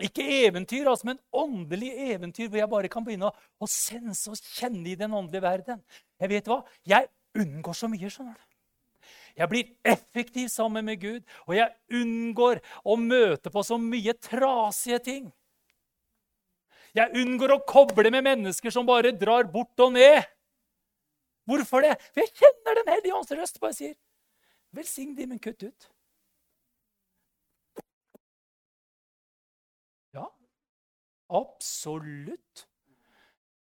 Ikke 0.03 0.25
eventyr, 0.47 0.87
altså, 0.91 1.11
men 1.11 1.19
åndelig 1.35 1.91
eventyr 2.15 2.49
hvor 2.49 2.59
jeg 2.59 2.71
bare 2.71 2.91
kan 2.91 3.05
begynne 3.07 3.29
å, 3.31 3.35
å 3.63 3.69
sense 3.71 4.31
og 4.31 4.55
kjenne 4.57 4.95
i 4.95 4.97
den 4.99 5.15
åndelige 5.15 5.45
verden. 5.45 5.83
Jeg 6.23 6.31
vet 6.33 6.51
hva? 6.51 6.63
Jeg 6.87 7.11
unngår 7.39 7.79
så 7.79 7.91
mye. 7.91 8.11
skjønner 8.11 8.39
du. 8.39 8.52
Jeg 9.37 9.49
blir 9.49 9.71
effektiv 9.85 10.49
sammen 10.53 10.85
med 10.85 11.01
Gud, 11.01 11.23
og 11.47 11.55
jeg 11.57 11.73
unngår 12.03 12.61
å 12.85 12.97
møte 13.01 13.53
på 13.53 13.63
så 13.65 13.79
mye 13.81 14.15
trasige 14.21 14.99
ting. 15.05 15.31
Jeg 16.93 17.17
unngår 17.23 17.55
å 17.55 17.63
koble 17.65 18.13
med 18.13 18.27
mennesker 18.27 18.73
som 18.75 18.87
bare 18.89 19.15
drar 19.17 19.49
bort 19.49 19.81
og 19.81 19.95
ned. 19.95 20.21
Hvorfor 21.49 21.83
det? 21.83 21.97
For 22.13 22.23
jeg 22.23 22.35
kjenner 22.39 22.79
Den 22.79 22.93
hellige 22.93 23.17
ånds 23.17 23.33
røst 23.33 23.61
bare 23.61 23.75
sier, 23.75 23.97
'Velsign 24.73 25.17
de, 25.17 25.27
men 25.27 25.39
kutt 25.39 25.63
ut'. 25.63 25.89
Ja, 30.15 30.29
absolutt 31.29 32.67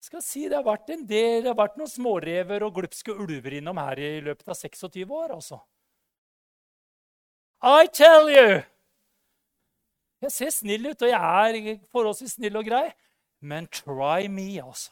skal 0.01 0.23
si 0.25 0.47
Det 0.49 0.57
har 0.57 0.65
vært 0.65 0.89
en 0.93 1.05
del, 1.07 1.43
det 1.43 1.51
har 1.51 1.57
vært 1.59 1.77
noen 1.79 1.89
smårever 1.89 2.65
og 2.65 2.79
glupske 2.79 3.13
ulver 3.13 3.59
innom 3.59 3.77
her 3.81 3.99
i 4.01 4.11
løpet 4.25 4.47
av 4.49 4.57
26 4.57 5.05
år. 5.05 5.35
altså. 5.37 5.61
I 7.61 7.87
tell 7.93 8.29
you! 8.33 8.61
Jeg 10.21 10.31
ser 10.31 10.49
snill 10.53 10.85
ut, 10.89 11.01
og 11.01 11.09
jeg 11.09 11.61
er 11.67 11.77
forholdsvis 11.93 12.35
snill 12.37 12.57
og 12.57 12.65
grei. 12.65 12.87
Men 13.41 13.67
try 13.73 14.27
me, 14.29 14.49
altså. 14.61 14.91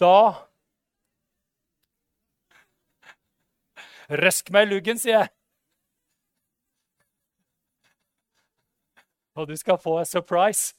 Da 0.00 0.48
Røsk 4.12 4.50
meg 4.52 4.66
i 4.66 4.74
luggen, 4.74 4.98
sier 5.00 5.14
jeg. 5.14 5.30
Og 9.36 9.48
du 9.48 9.54
skal 9.56 9.78
få 9.80 9.98
en 10.00 10.08
surprise. 10.08 10.74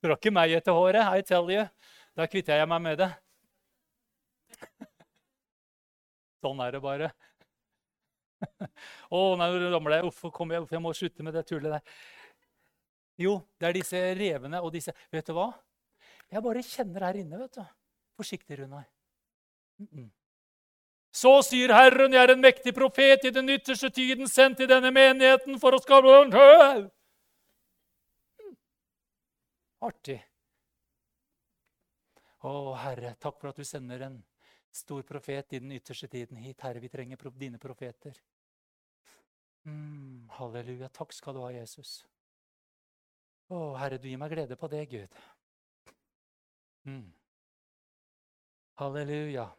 Du 0.00 0.08
har 0.08 0.16
ikke 0.16 0.32
meg 0.32 0.54
etter 0.56 0.76
håret, 0.76 1.02
I 1.02 1.24
tell 1.26 1.50
you. 1.50 1.64
Da 2.16 2.26
kvitter 2.30 2.60
jeg 2.60 2.68
meg 2.70 2.82
med 2.84 3.00
det. 3.00 3.10
Sånn 6.40 6.62
er 6.64 6.76
det 6.76 6.80
bare. 6.84 7.10
Å, 9.12 9.16
oh, 9.16 9.34
nei, 9.36 9.50
nå 9.52 9.72
ramler 9.74 9.98
jeg. 9.98 10.08
Uff, 10.08 10.22
kom 10.32 10.54
jeg, 10.54 10.64
jeg 10.72 10.82
må 10.82 10.94
slutte 10.96 11.26
med 11.26 11.36
det 11.36 11.44
tullet 11.48 11.76
der. 11.76 11.98
Jo, 13.20 13.34
det 13.60 13.68
er 13.68 13.76
disse 13.76 14.00
revene 14.16 14.62
og 14.64 14.72
disse 14.72 14.94
Vet 15.12 15.28
du 15.28 15.34
hva? 15.36 15.50
Jeg 16.30 16.40
bare 16.46 16.62
kjenner 16.64 17.04
her 17.04 17.18
inne, 17.20 17.42
vet 17.42 17.58
du. 17.58 17.64
Forsiktig, 18.16 18.62
Runar. 18.62 18.86
Mm 19.80 19.88
-mm. 19.92 20.08
Så 21.10 21.40
sier 21.42 21.72
Herren, 21.74 22.14
jeg 22.14 22.22
er 22.22 22.32
en 22.36 22.42
mektig 22.42 22.72
profet 22.74 23.24
i 23.26 23.34
den 23.34 23.50
ytterste 23.50 23.90
tiden, 23.90 24.28
sendt 24.30 24.60
til 24.60 24.70
denne 24.70 24.92
menigheten 24.94 25.58
for 25.58 25.74
å 25.74 25.82
skape. 25.82 26.90
Artig. 29.82 30.20
Å, 32.46 32.52
Herre, 32.80 33.16
takk 33.20 33.40
for 33.40 33.50
at 33.50 33.58
du 33.58 33.66
sender 33.66 34.06
en 34.06 34.20
stor 34.72 35.02
profet 35.08 35.56
i 35.56 35.60
den 35.60 35.72
ytterste 35.76 36.08
tiden 36.08 36.38
hit. 36.40 36.60
Herre, 36.62 36.80
vi 36.80 36.88
trenger 36.88 37.30
dine 37.36 37.58
profeter. 37.58 38.14
Mm, 39.66 40.28
halleluja. 40.38 40.88
Takk 40.88 41.12
skal 41.12 41.36
du 41.36 41.42
ha, 41.42 41.50
Jesus. 41.52 42.04
Å, 43.50 43.74
Herre, 43.80 43.98
du 43.98 44.06
gir 44.08 44.20
meg 44.20 44.30
glede 44.32 44.56
på 44.56 44.70
det, 44.70 44.84
Gud. 44.88 45.16
Mm. 46.86 47.08
Halleluja. 48.80 49.50
Mm, 49.50 49.50
korabashiri 49.50 49.50
din 49.50 49.50
baralamande 49.50 49.56
kiri 49.56 49.56
din 49.56 49.56
brende. 49.56 49.58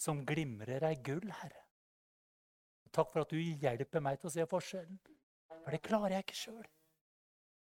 som 0.00 0.24
glimrer, 0.26 0.84
ei 0.88 0.98
gull, 1.04 1.30
Herre. 1.40 1.62
Takk 2.96 3.12
for 3.12 3.26
at 3.26 3.32
du 3.32 3.40
hjelper 3.40 4.02
meg 4.04 4.20
til 4.20 4.30
å 4.30 4.32
se 4.32 4.46
forskjellen. 4.48 4.98
For 5.50 5.74
det 5.74 5.82
klarer 5.84 6.16
jeg 6.16 6.26
ikke 6.26 6.38
sjøl. 6.38 6.68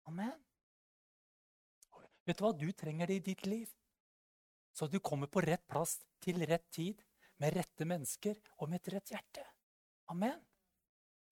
Amen. 0.09 0.35
Vet 2.25 2.39
du 2.39 2.45
hva? 2.45 2.53
Du 2.57 2.69
trenger 2.77 3.09
det 3.09 3.19
i 3.19 3.25
ditt 3.31 3.45
liv. 3.49 3.69
Så 4.75 4.87
du 4.91 4.99
kommer 4.99 5.29
på 5.31 5.43
rett 5.45 5.63
plass 5.69 5.97
til 6.23 6.41
rett 6.47 6.65
tid, 6.73 7.01
med 7.39 7.55
rette 7.57 7.83
mennesker 7.87 8.37
og 8.61 8.69
med 8.71 8.79
et 8.79 8.93
rett 8.93 9.11
hjerte. 9.11 9.43
Amen. 10.11 10.37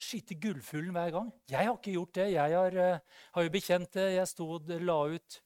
Skyte 0.04 0.36
gullfuglen 0.36 0.92
hver 0.96 1.14
gang. 1.16 1.30
Jeg 1.48 1.64
har 1.64 1.78
ikke 1.78 1.96
gjort 1.96 2.18
det. 2.18 2.26
Jeg 2.34 2.58
har, 2.60 2.76
uh, 2.76 3.22
har 3.38 3.46
jo 3.46 3.54
bekjent 3.54 3.94
det. 3.96 4.08
Jeg 4.18 4.32
stod, 4.34 4.74
la 4.84 4.98
ut 5.14 5.38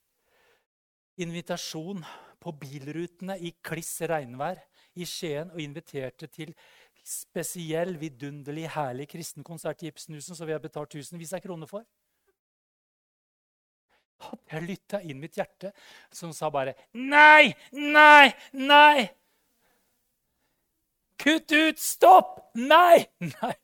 invitasjon 1.22 2.02
på 2.42 2.54
bilrutene 2.58 3.38
i 3.38 3.52
kliss 3.62 4.00
regnvær 4.06 4.60
i 4.98 5.06
Skien 5.08 5.52
og 5.54 5.62
inviterte 5.62 6.28
til 6.32 6.52
spesiell, 7.08 7.94
vidunderlig, 8.00 8.66
herlig 8.74 9.08
kristen 9.08 9.46
konsert 9.46 9.82
i 9.82 9.88
Ibsenhusen 9.92 10.36
som 10.36 10.48
vi 10.48 10.54
har 10.56 10.62
betalt 10.62 10.92
tusenvis 10.92 11.32
av 11.36 11.42
kroner 11.44 11.70
for. 11.70 11.86
Jeg 14.50 14.64
lytta 14.66 15.00
inn 15.06 15.20
mitt 15.22 15.38
hjerte, 15.38 15.70
som 16.10 16.32
sa 16.34 16.50
bare 16.50 16.74
Nei, 16.98 17.54
nei, 17.72 18.32
nei! 18.58 19.06
Kutt 21.18 21.52
ut! 21.54 21.78
Stopp! 21.82 22.50
Nei! 22.58 23.04
Nei! 23.22 23.54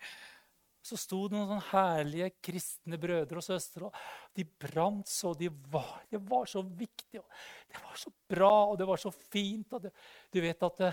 Så 0.84 0.98
sto 1.00 1.22
det 1.24 1.38
noen 1.38 1.48
sånne 1.48 1.66
herlige 1.70 2.26
kristne 2.44 2.98
brødre 3.00 3.40
og 3.40 3.44
søstre. 3.46 3.88
og 3.88 4.36
De 4.36 4.44
brant 4.44 5.08
så. 5.08 5.32
De 5.38 5.48
var, 5.72 6.02
det 6.12 6.20
var 6.28 6.44
så 6.50 6.60
viktig. 6.60 7.22
og 7.22 7.70
Det 7.72 7.80
var 7.80 7.96
så 8.02 8.12
bra, 8.34 8.52
og 8.68 8.76
det 8.78 8.88
var 8.90 9.00
så 9.00 9.12
fint. 9.14 9.72
og 9.72 9.86
det, 9.86 9.94
Du 10.28 10.42
vet 10.44 10.66
at 10.68 10.82
det, 10.82 10.90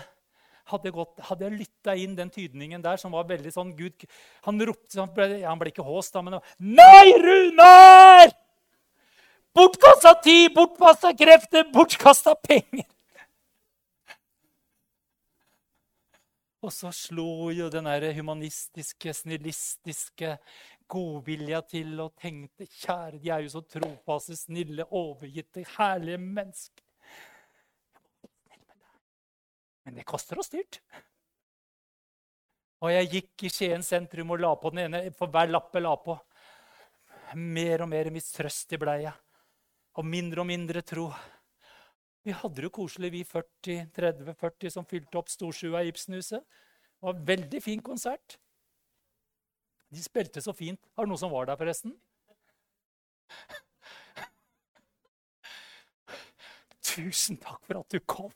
hadde, 0.70 0.92
gått, 0.94 1.18
jeg 1.18 1.56
lytta 1.56 1.96
inn 1.98 2.14
den 2.18 2.30
tydningen 2.32 2.84
der, 2.84 3.00
som 3.00 3.14
var 3.16 3.26
veldig 3.28 3.50
sånn 3.54 3.72
Gud 3.76 4.06
Han 4.46 4.62
ropte 4.62 5.00
Han 5.00 5.10
ble, 5.14 5.42
han 5.42 5.58
ble 5.60 5.72
ikke 5.72 5.86
håst, 5.86 6.14
da, 6.14 6.22
men 6.22 6.38
Nei, 6.58 7.12
Runar! 7.18 8.32
Bortkasta 9.52 10.14
tid, 10.24 10.54
bortkasta 10.54 11.10
krefter, 11.12 11.66
bortkasta 11.74 12.32
penger. 12.40 12.86
Og 16.62 16.70
så 16.72 16.92
slo 16.94 17.50
jo 17.50 17.66
den 17.68 17.88
der 17.90 18.12
humanistiske, 18.14 19.12
snillistiske 19.18 20.36
godvilja 20.92 21.60
til 21.66 21.98
og 22.04 22.14
tenkte 22.20 22.68
Kjære, 22.68 23.18
de 23.18 23.32
er 23.34 23.42
jo 23.44 23.52
så 23.56 23.62
trofaste, 23.66 24.36
snille, 24.38 24.86
overgitte, 24.88 25.64
herlige 25.76 26.20
mennesker. 26.22 26.81
Men 29.84 29.98
det 29.98 30.06
koster 30.08 30.38
oss 30.38 30.52
dyrt. 30.52 30.80
Og 32.82 32.90
jeg 32.90 33.10
gikk 33.12 33.44
i 33.46 33.50
Skien 33.52 33.84
sentrum 33.86 34.32
og 34.34 34.40
la 34.42 34.50
på 34.58 34.70
den 34.74 34.80
ene 34.86 35.00
for 35.14 35.30
hver 35.30 35.50
lapp 35.50 35.74
jeg 35.74 35.84
la 35.84 35.94
på. 36.02 36.16
Mer 37.38 37.84
og 37.84 37.88
mer 37.92 38.10
mistrøstig 38.14 38.78
blei 38.82 39.02
jeg. 39.04 39.14
Og 39.98 40.04
mindre 40.08 40.42
og 40.42 40.48
mindre 40.48 40.82
tro. 40.86 41.06
Vi 42.22 42.32
hadde 42.34 42.62
det 42.62 42.70
koselig, 42.74 43.10
vi 43.14 43.22
40-30-40 43.26 44.70
som 44.70 44.86
fylte 44.88 45.18
opp 45.18 45.30
Storsjua 45.30 45.82
i 45.82 45.88
Ibsenhuset. 45.90 46.42
Det 46.42 47.02
var 47.06 47.14
en 47.16 47.26
veldig 47.26 47.60
fin 47.62 47.82
konsert. 47.82 48.38
De 49.92 50.02
spilte 50.02 50.40
så 50.42 50.52
fint. 50.56 50.80
Har 50.96 51.04
du 51.04 51.08
noen 51.10 51.20
som 51.20 51.32
var 51.34 51.46
der, 51.50 51.58
forresten? 51.60 51.92
Tusen 56.92 57.36
takk 57.42 57.60
for 57.66 57.74
at 57.82 57.90
du 57.92 57.98
kom. 58.06 58.32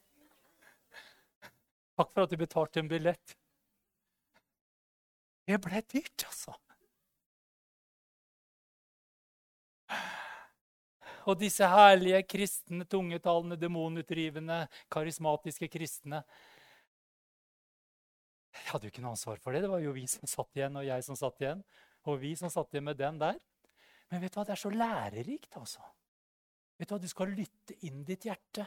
Takk 1.96 2.12
for 2.12 2.26
at 2.26 2.32
du 2.32 2.36
betalte 2.40 2.82
en 2.82 2.90
billett. 2.90 3.36
Det 5.46 5.58
ble 5.62 5.80
dyrt, 5.92 6.26
altså. 6.26 6.56
Og 11.26 11.38
disse 11.40 11.66
herlige 11.66 12.20
kristne, 12.28 12.84
tungetalende, 12.86 13.58
demonutdrivende, 13.58 14.66
karismatiske 14.92 15.68
kristne 15.70 16.20
Jeg 18.56 18.70
hadde 18.70 18.86
jo 18.86 18.92
ikke 18.92 19.02
noe 19.04 19.14
ansvar 19.16 19.40
for 19.42 19.52
det. 19.52 19.64
Det 19.64 19.70
var 19.70 19.82
jo 19.82 19.94
vi 19.94 20.06
som 20.10 20.28
satt 20.30 20.56
igjen, 20.56 20.78
og 20.78 20.86
jeg 20.86 21.04
som 21.04 21.18
satt 21.18 21.42
igjen. 21.42 21.62
Og 22.06 22.20
vi 22.22 22.32
som 22.38 22.50
satt 22.52 22.72
igjen 22.72 22.86
med 22.86 22.98
den 22.98 23.18
der. 23.20 23.38
Men 24.10 24.22
vet 24.22 24.32
du 24.32 24.38
hva, 24.38 24.46
det 24.46 24.54
er 24.54 24.62
så 24.62 24.70
lærerikt, 24.72 25.58
altså. 25.58 25.82
Vet 26.78 26.88
Du 26.88 26.94
hva, 26.94 27.02
du 27.02 27.10
skal 27.10 27.34
lytte 27.34 27.76
inn 27.88 28.04
ditt 28.06 28.24
hjerte. 28.28 28.66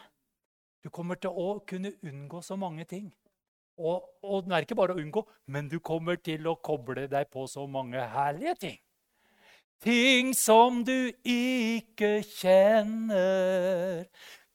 Du 0.84 0.90
kommer 0.90 1.20
til 1.20 1.36
å 1.36 1.60
kunne 1.68 1.92
unngå 2.06 2.42
så 2.46 2.56
mange 2.60 2.86
ting. 2.88 3.10
Og, 3.80 4.04
og 4.24 4.44
det 4.46 4.56
er 4.56 4.66
ikke 4.66 4.78
bare 4.80 4.96
å 4.96 5.00
unngå, 5.00 5.24
men 5.48 5.70
du 5.72 5.80
kommer 5.80 6.20
til 6.20 6.48
å 6.52 6.58
koble 6.60 7.08
deg 7.12 7.30
på 7.32 7.46
så 7.48 7.66
mange 7.68 8.04
herlige 8.14 8.56
ting. 8.60 8.80
Ting 9.80 10.34
som 10.36 10.82
du 10.84 11.12
ikke 11.24 12.18
kjenner, 12.28 14.04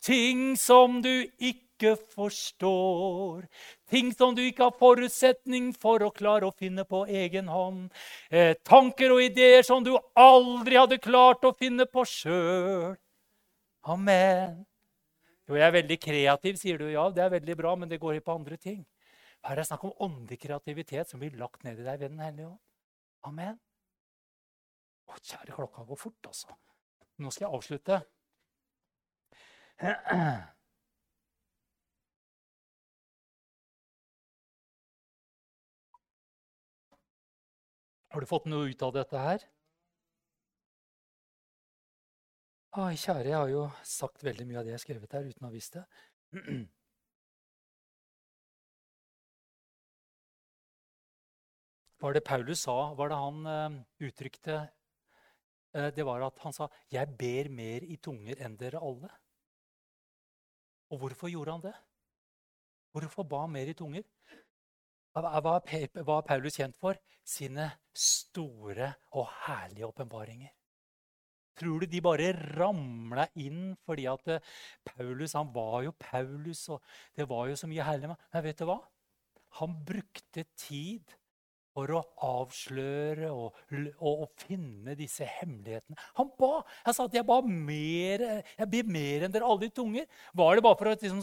ting 0.05 0.53
som 0.61 0.99
du 1.05 1.25
ikke 1.41 1.95
forstår. 2.12 3.47
Ting 3.89 4.12
som 4.12 4.37
du 4.37 4.43
ikke 4.45 4.68
har 4.68 4.77
forutsetning 4.77 5.72
for 5.81 6.05
å 6.05 6.12
klare 6.12 6.51
å 6.51 6.53
finne 6.53 6.85
på 6.85 7.07
egen 7.09 7.49
hånd. 7.49 7.89
Eh, 8.29 8.53
tanker 8.68 9.16
og 9.16 9.25
ideer 9.25 9.64
som 9.64 9.81
du 9.85 9.95
aldri 10.12 10.77
hadde 10.77 11.01
klart 11.01 11.49
å 11.49 11.57
finne 11.57 11.89
på 11.89 12.05
sjøl. 12.05 12.93
Amen. 13.89 14.64
Jo, 15.49 15.57
jeg 15.61 15.66
er 15.66 15.74
veldig 15.76 15.97
kreativ, 16.01 16.57
sier 16.57 16.78
du. 16.80 16.86
Ja, 16.88 17.05
det 17.12 17.24
er 17.24 17.34
veldig 17.34 17.57
bra, 17.61 17.74
men 17.76 17.90
det 17.90 18.01
går 18.01 18.16
ikke 18.16 18.30
på 18.30 18.36
andre 18.38 18.57
ting. 18.61 18.80
Her 19.45 19.53
er 19.53 19.61
det 19.61 19.66
snakk 19.68 19.84
om 19.84 19.99
åndelig 20.07 20.38
kreativitet 20.40 21.11
som 21.11 21.20
blir 21.20 21.36
lagt 21.36 21.66
ned 21.66 21.80
i 21.80 21.84
deg 21.84 22.01
ved 22.01 22.14
Den 22.14 22.22
hellige 22.24 22.49
ånd. 22.49 22.61
Amen. 23.28 23.59
Å, 25.05 25.18
kjære, 25.20 25.53
klokka 25.53 25.84
går 25.88 26.01
fort, 26.01 26.30
altså. 26.30 26.57
Nå 27.20 27.30
skal 27.30 27.47
jeg 27.47 27.59
avslutte. 27.59 28.01
Har 38.14 38.22
du 38.22 38.30
fått 38.30 38.47
noe 38.49 38.70
ut 38.70 38.82
av 38.86 38.95
dette 38.97 39.18
her? 39.28 39.45
Ai, 42.75 42.95
kjære, 42.99 43.29
jeg 43.31 43.39
har 43.39 43.51
jo 43.53 43.64
sagt 43.87 44.25
veldig 44.27 44.47
mye 44.49 44.59
av 44.59 44.64
det 44.66 44.72
jeg 44.72 44.79
har 44.81 44.85
skrevet 44.85 45.12
her, 45.14 45.29
uten 45.31 45.45
å 45.45 45.49
ha 45.49 45.55
visst 45.55 45.77
det. 45.77 45.85
Hva 51.99 52.09
var 52.09 52.16
det 52.18 52.25
Paulus 52.27 52.64
sa? 52.66 52.75
Hva 52.91 52.99
var 52.99 53.12
det 53.12 53.20
han 53.22 53.39
uh, 53.47 53.77
uttrykte 54.09 54.57
Eh, 55.75 55.91
det 55.91 56.05
var 56.07 56.22
at 56.22 56.39
han 56.39 56.53
sa 56.53 56.68
'Jeg 56.91 57.16
ber 57.18 57.49
mer 57.49 57.83
i 57.83 57.97
tunger 57.97 58.37
enn 58.39 58.57
dere 58.57 58.79
alle'. 58.79 59.11
Og 60.91 60.99
hvorfor 60.99 61.29
gjorde 61.29 61.53
han 61.53 61.61
det? 61.61 61.75
Hvorfor 62.93 63.22
ba 63.22 63.41
han 63.41 63.51
mer 63.51 63.66
i 63.66 63.75
tunger? 63.75 64.05
Hva 65.14 66.18
er 66.18 66.27
Paulus 66.29 66.57
kjent 66.57 66.77
for? 66.77 66.95
Sine 67.25 67.70
store 67.95 68.95
og 69.11 69.27
herlige 69.47 69.87
åpenbaringer. 69.87 70.53
Tror 71.59 71.82
du 71.84 71.90
de 71.90 72.02
bare 72.05 72.32
ramla 72.57 73.28
inn 73.40 73.74
fordi 73.86 74.07
at 74.11 74.32
eh, 74.36 74.55
Paulus 74.86 75.36
han 75.38 75.52
var 75.55 75.82
jo 75.86 75.94
Paulus, 75.98 76.66
og 76.74 76.82
det 77.16 77.28
var 77.30 77.50
jo 77.50 77.59
så 77.59 77.70
mye 77.70 77.86
herlig? 77.86 78.11
Men 78.11 78.46
vet 78.46 78.62
du 78.62 78.66
hva? 78.68 78.80
Han 79.61 79.76
brukte 79.86 80.46
tid 80.59 81.14
for 81.74 81.90
å 81.90 82.02
avsløre 82.22 83.30
og, 83.34 83.57
og, 83.74 84.11
og, 84.22 84.28
finne 84.38 84.94
disse 84.98 85.26
hemmelighetene. 85.26 85.98
Han 86.20 86.30
ba. 86.38 86.61
Jeg 86.86 86.96
sa 86.96 87.07
at 87.09 87.16
jeg 87.18 87.26
ba 87.26 87.40
mer, 87.42 88.22
jeg 88.61 88.70
ber 88.70 88.92
mer 88.94 89.26
enn 89.26 89.34
dere 89.34 89.48
alle 89.50 89.66
i 89.66 89.74
tunger. 89.74 90.07
Var 90.38 90.55
det 90.55 90.64
bare 90.66 90.78
for 90.78 90.90
å 90.90 90.94
liksom, 90.94 91.22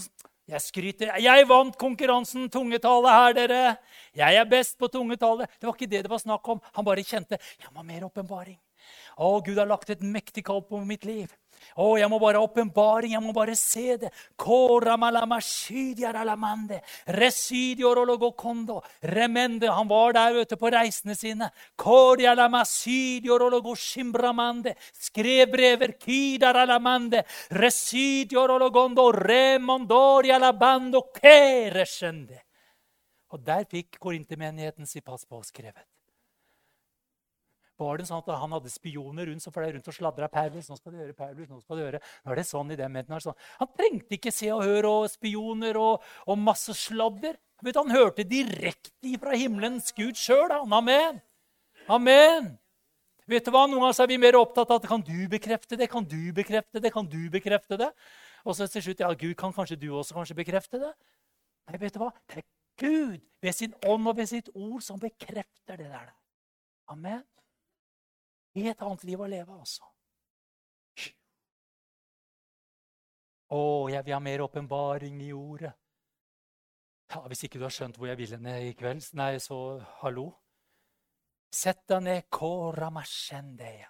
jeg 0.51 0.63
skryter. 0.65 1.13
'Jeg 1.21 1.47
vant 1.47 1.77
konkurransen 1.79 2.49
tungetale 2.51 3.13
her, 3.13 3.33
dere.' 3.37 3.77
'Jeg 4.17 4.35
er 4.35 4.49
best 4.49 4.77
på 4.77 4.89
tungetale.' 4.91 5.47
Det 5.59 5.67
var 5.67 5.77
ikke 5.77 5.91
det 5.91 6.03
det 6.03 6.11
var 6.11 6.19
snakk 6.19 6.47
om. 6.49 6.59
Han 6.75 6.85
bare 6.85 7.03
kjente 7.03 7.39
'Jeg 7.39 7.71
må 7.71 7.79
ha 7.79 7.83
mer 7.83 8.03
åpenbaring'. 8.09 8.59
Å, 9.17 9.41
Gud 9.45 9.57
har 9.57 9.69
lagt 9.69 9.89
et 9.93 10.01
mektig 10.01 10.45
kall 10.47 10.63
på 10.65 10.81
mitt 10.85 11.05
liv. 11.05 11.31
Å, 11.77 11.95
jeg 11.99 12.09
må 12.11 12.17
bare 12.19 12.39
ha 12.39 12.45
åpenbaring, 12.45 13.13
jeg 13.13 13.23
må 13.23 13.31
bare 13.35 13.55
se 13.55 13.95
det. 14.01 14.09
Han 19.71 19.91
var 19.91 20.15
der 20.17 20.39
ute 20.41 20.57
på 20.59 20.71
reisene 20.73 21.15
sine. 21.15 21.51
Skrev 25.07 25.53
brever. 25.53 25.95
Og 33.31 33.39
der 33.47 33.63
fikk 33.69 33.95
korintermenigheten 34.01 34.89
sitt 34.89 35.05
pass 35.07 35.23
på 35.23 35.39
skrevet. 35.47 35.87
Var 37.81 37.97
det 37.97 38.05
sånn 38.05 38.21
at 38.21 38.29
han 38.37 38.53
hadde 38.53 38.69
spioner 38.69 39.29
rundt 39.29 39.43
som 39.43 39.55
rundt 39.55 39.87
og 39.89 39.95
sladra 39.95 40.27
Paulus? 40.29 40.69
Nå 40.69 40.77
skal 40.77 40.93
du 40.93 40.99
gjøre 40.99 41.17
Paulus, 41.17 41.47
nå 41.49 41.61
skal 41.63 41.79
du 41.79 41.83
gjøre. 41.83 42.01
Nå 42.21 42.33
er 42.33 42.39
det 42.41 42.45
sånn 42.45 42.73
i 42.73 42.77
den 42.77 42.93
menigheten. 42.93 43.23
Sånn. 43.25 43.39
Han 43.61 43.71
trengte 43.73 44.17
ikke 44.17 44.33
Se 44.35 44.51
og 44.53 44.61
Hør 44.67 44.89
og 44.89 45.07
spioner 45.09 45.79
og, 45.81 46.05
og 46.27 46.37
masse 46.41 46.75
sladder. 46.77 47.39
Vet, 47.61 47.77
han 47.77 47.93
hørte 47.93 48.25
direkte 48.25 49.15
fra 49.21 49.37
himmelens 49.37 49.91
Gud 49.97 50.17
sjøl. 50.17 50.53
Amen. 50.61 51.21
Amen. 51.89 52.53
Vet 53.29 53.47
du 53.47 53.53
hva? 53.53 53.65
Noen 53.69 53.87
ganger 53.87 54.05
er 54.05 54.11
vi 54.11 54.21
mer 54.21 54.37
opptatt 54.37 54.73
av 54.73 54.81
at 54.81 54.89
kan 54.89 55.01
du 55.05 55.17
bekrefte 55.31 55.77
det, 55.79 55.89
kan 55.89 56.05
du 56.05 56.33
bekrefte 56.35 56.81
det, 56.83 56.93
kan 56.93 57.09
du 57.09 57.21
bekrefte 57.33 57.77
det? 57.81 57.91
Og 58.45 58.57
så 58.57 58.65
til 58.69 58.85
slutt 58.85 59.03
ja, 59.05 59.11
Gud, 59.13 59.35
kan 59.39 59.53
kanskje 59.55 59.77
du 59.79 59.91
også 59.93 60.17
kanskje 60.17 60.37
bekrefte 60.41 60.81
det? 60.81 60.93
Nei, 61.69 61.81
vet 61.81 61.93
du 61.95 62.01
hva? 62.01 62.09
Det 62.29 62.41
er 62.41 62.47
Gud 62.81 63.21
ved 63.41 63.57
sin 63.57 63.77
ånd 63.85 64.09
og 64.09 64.17
ved 64.17 64.29
sitt 64.29 64.49
ord 64.53 64.81
som 64.85 65.01
bekrefter 65.01 65.77
det 65.77 65.89
der. 65.89 66.09
Amen 66.91 67.21
i 68.59 68.67
et 68.67 68.81
annet 68.83 69.03
liv 69.07 69.21
å 69.21 69.29
leve, 69.31 69.55
altså. 69.55 69.87
Å, 73.51 73.61
jeg 73.91 74.05
vil 74.07 74.15
ha 74.15 74.19
mer 74.23 74.43
åpenbaring 74.45 75.21
i 75.25 75.31
ordet. 75.35 75.73
Ja, 77.11 77.25
Hvis 77.27 77.43
ikke 77.43 77.59
du 77.59 77.65
har 77.67 77.73
skjønt 77.75 77.97
hvor 77.99 78.07
jeg 78.07 78.19
vil 78.21 78.37
henne 78.37 78.53
i 78.63 78.75
kveld, 78.77 79.03
nei, 79.19 79.33
så 79.43 79.81
hallo. 79.99 80.29
Sett 81.51 81.83
deg 81.91 82.05
ned, 82.05 82.29
koramashendeya. 82.31 83.89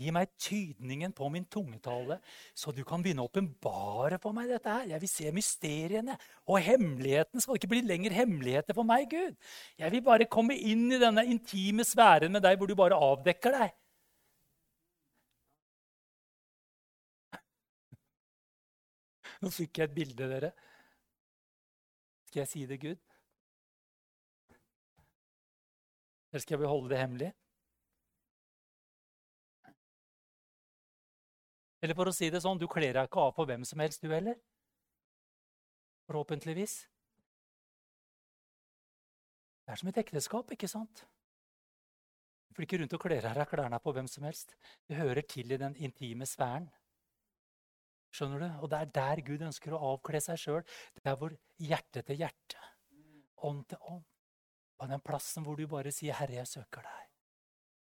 Gi 0.00 0.10
meg 0.14 0.30
tydningen 0.40 1.12
på 1.14 1.28
min 1.30 1.44
tungetale, 1.52 2.16
så 2.56 2.72
du 2.72 2.80
kan 2.88 3.04
begynne 3.04 3.22
å 3.22 3.28
åpenbare 3.28 4.16
for 4.22 4.34
meg 4.34 4.48
dette 4.50 4.72
her. 4.72 4.88
Jeg 4.94 5.02
vil 5.02 5.12
se 5.12 5.34
mysteriene 5.36 6.16
og 6.48 6.58
hemmeligheten. 6.64 7.42
Skal 7.44 7.60
ikke 7.60 7.70
bli 7.74 7.82
lenger 7.84 8.16
hemmeligheter 8.16 8.74
for 8.74 8.88
meg, 8.88 9.12
Gud? 9.12 9.36
Jeg 9.78 9.92
vil 9.92 10.02
bare 10.06 10.30
komme 10.32 10.56
inn 10.56 10.88
i 10.88 11.00
denne 11.02 11.26
intime 11.28 11.84
sfæren 11.86 12.32
med 12.32 12.42
deg, 12.48 12.56
hvor 12.56 12.72
du 12.72 12.74
bare 12.78 12.98
avdekker 13.12 13.58
deg. 13.60 13.76
Nå 19.42 19.50
fikk 19.50 19.80
jeg 19.80 19.90
et 19.90 19.94
bilde, 19.96 20.28
dere. 20.30 20.52
Skal 22.30 22.44
jeg 22.44 22.50
si 22.50 22.66
det, 22.70 22.78
Gud? 22.80 23.00
Eller 26.30 26.44
skal 26.44 26.54
jeg 26.56 26.62
beholde 26.62 26.92
det 26.92 27.00
hemmelig? 27.00 27.32
Eller 31.82 31.98
for 31.98 32.08
å 32.08 32.14
si 32.14 32.30
det 32.30 32.40
sånn, 32.44 32.60
du 32.62 32.68
kler 32.70 32.94
deg 32.94 33.08
ikke 33.08 33.24
av 33.26 33.34
på 33.36 33.44
hvem 33.50 33.66
som 33.66 33.82
helst, 33.82 34.04
du 34.06 34.14
heller. 34.14 34.38
Forhåpentligvis. 36.06 36.76
Det 39.66 39.74
er 39.74 39.80
som 39.80 39.90
et 39.90 39.98
ekteskap, 40.04 40.54
ikke 40.54 40.70
sant? 40.70 41.02
Du 42.48 42.54
flykker 42.60 42.82
rundt 42.82 42.94
og 42.94 43.02
kler 43.02 43.26
av 43.26 43.34
deg 43.40 43.50
klærne 43.50 43.82
på 43.82 43.94
hvem 43.96 44.08
som 44.10 44.24
helst. 44.28 44.54
Det 44.86 44.98
hører 44.98 45.26
til 45.26 45.50
i 45.50 45.58
den 45.58 45.74
intime 45.82 46.28
sfæren. 46.28 46.70
Skjønner 48.12 48.42
du? 48.42 48.48
Og 48.60 48.70
det 48.70 48.78
er 48.78 48.92
der 48.98 49.22
Gud 49.24 49.44
ønsker 49.48 49.74
å 49.74 49.82
avkle 49.94 50.20
seg 50.20 50.40
sjøl. 50.40 50.64
Det 50.98 51.08
er 51.08 51.18
hvor 51.20 51.32
hjerte 51.62 52.02
til 52.04 52.20
hjerte, 52.20 52.60
ånd 53.48 53.64
til 53.70 53.80
ånd. 53.88 54.04
På 54.76 54.88
den 54.90 55.02
plassen 55.04 55.46
hvor 55.46 55.56
du 55.56 55.64
bare 55.70 55.92
sier, 55.94 56.14
'Herre, 56.14 56.42
jeg 56.42 56.50
søker 56.50 56.82
deg'. 56.82 57.08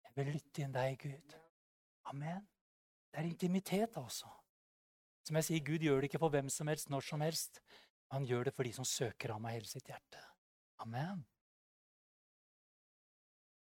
Jeg 0.04 0.12
vil 0.16 0.34
lytte 0.36 0.62
inn 0.62 0.74
deg, 0.74 0.98
Gud. 1.00 1.34
Amen. 2.12 2.46
Det 3.10 3.20
er 3.20 3.26
intimitet, 3.30 3.96
altså. 3.96 4.28
Som 5.24 5.36
jeg 5.40 5.46
sier, 5.46 5.64
Gud 5.64 5.82
gjør 5.82 6.02
det 6.02 6.10
ikke 6.10 6.20
for 6.22 6.34
hvem 6.34 6.50
som 6.52 6.68
helst, 6.68 6.90
når 6.92 7.06
som 7.08 7.24
helst. 7.24 7.60
Han 8.12 8.26
gjør 8.28 8.44
det 8.44 8.54
for 8.54 8.68
de 8.68 8.72
som 8.76 8.86
søker 8.86 9.32
ham 9.32 9.46
av 9.48 9.56
hele 9.56 9.66
sitt 9.66 9.88
hjerte. 9.88 10.20
Amen. 10.84 11.24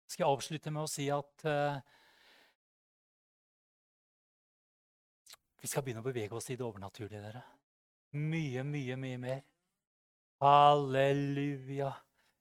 Jeg 0.04 0.18
skal 0.18 0.34
avslutte 0.36 0.74
med 0.74 0.84
å 0.84 0.92
si 0.92 1.08
at 1.10 1.46
uh, 1.48 1.80
vi 5.64 5.70
skal 5.72 5.84
begynne 5.86 6.04
å 6.04 6.06
bevege 6.06 6.36
oss 6.36 6.50
i 6.52 6.58
det 6.60 6.66
overnaturlige, 6.66 7.22
dere. 7.24 7.42
Mye, 8.20 8.66
mye, 8.68 8.98
mye 9.00 9.20
mer. 9.22 9.44
Halleluja. 10.44 11.94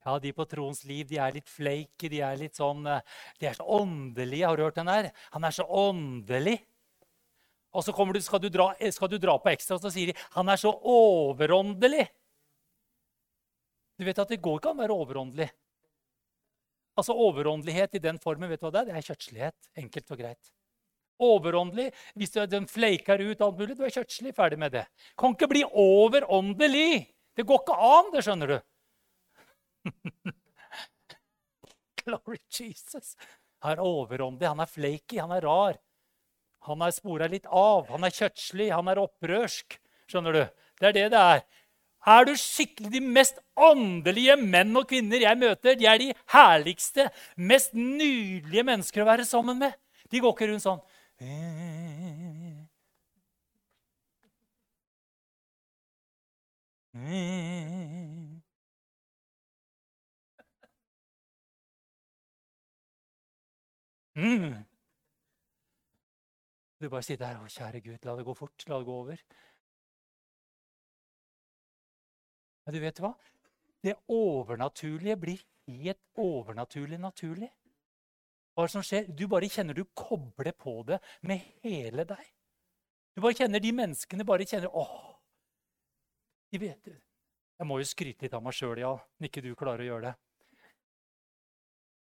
Ja, 0.02 0.16
De 0.18 0.32
på 0.34 0.46
troens 0.50 0.82
liv 0.88 1.06
de 1.06 1.20
er 1.22 1.36
litt 1.36 1.46
flaky, 1.46 2.08
de 2.10 2.18
er 2.26 2.40
litt 2.40 2.58
sånn, 2.58 2.82
eh, 2.90 3.04
de 3.38 3.46
er 3.46 3.54
så 3.54 3.62
åndelige. 3.62 4.48
Har 4.48 4.58
du 4.58 4.64
hørt 4.64 4.80
den 4.80 4.90
der? 4.90 5.12
Han 5.36 5.44
er 5.46 5.54
så 5.54 5.62
åndelig. 5.62 6.56
Og 7.72 7.84
så 7.86 7.94
du, 7.94 8.20
skal, 8.20 8.40
du 8.42 8.48
dra, 8.50 8.74
skal, 8.90 9.08
du 9.08 9.18
dra, 9.18 9.38
på 9.38 9.52
ekstra, 9.52 9.78
så 9.78 9.88
sier 9.88 10.10
de 10.10 10.18
han 10.34 10.48
er 10.48 10.58
så 10.60 10.74
overåndelig. 10.74 12.08
Du 13.96 14.04
vet 14.04 14.18
at 14.18 14.28
det 14.28 14.42
går 14.42 14.58
ikke 14.58 14.72
an 14.72 14.80
å 14.80 14.82
være 14.82 14.98
overåndelig. 14.98 15.48
Altså 16.98 17.14
Overåndelighet 17.16 17.94
i 17.96 18.02
den 18.02 18.18
formen 18.20 18.50
vet 18.50 18.60
du 18.60 18.66
hva 18.66 18.74
det 18.74 18.82
er? 18.82 18.90
Det 18.90 18.98
er 18.98 19.06
kjøttslighet. 19.06 19.70
Enkelt 19.80 20.10
og 20.10 20.20
greit. 20.20 20.52
Overåndelig 21.22 21.90
hvis 22.18 22.34
du, 22.34 22.40
den 22.50 22.66
fleiker 22.70 23.22
ut 23.22 23.42
alt 23.44 23.58
mulig. 23.60 23.76
Du 23.78 23.84
er 23.86 23.94
kjøttslig. 23.94 24.34
Ferdig 24.36 24.58
med 24.60 24.74
det. 24.74 24.84
Kan 25.18 25.36
ikke 25.36 25.50
bli 25.52 25.62
overåndelig. 25.66 27.06
Det 27.36 27.46
går 27.48 27.62
ikke 27.62 27.78
an, 27.92 28.10
det 28.12 28.24
skjønner 28.26 28.52
du. 28.52 28.58
Glory 32.02 32.40
Jesus. 32.50 33.14
Han 33.62 33.76
er 33.76 33.86
overåndelig, 33.86 34.50
han 34.50 34.60
er 34.62 34.70
flaky, 34.70 35.20
han 35.22 35.32
er 35.36 35.46
rar. 35.46 35.78
Han 36.66 36.82
er 36.82 36.94
spora 36.94 37.28
litt 37.30 37.46
av. 37.46 37.88
Han 37.90 38.06
er 38.06 38.14
kjøttslig, 38.14 38.70
han 38.74 38.90
er 38.90 39.00
opprørsk. 39.02 39.78
Skjønner 40.10 40.36
du? 40.36 40.42
Det 40.78 40.90
er 40.90 40.96
det 40.98 41.08
det 41.14 41.22
er. 41.34 41.44
Er 42.02 42.26
du 42.26 42.32
skikkelig 42.38 42.90
De 42.96 43.00
mest 43.14 43.38
åndelige 43.54 44.34
menn 44.40 44.74
og 44.78 44.88
kvinner 44.90 45.22
jeg 45.22 45.38
møter, 45.38 45.76
de 45.78 45.86
er 45.86 46.00
de 46.00 46.08
herligste, 46.34 47.06
mest 47.36 47.76
nydelige 47.78 48.64
mennesker 48.66 49.04
å 49.04 49.06
være 49.06 49.26
sammen 49.28 49.60
med. 49.60 49.76
De 50.10 50.20
går 50.20 50.34
ikke 50.34 50.48
rundt 50.50 50.64
sånn 50.64 50.82
Mm. 51.22 52.66
Du 66.80 66.90
bare 66.90 67.02
sitter 67.02 67.26
der. 67.26 67.38
og 67.38 67.50
kjære 67.50 67.80
Gud, 67.80 67.98
la 68.02 68.16
det 68.16 68.24
gå 68.24 68.34
fort. 68.34 68.68
La 68.68 68.78
det 68.78 68.86
gå 68.86 68.92
over.' 68.92 69.16
Men 72.66 72.74
du 72.74 72.80
vet 72.80 72.98
hva? 72.98 73.14
Det 73.82 73.94
overnaturlige 74.08 75.16
blir 75.16 75.44
helt 75.66 76.02
overnaturlig 76.16 76.98
naturlig. 76.98 77.50
Hva 78.52 78.64
er 78.64 78.68
det 78.68 78.74
som 78.74 78.84
skjer? 78.84 79.06
Du 79.16 79.24
bare 79.32 79.48
kjenner 79.48 79.76
du 79.76 79.84
kobler 79.96 80.52
på 80.52 80.82
det 80.88 80.98
med 81.28 81.40
hele 81.64 82.04
deg. 82.08 82.26
Du 83.16 83.22
bare 83.24 83.36
kjenner 83.36 83.60
de 83.60 83.72
menneskene 83.76 84.26
bare 84.28 84.48
kjenner 84.48 84.72
åh, 84.72 85.12
de 86.52 86.60
vet, 86.60 86.92
Jeg 87.58 87.68
må 87.68 87.78
jo 87.78 87.86
skryte 87.86 88.26
litt 88.26 88.34
av 88.34 88.42
meg 88.44 88.56
sjøl, 88.56 88.80
ja, 88.82 88.92
men 89.16 89.28
ikke 89.28 89.42
du 89.44 89.54
klarer 89.56 89.84
å 89.84 89.88
gjøre 89.88 90.10
det. 90.10 90.14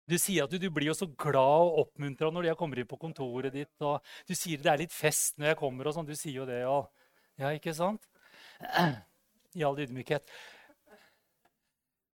Du 0.09 0.16
sier 0.16 0.47
at 0.47 0.53
du, 0.53 0.57
du 0.61 0.70
blir 0.72 0.89
jo 0.89 0.97
så 0.97 1.09
glad 1.20 1.68
og 1.68 1.82
oppmuntra 1.82 2.30
når 2.32 2.51
jeg 2.51 2.59
kommer 2.61 2.80
inn 2.80 2.89
på 2.89 2.99
kontoret 3.01 3.53
ditt. 3.53 3.74
og 3.84 3.99
Du 4.28 4.32
sier 4.39 4.61
det 4.62 4.70
er 4.72 4.80
litt 4.80 4.95
fest 4.95 5.36
når 5.36 5.53
jeg 5.53 5.59
kommer. 5.61 5.89
og 5.89 5.97
sånn. 5.97 6.09
Du 6.09 6.16
sier 6.16 6.39
jo 6.41 6.47
det, 6.49 6.62
ja. 6.62 6.78
ja 7.43 7.51
ikke 7.57 7.74
sant? 7.76 8.09
I 9.59 9.66
all 9.68 9.76
ydmykhet. 9.84 10.24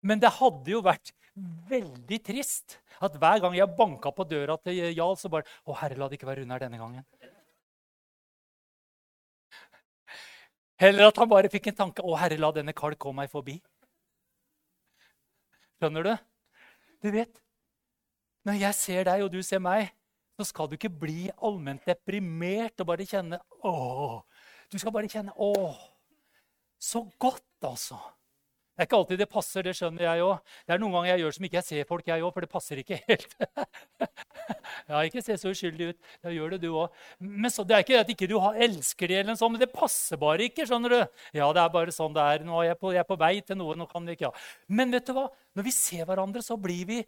Men 0.07 0.23
det 0.23 0.31
hadde 0.37 0.71
jo 0.71 0.79
vært 0.85 1.11
veldig 1.35 2.19
trist 2.25 2.79
at 3.01 3.15
hver 3.17 3.41
gang 3.43 3.55
jeg 3.55 3.75
banka 3.77 4.11
på 4.13 4.25
døra 4.27 4.57
til 4.61 4.91
Jarl, 4.91 5.15
så 5.17 5.31
bare 5.31 5.47
Å, 5.65 5.75
herre, 5.79 5.97
la 5.97 6.09
det 6.09 6.19
ikke 6.19 6.29
være 6.29 6.43
under 6.45 6.61
denne 6.61 6.79
gangen. 6.81 7.05
Heller 10.81 11.11
at 11.11 11.21
han 11.21 11.29
bare 11.29 11.51
fikk 11.53 11.71
en 11.71 11.77
tanke 11.77 12.03
Å, 12.03 12.17
herre, 12.19 12.39
la 12.41 12.51
denne 12.55 12.75
kalk 12.77 12.99
komme 13.01 13.23
meg 13.23 13.31
forbi. 13.31 13.59
Skjønner 15.79 16.05
du? 16.05 16.13
Du 17.01 17.09
vet, 17.13 17.41
når 18.45 18.59
jeg 18.61 18.77
ser 18.77 19.07
deg, 19.07 19.23
og 19.25 19.31
du 19.33 19.41
ser 19.45 19.61
meg, 19.63 19.89
så 20.37 20.45
skal 20.49 20.69
du 20.69 20.75
ikke 20.77 20.91
bli 21.03 21.29
allment 21.41 21.85
deprimert 21.85 22.81
og 22.81 22.89
bare 22.91 23.05
kjenne 23.05 23.41
Å. 23.65 24.21
Du 24.71 24.77
skal 24.81 24.93
bare 24.93 25.09
kjenne 25.11 25.33
Å, 25.37 25.53
Så 26.81 27.03
godt, 27.21 27.45
altså. 27.61 27.99
Det 28.81 28.87
er 28.87 28.89
ikke 28.89 28.97
alltid 28.97 29.19
det 29.21 29.25
passer, 29.29 29.61
det 29.61 29.75
skjønner 29.77 30.01
jeg 30.07 30.21
òg. 30.25 30.53
Det 30.65 30.73
er 30.73 30.79
noen 30.81 30.95
ganger 30.95 31.09
jeg 31.11 31.21
gjør 31.21 31.33
som 31.35 31.43
ikke 31.45 31.57
jeg 31.59 31.65
ser 31.67 31.85
folk, 31.85 32.07
jeg 32.09 32.23
òg, 32.25 32.31
for 32.33 32.41
det 32.41 32.47
passer 32.49 32.79
ikke 32.81 32.97
helt. 33.05 33.35
ja, 34.89 35.01
ikke 35.05 35.21
se 35.21 35.35
så 35.37 35.51
uskyldig 35.53 35.89
ut. 35.91 35.99
Da 36.25 36.33
gjør 36.33 36.55
det 36.55 36.59
du 36.63 36.71
òg. 36.71 36.95
Men 37.21 37.53
så, 37.53 37.61
Det 37.61 37.77
er 37.77 37.85
ikke 37.85 37.99
at 38.01 38.09
ikke 38.09 38.31
du 38.31 38.33
elsker 38.41 39.13
det, 39.13 39.19
eller 39.21 39.37
sånn, 39.37 39.53
men 39.53 39.61
det 39.61 39.69
passer 39.69 40.17
bare 40.17 40.49
ikke. 40.49 40.65
skjønner 40.65 40.95
du? 40.97 40.97
Ja, 41.37 41.51
det 41.53 41.61
er 41.61 41.77
bare 41.77 41.93
sånn 41.93 42.17
det 42.17 42.25
er. 42.25 42.47
Nå 42.49 42.57
er 42.57 42.71
jeg 42.71 42.81
på, 42.81 42.95
jeg 42.97 43.03
er 43.05 43.09
på 43.13 43.21
vei 43.21 43.31
til 43.45 43.61
noe. 43.61 43.77
nå 43.77 43.85
kan 43.93 44.09
vi 44.09 44.17
ikke, 44.17 44.31
ja. 44.31 44.65
Men 44.73 44.97
vet 44.97 45.13
du 45.13 45.13
hva? 45.19 45.29
Når 45.53 45.69
vi 45.69 45.77
ser 45.77 46.09
hverandre, 46.09 46.41
så 46.49 46.57
blir 46.57 46.83
vi 46.89 46.99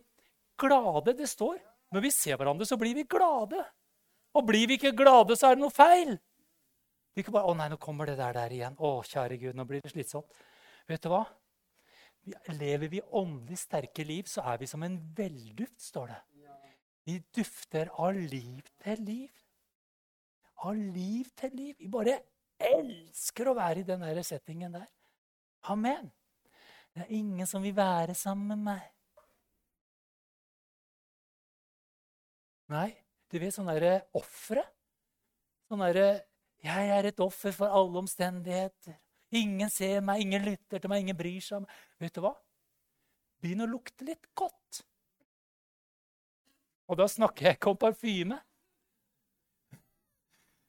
glade. 0.62 1.18
Det 1.18 1.34
står. 1.34 1.58
Når 1.90 2.06
vi 2.06 2.16
ser 2.22 2.38
hverandre, 2.38 2.70
så 2.70 2.78
blir 2.78 2.94
vi 3.02 3.10
glade. 3.18 3.66
Og 4.38 4.46
blir 4.46 4.70
vi 4.70 4.78
ikke 4.78 4.94
glade, 4.94 5.34
så 5.42 5.50
er 5.50 5.58
det 5.58 5.66
noe 5.66 5.74
feil. 5.74 6.20
Ikke 7.18 7.34
bare 7.34 7.50
'Å 7.50 7.58
nei, 7.58 7.70
nå 7.74 7.82
kommer 7.82 8.06
det 8.06 8.18
der, 8.22 8.34
der 8.34 8.54
igjen.' 8.54 8.78
'Å, 8.78 9.02
kjære 9.06 9.42
Gud, 9.42 9.56
nå 9.58 9.66
blir 9.66 9.82
det 9.82 9.90
slitsomt.' 9.90 10.30
Vet 10.86 11.02
du 11.02 11.10
hva? 11.10 11.26
Lever 12.56 12.88
vi 12.88 13.02
åndelig 13.12 13.58
sterke 13.60 14.06
liv, 14.08 14.28
så 14.32 14.46
er 14.48 14.62
vi 14.62 14.68
som 14.70 14.84
en 14.86 14.96
velduft, 15.18 15.82
står 15.82 16.14
det. 16.14 16.22
Vi 17.04 17.18
dufter 17.36 17.90
av 18.00 18.16
liv 18.16 18.64
til 18.84 19.02
liv. 19.04 19.42
Av 20.64 20.76
liv 20.76 21.28
til 21.36 21.52
liv. 21.52 21.76
Vi 21.80 21.90
bare 21.92 22.22
elsker 22.64 23.50
å 23.52 23.58
være 23.58 23.82
i 23.82 23.88
den 23.88 24.06
der 24.06 24.22
settingen 24.24 24.78
der. 24.78 24.88
Amen. 25.68 26.12
Det 26.94 27.04
er 27.04 27.16
ingen 27.18 27.48
som 27.50 27.64
vil 27.64 27.76
være 27.76 28.16
sammen 28.16 28.54
med 28.54 28.64
meg. 28.70 28.90
Nei, 32.72 32.90
du 33.28 33.40
vet 33.42 33.56
sånne 33.56 33.98
ofre. 34.16 34.64
Sånn 35.68 35.84
derre 35.84 36.24
'Jeg 36.64 36.90
er 36.96 37.06
et 37.06 37.20
offer 37.20 37.52
for 37.52 37.68
alle 37.68 38.00
omstendigheter'. 38.00 39.03
Ingen 39.34 39.70
ser 39.74 40.02
meg, 40.06 40.22
ingen 40.22 40.46
lytter 40.46 40.82
til 40.82 40.92
meg, 40.92 41.04
ingen 41.04 41.18
bryr 41.18 41.42
seg 41.42 41.62
om. 41.62 41.68
Vet 42.02 42.14
du 42.16 42.22
hva? 42.24 42.34
Begynn 43.42 43.66
å 43.66 43.70
lukte 43.70 44.06
litt 44.08 44.30
godt. 44.38 44.84
Og 46.88 47.00
da 47.00 47.08
snakker 47.10 47.50
jeg 47.50 47.58
ikke 47.58 47.72
om 47.74 47.80
parfyme. 47.80 48.38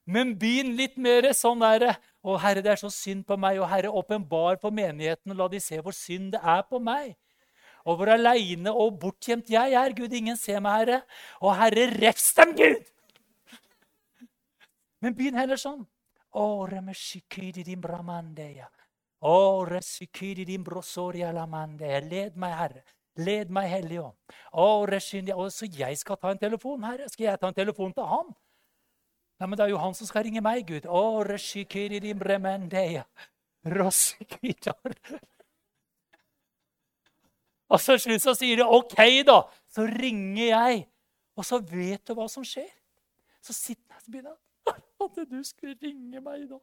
Men 0.04 0.34
begynn 0.40 0.74
litt 0.78 0.96
mer 1.00 1.30
sånn 1.32 1.62
derre 1.64 1.96
'Å, 2.24 2.38
Herre, 2.40 2.62
det 2.64 2.72
er 2.72 2.80
så 2.80 2.88
synd 2.92 3.26
på 3.28 3.36
meg.' 3.36 3.60
Og 3.60 3.68
Herre, 3.68 3.92
åpenbar 3.92 4.60
for 4.60 4.72
menigheten, 4.72 5.32
og 5.32 5.36
la 5.36 5.48
de 5.48 5.60
se 5.60 5.80
hvor 5.80 5.92
synd 5.92 6.32
det 6.32 6.40
er 6.40 6.62
på 6.68 6.80
meg 6.80 7.16
og 7.84 7.98
hvor 8.00 8.10
aleine 8.14 8.72
og 8.72 8.98
bortgjemt 9.00 9.50
jeg 9.52 9.76
er. 9.76 9.92
Gud, 9.96 10.12
ingen 10.12 10.38
ser 10.40 10.60
meg, 10.64 10.80
Herre. 10.80 11.00
Og 11.44 11.52
Herre, 11.58 11.88
refs 12.00 12.32
dem, 12.36 12.54
Gud! 12.56 12.84
Men 15.04 15.16
begynn 15.16 15.36
heller 15.36 15.60
sånn. 15.60 15.82
Led 22.10 22.36
meg, 22.36 22.56
Herre. 22.58 22.82
Led 23.16 23.52
meg, 23.54 23.68
Hellige 23.70 24.02
Ånd. 24.02 24.16
Så 25.54 25.68
jeg 25.70 25.98
skal 25.98 26.18
ta 26.18 26.32
en 26.34 26.40
telefon, 26.42 26.82
Herre. 26.84 27.08
Skal 27.08 27.28
jeg 27.28 27.40
ta 27.40 27.48
en 27.48 27.56
telefon 27.56 27.94
til 27.94 28.08
han? 28.10 28.32
Nei, 29.40 29.48
men 29.48 29.58
det 29.58 29.64
er 29.64 29.72
jo 29.72 29.82
han 29.82 29.94
som 29.94 30.06
skal 30.10 30.26
ringe 30.26 30.42
meg, 30.44 30.66
Gud. 30.66 30.86
Og 37.72 37.80
så 37.80 37.96
slutt 37.98 38.22
så 38.22 38.34
sier 38.36 38.60
de 38.60 38.66
OK, 38.66 38.98
da. 39.26 39.40
Så 39.72 39.86
ringer 39.88 40.50
jeg. 40.50 40.84
Og 41.38 41.46
så 41.46 41.58
vet 41.58 42.02
du 42.06 42.14
hva 42.18 42.28
som 42.30 42.44
skjer. 42.46 42.68
Så 43.42 43.54
sitter 43.56 43.94
jeg 43.94 44.02
og 44.02 44.10
begynner 44.10 44.34
At 45.04 45.18
du 45.30 45.40
skulle 45.44 45.76
ringe 45.82 46.20
meg 46.24 46.46
da. 46.50 46.60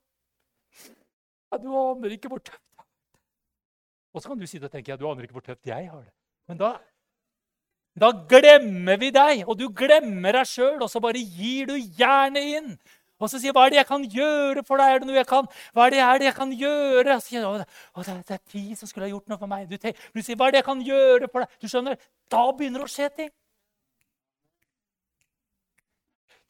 Ja, 1.51 1.59
du 1.59 1.69
aner 1.75 2.15
ikke 2.15 2.31
hvor 2.31 2.41
tøft 2.41 2.63
det 2.63 2.79
er. 2.79 2.87
Og 4.11 4.23
så 4.23 4.31
kan 4.31 4.39
du 4.39 4.47
sitte 4.47 4.67
og 4.67 4.73
tenke 4.73 4.91
ja, 4.91 4.97
du 4.99 5.05
aner 5.09 5.27
ikke 5.27 5.37
hvor 5.37 5.45
tøft 5.45 5.67
jeg 5.67 5.89
har 5.91 6.01
det. 6.01 6.13
Men 6.49 6.59
da, 6.59 6.71
da 8.01 8.09
glemmer 8.31 8.97
vi 8.99 9.11
deg, 9.15 9.43
og 9.45 9.59
du 9.59 9.67
glemmer 9.75 10.35
deg 10.39 10.49
sjøl, 10.49 10.81
og 10.81 10.89
så 10.91 11.01
bare 11.03 11.21
gir 11.21 11.69
du 11.69 11.77
jernet 11.77 12.57
inn. 12.57 12.73
Og 13.21 13.29
så 13.29 13.37
sier 13.37 13.53
'Hva 13.53 13.67
er 13.67 13.69
det 13.69 13.77
jeg 13.77 13.85
kan 13.85 14.03
gjøre 14.03 14.63
for 14.65 14.81
deg?' 14.81 14.95
Er 14.95 14.99
det 14.99 15.07
noe 15.07 15.15
jeg 15.15 15.27
kan, 15.29 15.45
hva 15.73 15.85
er 15.85 15.89
det, 15.93 15.99
er 15.99 16.17
det 16.17 16.25
jeg 16.25 16.35
kan 16.35 16.51
gjøre? 16.51 17.15
Og 17.15 17.21
så 17.21 17.27
sier, 17.27 17.45
å, 17.45 17.57
det, 17.61 18.15
det 18.27 18.33
er 18.33 18.41
de 18.53 18.75
som 18.75 18.87
skulle 18.89 19.05
ha 19.05 19.11
gjort 19.11 19.29
noe 19.29 19.37
for 19.37 19.51
meg. 19.51 19.69
Du, 19.69 19.77
du 19.77 20.21
sier 20.25 20.35
'Hva 20.35 20.47
er 20.47 20.51
det 20.51 20.63
jeg 20.63 20.69
kan 20.71 20.81
gjøre 20.81 21.29
for 21.29 21.45
deg?' 21.45 21.61
Du 21.61 21.67
skjønner, 21.67 21.97
Da 22.31 22.51
begynner 22.51 22.81
det 22.81 22.89
å 22.89 22.95
skje 22.95 23.09
ting. 23.15 23.31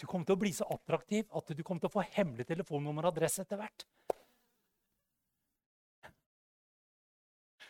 Du 0.01 0.07
kommer 0.09 0.25
til 0.25 0.33
å 0.33 0.41
bli 0.41 0.49
så 0.55 0.65
attraktiv 0.73 1.27
at 1.37 1.51
du 1.53 1.61
kommer 1.61 1.83
til 1.83 1.91
å 1.91 1.93
få 1.93 2.03
hemmelig 2.15 2.47
telefonnummer 2.49 3.05
og 3.05 3.13
adresse 3.13 3.43
etter 3.43 3.59
hvert. 3.59 3.85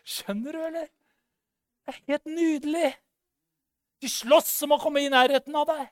Skjønner 0.08 0.56
du, 0.56 0.62
eller? 0.70 0.88
Det 1.82 1.92
er 1.92 2.00
helt 2.08 2.30
nydelig. 2.32 2.92
De 4.02 4.10
slåss 4.10 4.54
om 4.66 4.78
å 4.78 4.80
komme 4.82 5.04
i 5.04 5.12
nærheten 5.12 5.58
av 5.60 5.68
deg. 5.70 5.92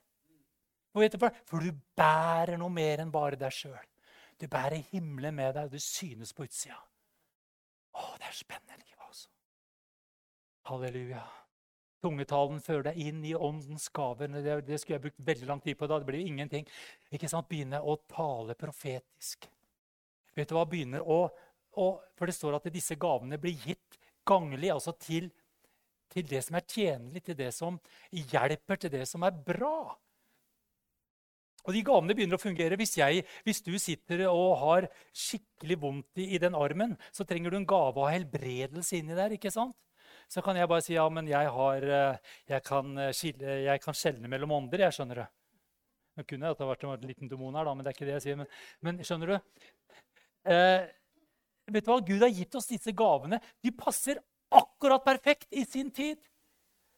For 0.95 1.61
du 1.61 1.73
bærer 1.99 2.55
noe 2.57 2.73
mer 2.73 3.03
enn 3.03 3.11
bare 3.13 3.37
deg 3.39 3.53
sjøl. 3.53 3.83
Du 4.39 4.47
bærer 4.47 4.79
himmelen 4.93 5.35
med 5.35 5.53
deg, 5.57 5.67
og 5.67 5.75
du 5.75 5.83
synes 5.83 6.31
på 6.33 6.47
utsida. 6.47 6.79
Å, 7.99 8.05
det 8.15 8.29
er 8.31 8.37
spennende 8.39 8.79
livet, 8.79 9.03
altså. 9.03 9.27
Halleluja. 10.71 11.25
Tungetalen 12.03 12.61
fører 12.63 12.89
deg 12.89 12.99
inn 13.09 13.23
i 13.27 13.35
åndens 13.35 13.89
gaver. 13.95 14.31
Det, 14.31 14.59
det, 14.67 14.79
skulle 14.79 14.97
jeg 14.97 15.05
brukt 15.07 15.23
veldig 15.31 15.49
lang 15.49 15.63
tid 15.63 15.77
på. 15.79 15.87
da. 15.87 15.99
Det 15.99 16.07
blir 16.07 16.21
jo 16.23 16.31
ingenting. 16.31 16.67
Ikke 17.11 17.29
sant? 17.31 17.49
Begynne 17.49 17.81
å 17.83 17.97
tale 18.07 18.55
profetisk. 18.59 19.49
Vet 20.37 20.51
du 20.51 20.55
hva? 20.55 20.67
Begynner 20.69 21.03
å, 21.03 21.25
å 21.75 21.87
For 22.17 22.29
det 22.29 22.37
står 22.37 22.59
at 22.59 22.69
disse 22.73 22.95
gavene 22.99 23.39
blir 23.41 23.57
gitt 23.65 23.99
ganglig, 24.29 24.69
altså 24.71 24.93
til, 25.01 25.31
til 26.13 26.27
det 26.29 26.43
som 26.45 26.59
er 26.59 26.67
tjenlig, 26.69 27.23
til 27.25 27.37
det 27.39 27.49
som 27.55 27.79
hjelper, 28.13 28.79
til 28.79 28.93
det 28.93 29.07
som 29.09 29.25
er 29.27 29.35
bra. 29.35 29.97
Og 31.67 31.75
de 31.75 31.83
gavene 31.85 32.15
begynner 32.15 32.39
å 32.39 32.41
fungere. 32.41 32.77
Hvis, 32.79 32.95
jeg, 33.01 33.25
hvis, 33.43 33.61
du 33.65 33.75
sitter 33.81 34.23
og 34.29 34.55
har 34.61 34.87
skikkelig 35.11 35.77
vondt 35.81 36.21
i, 36.23 36.31
i 36.37 36.41
den 36.41 36.55
armen, 36.57 36.95
så 37.11 37.27
trenger 37.27 37.51
du 37.51 37.59
en 37.59 37.67
gave 37.69 37.99
av 37.99 38.13
helbredelse 38.13 39.01
inni 39.01 39.17
der. 39.17 39.35
ikke 39.35 39.51
sant? 39.53 39.75
Så 40.29 40.43
kan 40.45 40.57
jeg 40.59 40.69
bare 40.69 40.85
si 40.85 40.93
ja, 40.93 41.07
men 41.09 41.27
jeg, 41.29 41.49
har, 41.55 41.89
eh, 41.97 42.37
jeg, 42.51 42.63
kan, 42.65 42.93
eh, 43.01 43.13
skille, 43.17 43.59
jeg 43.65 43.81
kan 43.81 43.97
skjelne 43.97 44.29
mellom 44.29 44.53
ånder. 44.59 44.85
jeg 44.85 44.97
skjønner 44.99 45.23
det. 45.23 45.27
Det 46.19 46.25
kunne 46.29 46.45
jeg 46.45 46.55
at 46.55 46.61
det 46.61 46.67
vært 46.69 46.83
en 46.85 47.09
liten 47.09 47.31
demon 47.31 47.55
her, 47.55 47.65
da, 47.65 47.73
men 47.73 47.85
det 47.85 47.91
er 47.91 47.97
ikke 47.97 48.07
det 48.09 48.15
jeg 48.17 48.25
sier. 48.27 48.39
Men, 48.41 48.49
men 48.85 48.99
skjønner 49.07 49.33
du? 49.33 49.63
Eh, 50.53 50.81
vet 51.73 51.85
du 51.85 51.91
hva? 51.91 52.01
Gud 52.05 52.25
har 52.25 52.33
gitt 52.33 52.57
oss 52.59 52.69
disse 52.69 52.93
gavene. 52.97 53.39
De 53.63 53.73
passer 53.73 54.21
akkurat 54.53 55.05
perfekt 55.05 55.49
i 55.49 55.65
sin 55.65 55.89
tid. 55.95 56.19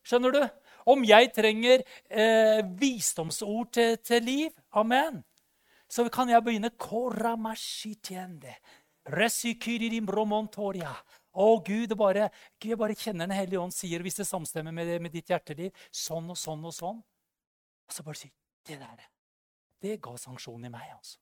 Skjønner 0.03 0.33
du? 0.33 0.41
Om 0.91 1.03
jeg 1.05 1.29
trenger 1.35 1.83
eh, 2.09 2.61
visdomsord 2.79 3.69
til, 3.77 3.97
til, 4.01 4.23
liv, 4.25 4.55
amen, 4.73 5.21
så 5.85 6.07
kan 6.09 6.31
jeg 6.31 6.43
begynne 6.43 6.73
Koramashitiende. 6.73 8.55
Resikiririm 9.11 10.07
bromontoria. 10.09 10.93
Å, 11.31 11.47
Gud, 11.63 11.95
bare, 11.95 12.27
jeg 12.59 12.77
bare 12.79 12.95
kjenner 12.97 13.29
Den 13.29 13.37
hellige 13.37 13.61
ånd 13.61 13.75
sier, 13.75 14.03
hvis 14.03 14.19
det 14.19 14.27
samstemmer 14.27 14.75
med, 14.75 14.91
med, 15.01 15.13
ditt 15.13 15.31
hjerteliv, 15.31 15.71
sånn 15.95 16.27
og 16.33 16.39
sånn 16.39 16.65
og 16.67 16.75
sånn. 16.75 16.99
Og 17.87 17.95
så 17.95 18.03
bare 18.07 18.19
si 18.19 18.31
det 18.67 18.77
der, 18.81 19.05
det 19.81 19.97
ga 20.03 20.13
sanksjon 20.19 20.67
i 20.67 20.71
meg, 20.71 20.91
altså. 20.93 21.17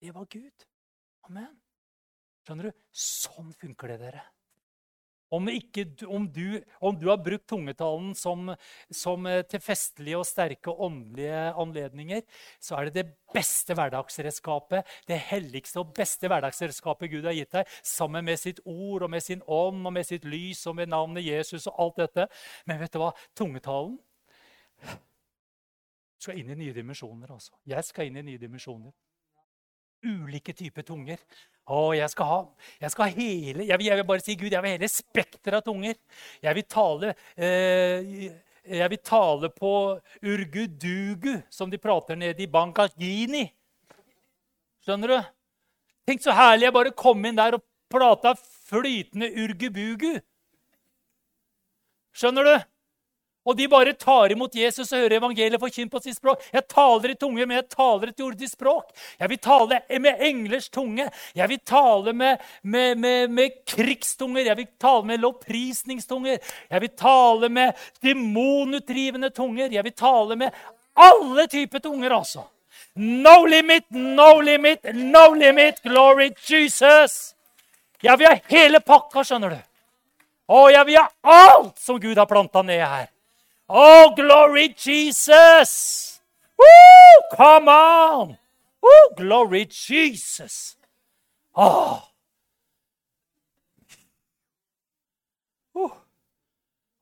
Det 0.00 0.14
var 0.14 0.26
Gud. 0.32 0.64
Amen. 1.28 1.52
Skjønner 2.44 2.68
du? 2.68 2.80
Sånn 2.90 3.52
funker 3.56 3.94
det, 3.94 4.00
dere. 4.02 4.24
Om, 5.32 5.48
ikke, 5.48 5.86
om, 6.06 6.26
du, 6.30 6.60
om, 6.80 6.96
du, 6.98 7.08
har 7.08 7.20
brukt 7.22 7.46
tungetalen 7.48 8.12
som, 8.18 8.52
som, 8.92 9.26
eh, 9.26 9.42
til 9.48 9.62
festlige 9.62 10.18
og 10.20 10.26
sterke 10.28 10.70
åndelige 10.70 11.40
anledninger, 11.60 12.22
så 12.62 12.76
er 12.78 12.88
det 12.88 12.94
det 12.98 13.06
beste 13.34 13.74
hverdagsredskapet, 13.74 14.84
det 15.08 15.18
helligste 15.30 15.82
og 15.82 15.94
beste 15.96 16.30
hverdagsredskapet 16.30 17.10
Gud 17.10 17.28
har 17.28 17.36
gitt 17.36 17.56
deg, 17.56 17.78
sammen 17.82 18.28
med 18.28 18.38
sitt 18.40 18.60
ord 18.64 19.06
og 19.06 19.10
med 19.10 19.24
sin 19.24 19.42
ånd 19.46 19.82
og 19.86 19.96
med 19.96 20.06
sitt 20.06 20.28
lys 20.28 20.66
og 20.70 20.78
med 20.80 20.92
navnet 20.92 21.26
Jesus 21.26 21.66
og 21.72 21.80
alt 21.86 22.04
dette. 22.04 22.28
Men 22.68 22.82
vet 22.82 22.94
du 22.94 23.00
hva? 23.02 23.14
Tungetalen 23.34 23.98
skal 26.20 26.38
inn 26.40 26.52
i 26.54 26.60
nye 26.62 26.76
dimensjoner. 26.76 27.32
Altså. 27.34 27.56
Jeg 27.68 27.84
skal 27.84 28.08
inn 28.08 28.20
i 28.22 28.28
nye 28.30 28.40
dimensjoner 28.40 28.94
ulike 30.04 30.52
typer 30.52 30.84
tunger. 30.86 31.20
Å, 31.64 31.94
jeg 31.96 32.10
skal 32.12 32.28
ha, 32.28 32.40
jeg 32.82 32.92
skal 32.92 33.12
hele 33.14 33.64
jeg 33.64 33.78
vil, 33.80 33.86
jeg 33.88 33.96
vil, 33.96 34.06
bare 34.08 34.20
si 34.20 34.34
Gud, 34.36 34.52
jeg 34.52 34.60
vil 34.60 34.74
hele 34.74 34.88
spekteret 34.92 35.62
av 35.62 35.64
tunger. 35.64 35.96
Jeg 36.44 36.58
vil 36.58 36.66
tale 36.68 37.14
eh, 37.36 38.26
jeg 38.64 38.90
vil 38.92 39.00
tale 39.04 39.50
på 39.52 39.70
urgudugu, 40.24 41.34
som 41.52 41.72
de 41.72 41.80
prater 41.80 42.16
nede 42.16 42.44
i 42.44 42.48
Bangagini. 42.48 43.46
Skjønner 44.84 45.12
du? 45.12 45.18
Tenk 46.08 46.24
så 46.24 46.36
herlig 46.36 46.68
jeg 46.68 46.76
bare 46.76 46.92
kom 46.96 47.24
inn 47.24 47.36
der 47.36 47.56
og 47.58 47.64
prata 47.92 48.34
flytende 48.68 49.28
urgubugu. 49.44 50.14
Skjønner 52.16 52.48
du? 52.48 52.54
Og 53.44 53.56
de 53.56 53.66
bare 53.68 53.92
tar 53.92 54.32
imot 54.32 54.54
Jesus 54.56 54.88
og 54.92 55.02
hører 55.02 55.18
evangeliet 55.18 55.60
forkynt 55.60 55.92
på 55.92 56.00
sitt 56.00 56.16
språk. 56.16 56.40
Jeg 56.52 56.64
taler 56.70 57.12
i 57.12 57.16
tunge, 57.20 57.44
men 57.44 57.58
jeg 57.58 57.66
taler 57.74 58.08
et 58.08 58.22
jordisk 58.22 58.56
språk. 58.56 58.94
Jeg 59.20 59.30
vil 59.30 59.40
tale 59.44 59.80
med 60.00 60.24
englers 60.28 60.70
tunge. 60.72 61.10
Jeg 61.36 61.50
vil 61.52 61.60
tale 61.60 62.14
med, 62.16 62.40
med, 62.62 62.96
med, 62.96 63.28
med 63.36 63.60
krigstunger. 63.68 64.48
Jeg 64.48 64.56
vil 64.62 64.70
tale 64.80 65.04
med 65.10 65.20
lovprisningstunger. 65.20 66.40
Jeg 66.70 66.86
vil 66.86 66.94
tale 66.96 67.52
med 67.52 67.84
demonutdrivende 68.00 69.30
tunger. 69.36 69.68
Jeg 69.72 69.84
vil 69.84 69.96
tale 69.98 70.40
med 70.40 70.64
alle 70.96 71.46
typer 71.52 71.84
tunger, 71.84 72.16
altså. 72.16 72.48
No 72.96 73.44
limit, 73.44 73.90
no 73.90 74.40
limit, 74.40 74.88
no 74.94 75.34
limit. 75.34 75.82
Glory 75.82 76.30
Jesus. 76.48 77.34
Jeg 78.02 78.18
vil 78.18 78.28
ha 78.28 78.38
hele 78.48 78.80
pakka, 78.80 79.24
skjønner 79.24 79.52
du. 79.52 79.60
Og 80.54 80.70
jeg 80.72 80.86
vil 80.88 81.00
ha 81.00 81.08
alt 81.34 81.76
som 81.80 82.00
Gud 82.00 82.16
har 82.16 82.28
planta 82.30 82.62
ned 82.64 82.80
her. 82.80 83.10
Oh, 83.68 84.12
glory, 84.14 84.68
Jesus! 84.76 86.20
Woo! 86.58 87.36
Come 87.36 87.68
on! 87.68 88.38
Woo! 88.82 89.14
Glory, 89.16 89.66
Jesus! 89.66 90.76
Oh. 91.54 92.08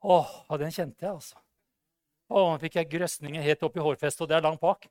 Oh, 0.02 0.58
den 0.58 0.72
kjente 0.74 1.06
jeg, 1.06 1.14
altså. 1.14 1.38
Å, 2.32 2.40
nå 2.50 2.58
fikk 2.62 2.80
jeg 2.80 2.90
grøsninger 2.90 3.44
helt 3.44 3.62
opp 3.62 3.76
i 3.78 3.84
hårfestet, 3.84 4.24
og 4.24 4.30
det 4.30 4.38
er 4.38 4.46
langt 4.46 4.62
bak. 4.62 4.88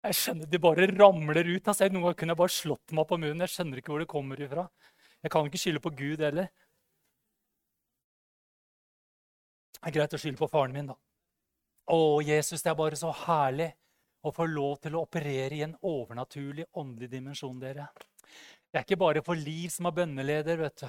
Jeg 0.00 0.16
skjønner 0.16 0.48
De 0.48 0.60
bare 0.62 0.88
ramler 0.94 1.50
ut. 1.50 1.68
Altså, 1.68 1.88
noen 1.88 2.06
ganger 2.06 2.18
kunne 2.22 2.34
jeg 2.34 2.40
bare 2.40 2.56
slått 2.56 2.94
meg 2.96 3.08
på 3.08 3.18
munnen. 3.20 3.44
Jeg 3.44 3.54
skjønner 3.54 3.82
ikke 3.82 3.92
hvor 3.92 4.02
det 4.04 4.10
kommer 4.10 4.40
ifra. 4.40 4.66
Jeg 5.20 5.32
kan 5.34 5.48
ikke 5.48 5.60
skylde 5.60 5.82
på 5.84 5.92
Gud 5.98 6.24
heller. 6.24 6.48
Det 9.80 9.88
er 9.88 9.96
greit 9.96 10.16
å 10.16 10.20
skylde 10.20 10.40
på 10.40 10.48
faren 10.52 10.74
min, 10.76 10.88
da. 10.92 10.96
Å, 11.90 11.98
Jesus, 12.24 12.62
det 12.62 12.72
er 12.72 12.78
bare 12.78 12.96
så 13.00 13.12
herlig 13.26 13.70
å 14.24 14.32
få 14.32 14.44
lov 14.48 14.80
til 14.84 14.96
å 14.96 15.04
operere 15.06 15.56
i 15.56 15.62
en 15.64 15.76
overnaturlig, 15.88 16.66
åndelig 16.76 17.08
dimensjon, 17.12 17.60
dere. 17.60 17.88
Det 18.70 18.80
er 18.80 18.84
ikke 18.84 19.00
bare 19.00 19.22
for 19.24 19.40
Liv 19.40 19.72
som 19.72 19.88
er 19.88 19.96
bønneleder. 19.96 20.60
vet 20.60 20.84
du. 20.84 20.88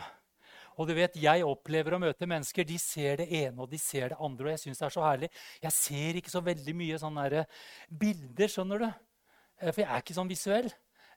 Og 0.82 0.88
du 0.89 0.95
vet, 0.97 1.13
Jeg 1.21 1.45
opplever 1.45 1.93
å 1.93 2.01
møte 2.01 2.25
mennesker. 2.25 2.65
De 2.65 2.77
ser 2.82 3.21
det 3.21 3.27
ene 3.29 3.61
og 3.61 3.69
de 3.69 3.77
ser 3.77 4.09
det 4.09 4.17
andre. 4.19 4.47
og 4.47 4.51
Jeg 4.55 4.63
synes 4.63 4.79
det 4.79 4.86
er 4.88 4.95
så 4.95 5.03
herlig. 5.05 5.29
Jeg 5.61 5.71
ser 5.77 6.17
ikke 6.17 6.34
så 6.34 6.41
veldig 6.41 6.75
mye 6.75 6.97
sånne 6.97 7.45
bilder, 7.88 8.49
skjønner 8.49 8.82
du. 8.82 8.88
Eh, 9.61 9.69
for 9.69 9.84
jeg 9.84 9.89
er 9.91 10.01
ikke 10.01 10.17
sånn 10.17 10.32
visuell. 10.32 10.71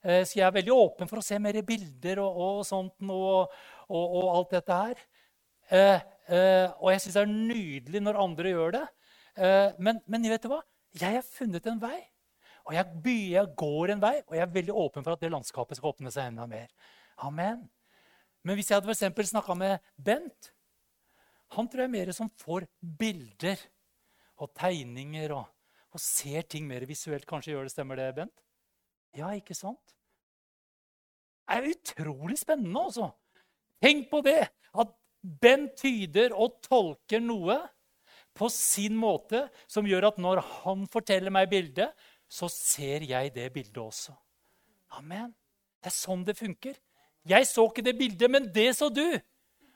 Eh, 0.04 0.22
så 0.28 0.38
jeg 0.38 0.46
er 0.46 0.56
veldig 0.58 0.74
åpen 0.76 1.08
for 1.08 1.20
å 1.20 1.24
se 1.24 1.38
mer 1.40 1.56
bilder 1.64 2.20
og, 2.20 2.40
og 2.44 2.64
sånt 2.68 3.00
og, 3.08 3.54
og, 3.88 4.04
og, 4.04 4.26
alt 4.36 4.56
dette 4.58 4.80
her. 4.82 5.04
Eh, 5.72 6.00
eh, 6.28 6.66
og 6.76 6.90
jeg 6.92 7.04
syns 7.04 7.16
det 7.16 7.22
er 7.24 7.32
nydelig 7.32 8.04
når 8.04 8.20
andre 8.26 8.52
gjør 8.52 8.76
det. 8.76 8.84
Eh, 9.36 9.70
men, 9.78 10.02
men, 10.06 10.28
vet 10.28 10.44
du 10.44 10.50
hva? 10.52 10.60
Jeg 11.00 11.16
har 11.16 11.24
funnet 11.26 11.72
en 11.72 11.80
vei. 11.80 11.96
Og 12.64 12.76
jeg, 12.76 13.00
jeg, 13.32 13.48
går 13.60 13.92
en 13.92 14.04
vei, 14.04 14.18
og 14.24 14.36
jeg 14.36 14.44
er 14.44 14.52
veldig 14.52 14.76
åpen 14.84 15.04
for 15.04 15.16
at 15.16 15.24
det 15.24 15.32
landskapet 15.32 15.76
skal 15.76 15.92
åpne 15.92 16.12
seg 16.12 16.30
enda 16.30 16.46
mer. 16.48 16.70
Amen. 17.24 17.66
Men 18.44 18.58
hvis 18.58 18.70
jeg 18.70 18.78
hadde 18.78 18.92
for 19.16 19.28
snakka 19.28 19.56
med 19.56 19.78
Bent 19.96 20.52
Han 21.56 21.68
tror 21.68 21.84
jeg 21.84 21.88
er 21.88 21.96
mer 21.96 22.12
som 22.16 22.30
får 22.40 22.66
bilder 22.80 23.60
og 24.42 24.50
tegninger 24.58 25.32
og, 25.36 25.44
og 25.94 26.00
ser 26.02 26.42
ting 26.50 26.66
mer 26.66 26.82
visuelt. 26.88 27.26
Kanskje 27.28 27.52
gjør 27.52 27.68
det 27.68 27.72
stemmer 27.72 28.00
det, 28.00 28.08
Bent? 28.16 28.42
Ja, 29.14 29.30
ikke 29.38 29.54
sant? 29.54 29.94
Det 31.44 31.60
er 31.60 31.68
utrolig 31.70 32.38
spennende, 32.40 32.80
altså. 32.88 33.12
Tenk 33.84 34.08
på 34.10 34.22
det! 34.26 34.48
At 34.74 34.90
Bent 35.22 35.76
tyder 35.78 36.34
og 36.34 36.58
tolker 36.66 37.22
noe 37.22 37.60
på 38.34 38.48
sin 38.50 38.96
måte 38.98 39.46
som 39.70 39.86
gjør 39.86 40.10
at 40.10 40.18
når 40.20 40.42
han 40.64 40.88
forteller 40.90 41.32
meg 41.32 41.52
bildet, 41.52 41.94
så 42.26 42.50
ser 42.50 43.06
jeg 43.06 43.30
det 43.36 43.46
bildet 43.54 43.78
også. 43.78 44.16
Amen. 44.98 45.30
Det 45.78 45.92
er 45.92 45.94
sånn 45.94 46.26
det 46.26 46.34
funker. 46.38 46.74
Jeg 47.28 47.46
så 47.48 47.64
ikke 47.70 47.84
det 47.86 47.96
bildet, 47.98 48.30
men 48.30 48.48
det 48.52 48.70
så 48.76 48.90
du. 48.92 49.06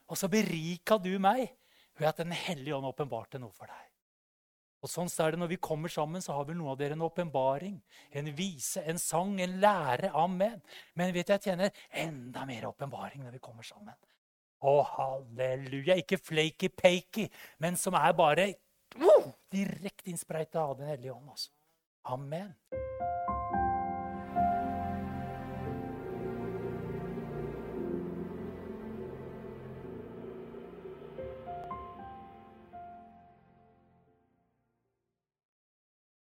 Og 0.08 0.16
så 0.16 0.28
berika 0.28 0.98
du 1.00 1.14
meg 1.20 1.46
ved 1.98 2.08
at 2.08 2.20
Den 2.20 2.32
hellige 2.32 2.76
ånd 2.76 2.86
åpenbarte 2.88 3.40
noe 3.40 3.52
for 3.52 3.68
deg. 3.68 3.84
Og 4.78 4.90
sånn 4.90 5.10
er 5.10 5.34
det 5.34 5.40
Når 5.42 5.50
vi 5.54 5.56
kommer 5.56 5.90
sammen, 5.90 6.22
så 6.22 6.36
har 6.36 6.46
vel 6.46 6.58
noen 6.58 6.72
av 6.72 6.78
dere 6.78 6.94
en 6.94 7.02
åpenbaring, 7.02 7.80
en 8.14 8.30
vise, 8.36 8.82
en 8.86 8.98
sang, 8.98 9.34
en 9.40 9.58
lære. 9.60 10.12
Amen. 10.14 10.60
Men 10.94 11.14
vet 11.14 11.34
jeg 11.34 11.48
tjener 11.48 11.74
enda 11.90 12.46
mer 12.46 12.68
åpenbaring 12.70 13.24
når 13.24 13.38
vi 13.38 13.42
kommer 13.42 13.66
sammen. 13.66 13.96
Å, 14.58 14.74
halleluja. 14.94 15.98
Ikke 15.98 16.18
flaky-paky, 16.18 17.28
men 17.62 17.78
som 17.78 17.94
er 17.98 18.14
bare 18.18 18.48
oh, 18.98 19.30
direkte 19.50 20.10
innspreita 20.10 20.62
av 20.62 20.78
Den 20.78 20.94
hellige 20.94 21.14
ånd. 21.14 21.30
Altså. 21.34 21.50
Amen. 22.08 22.54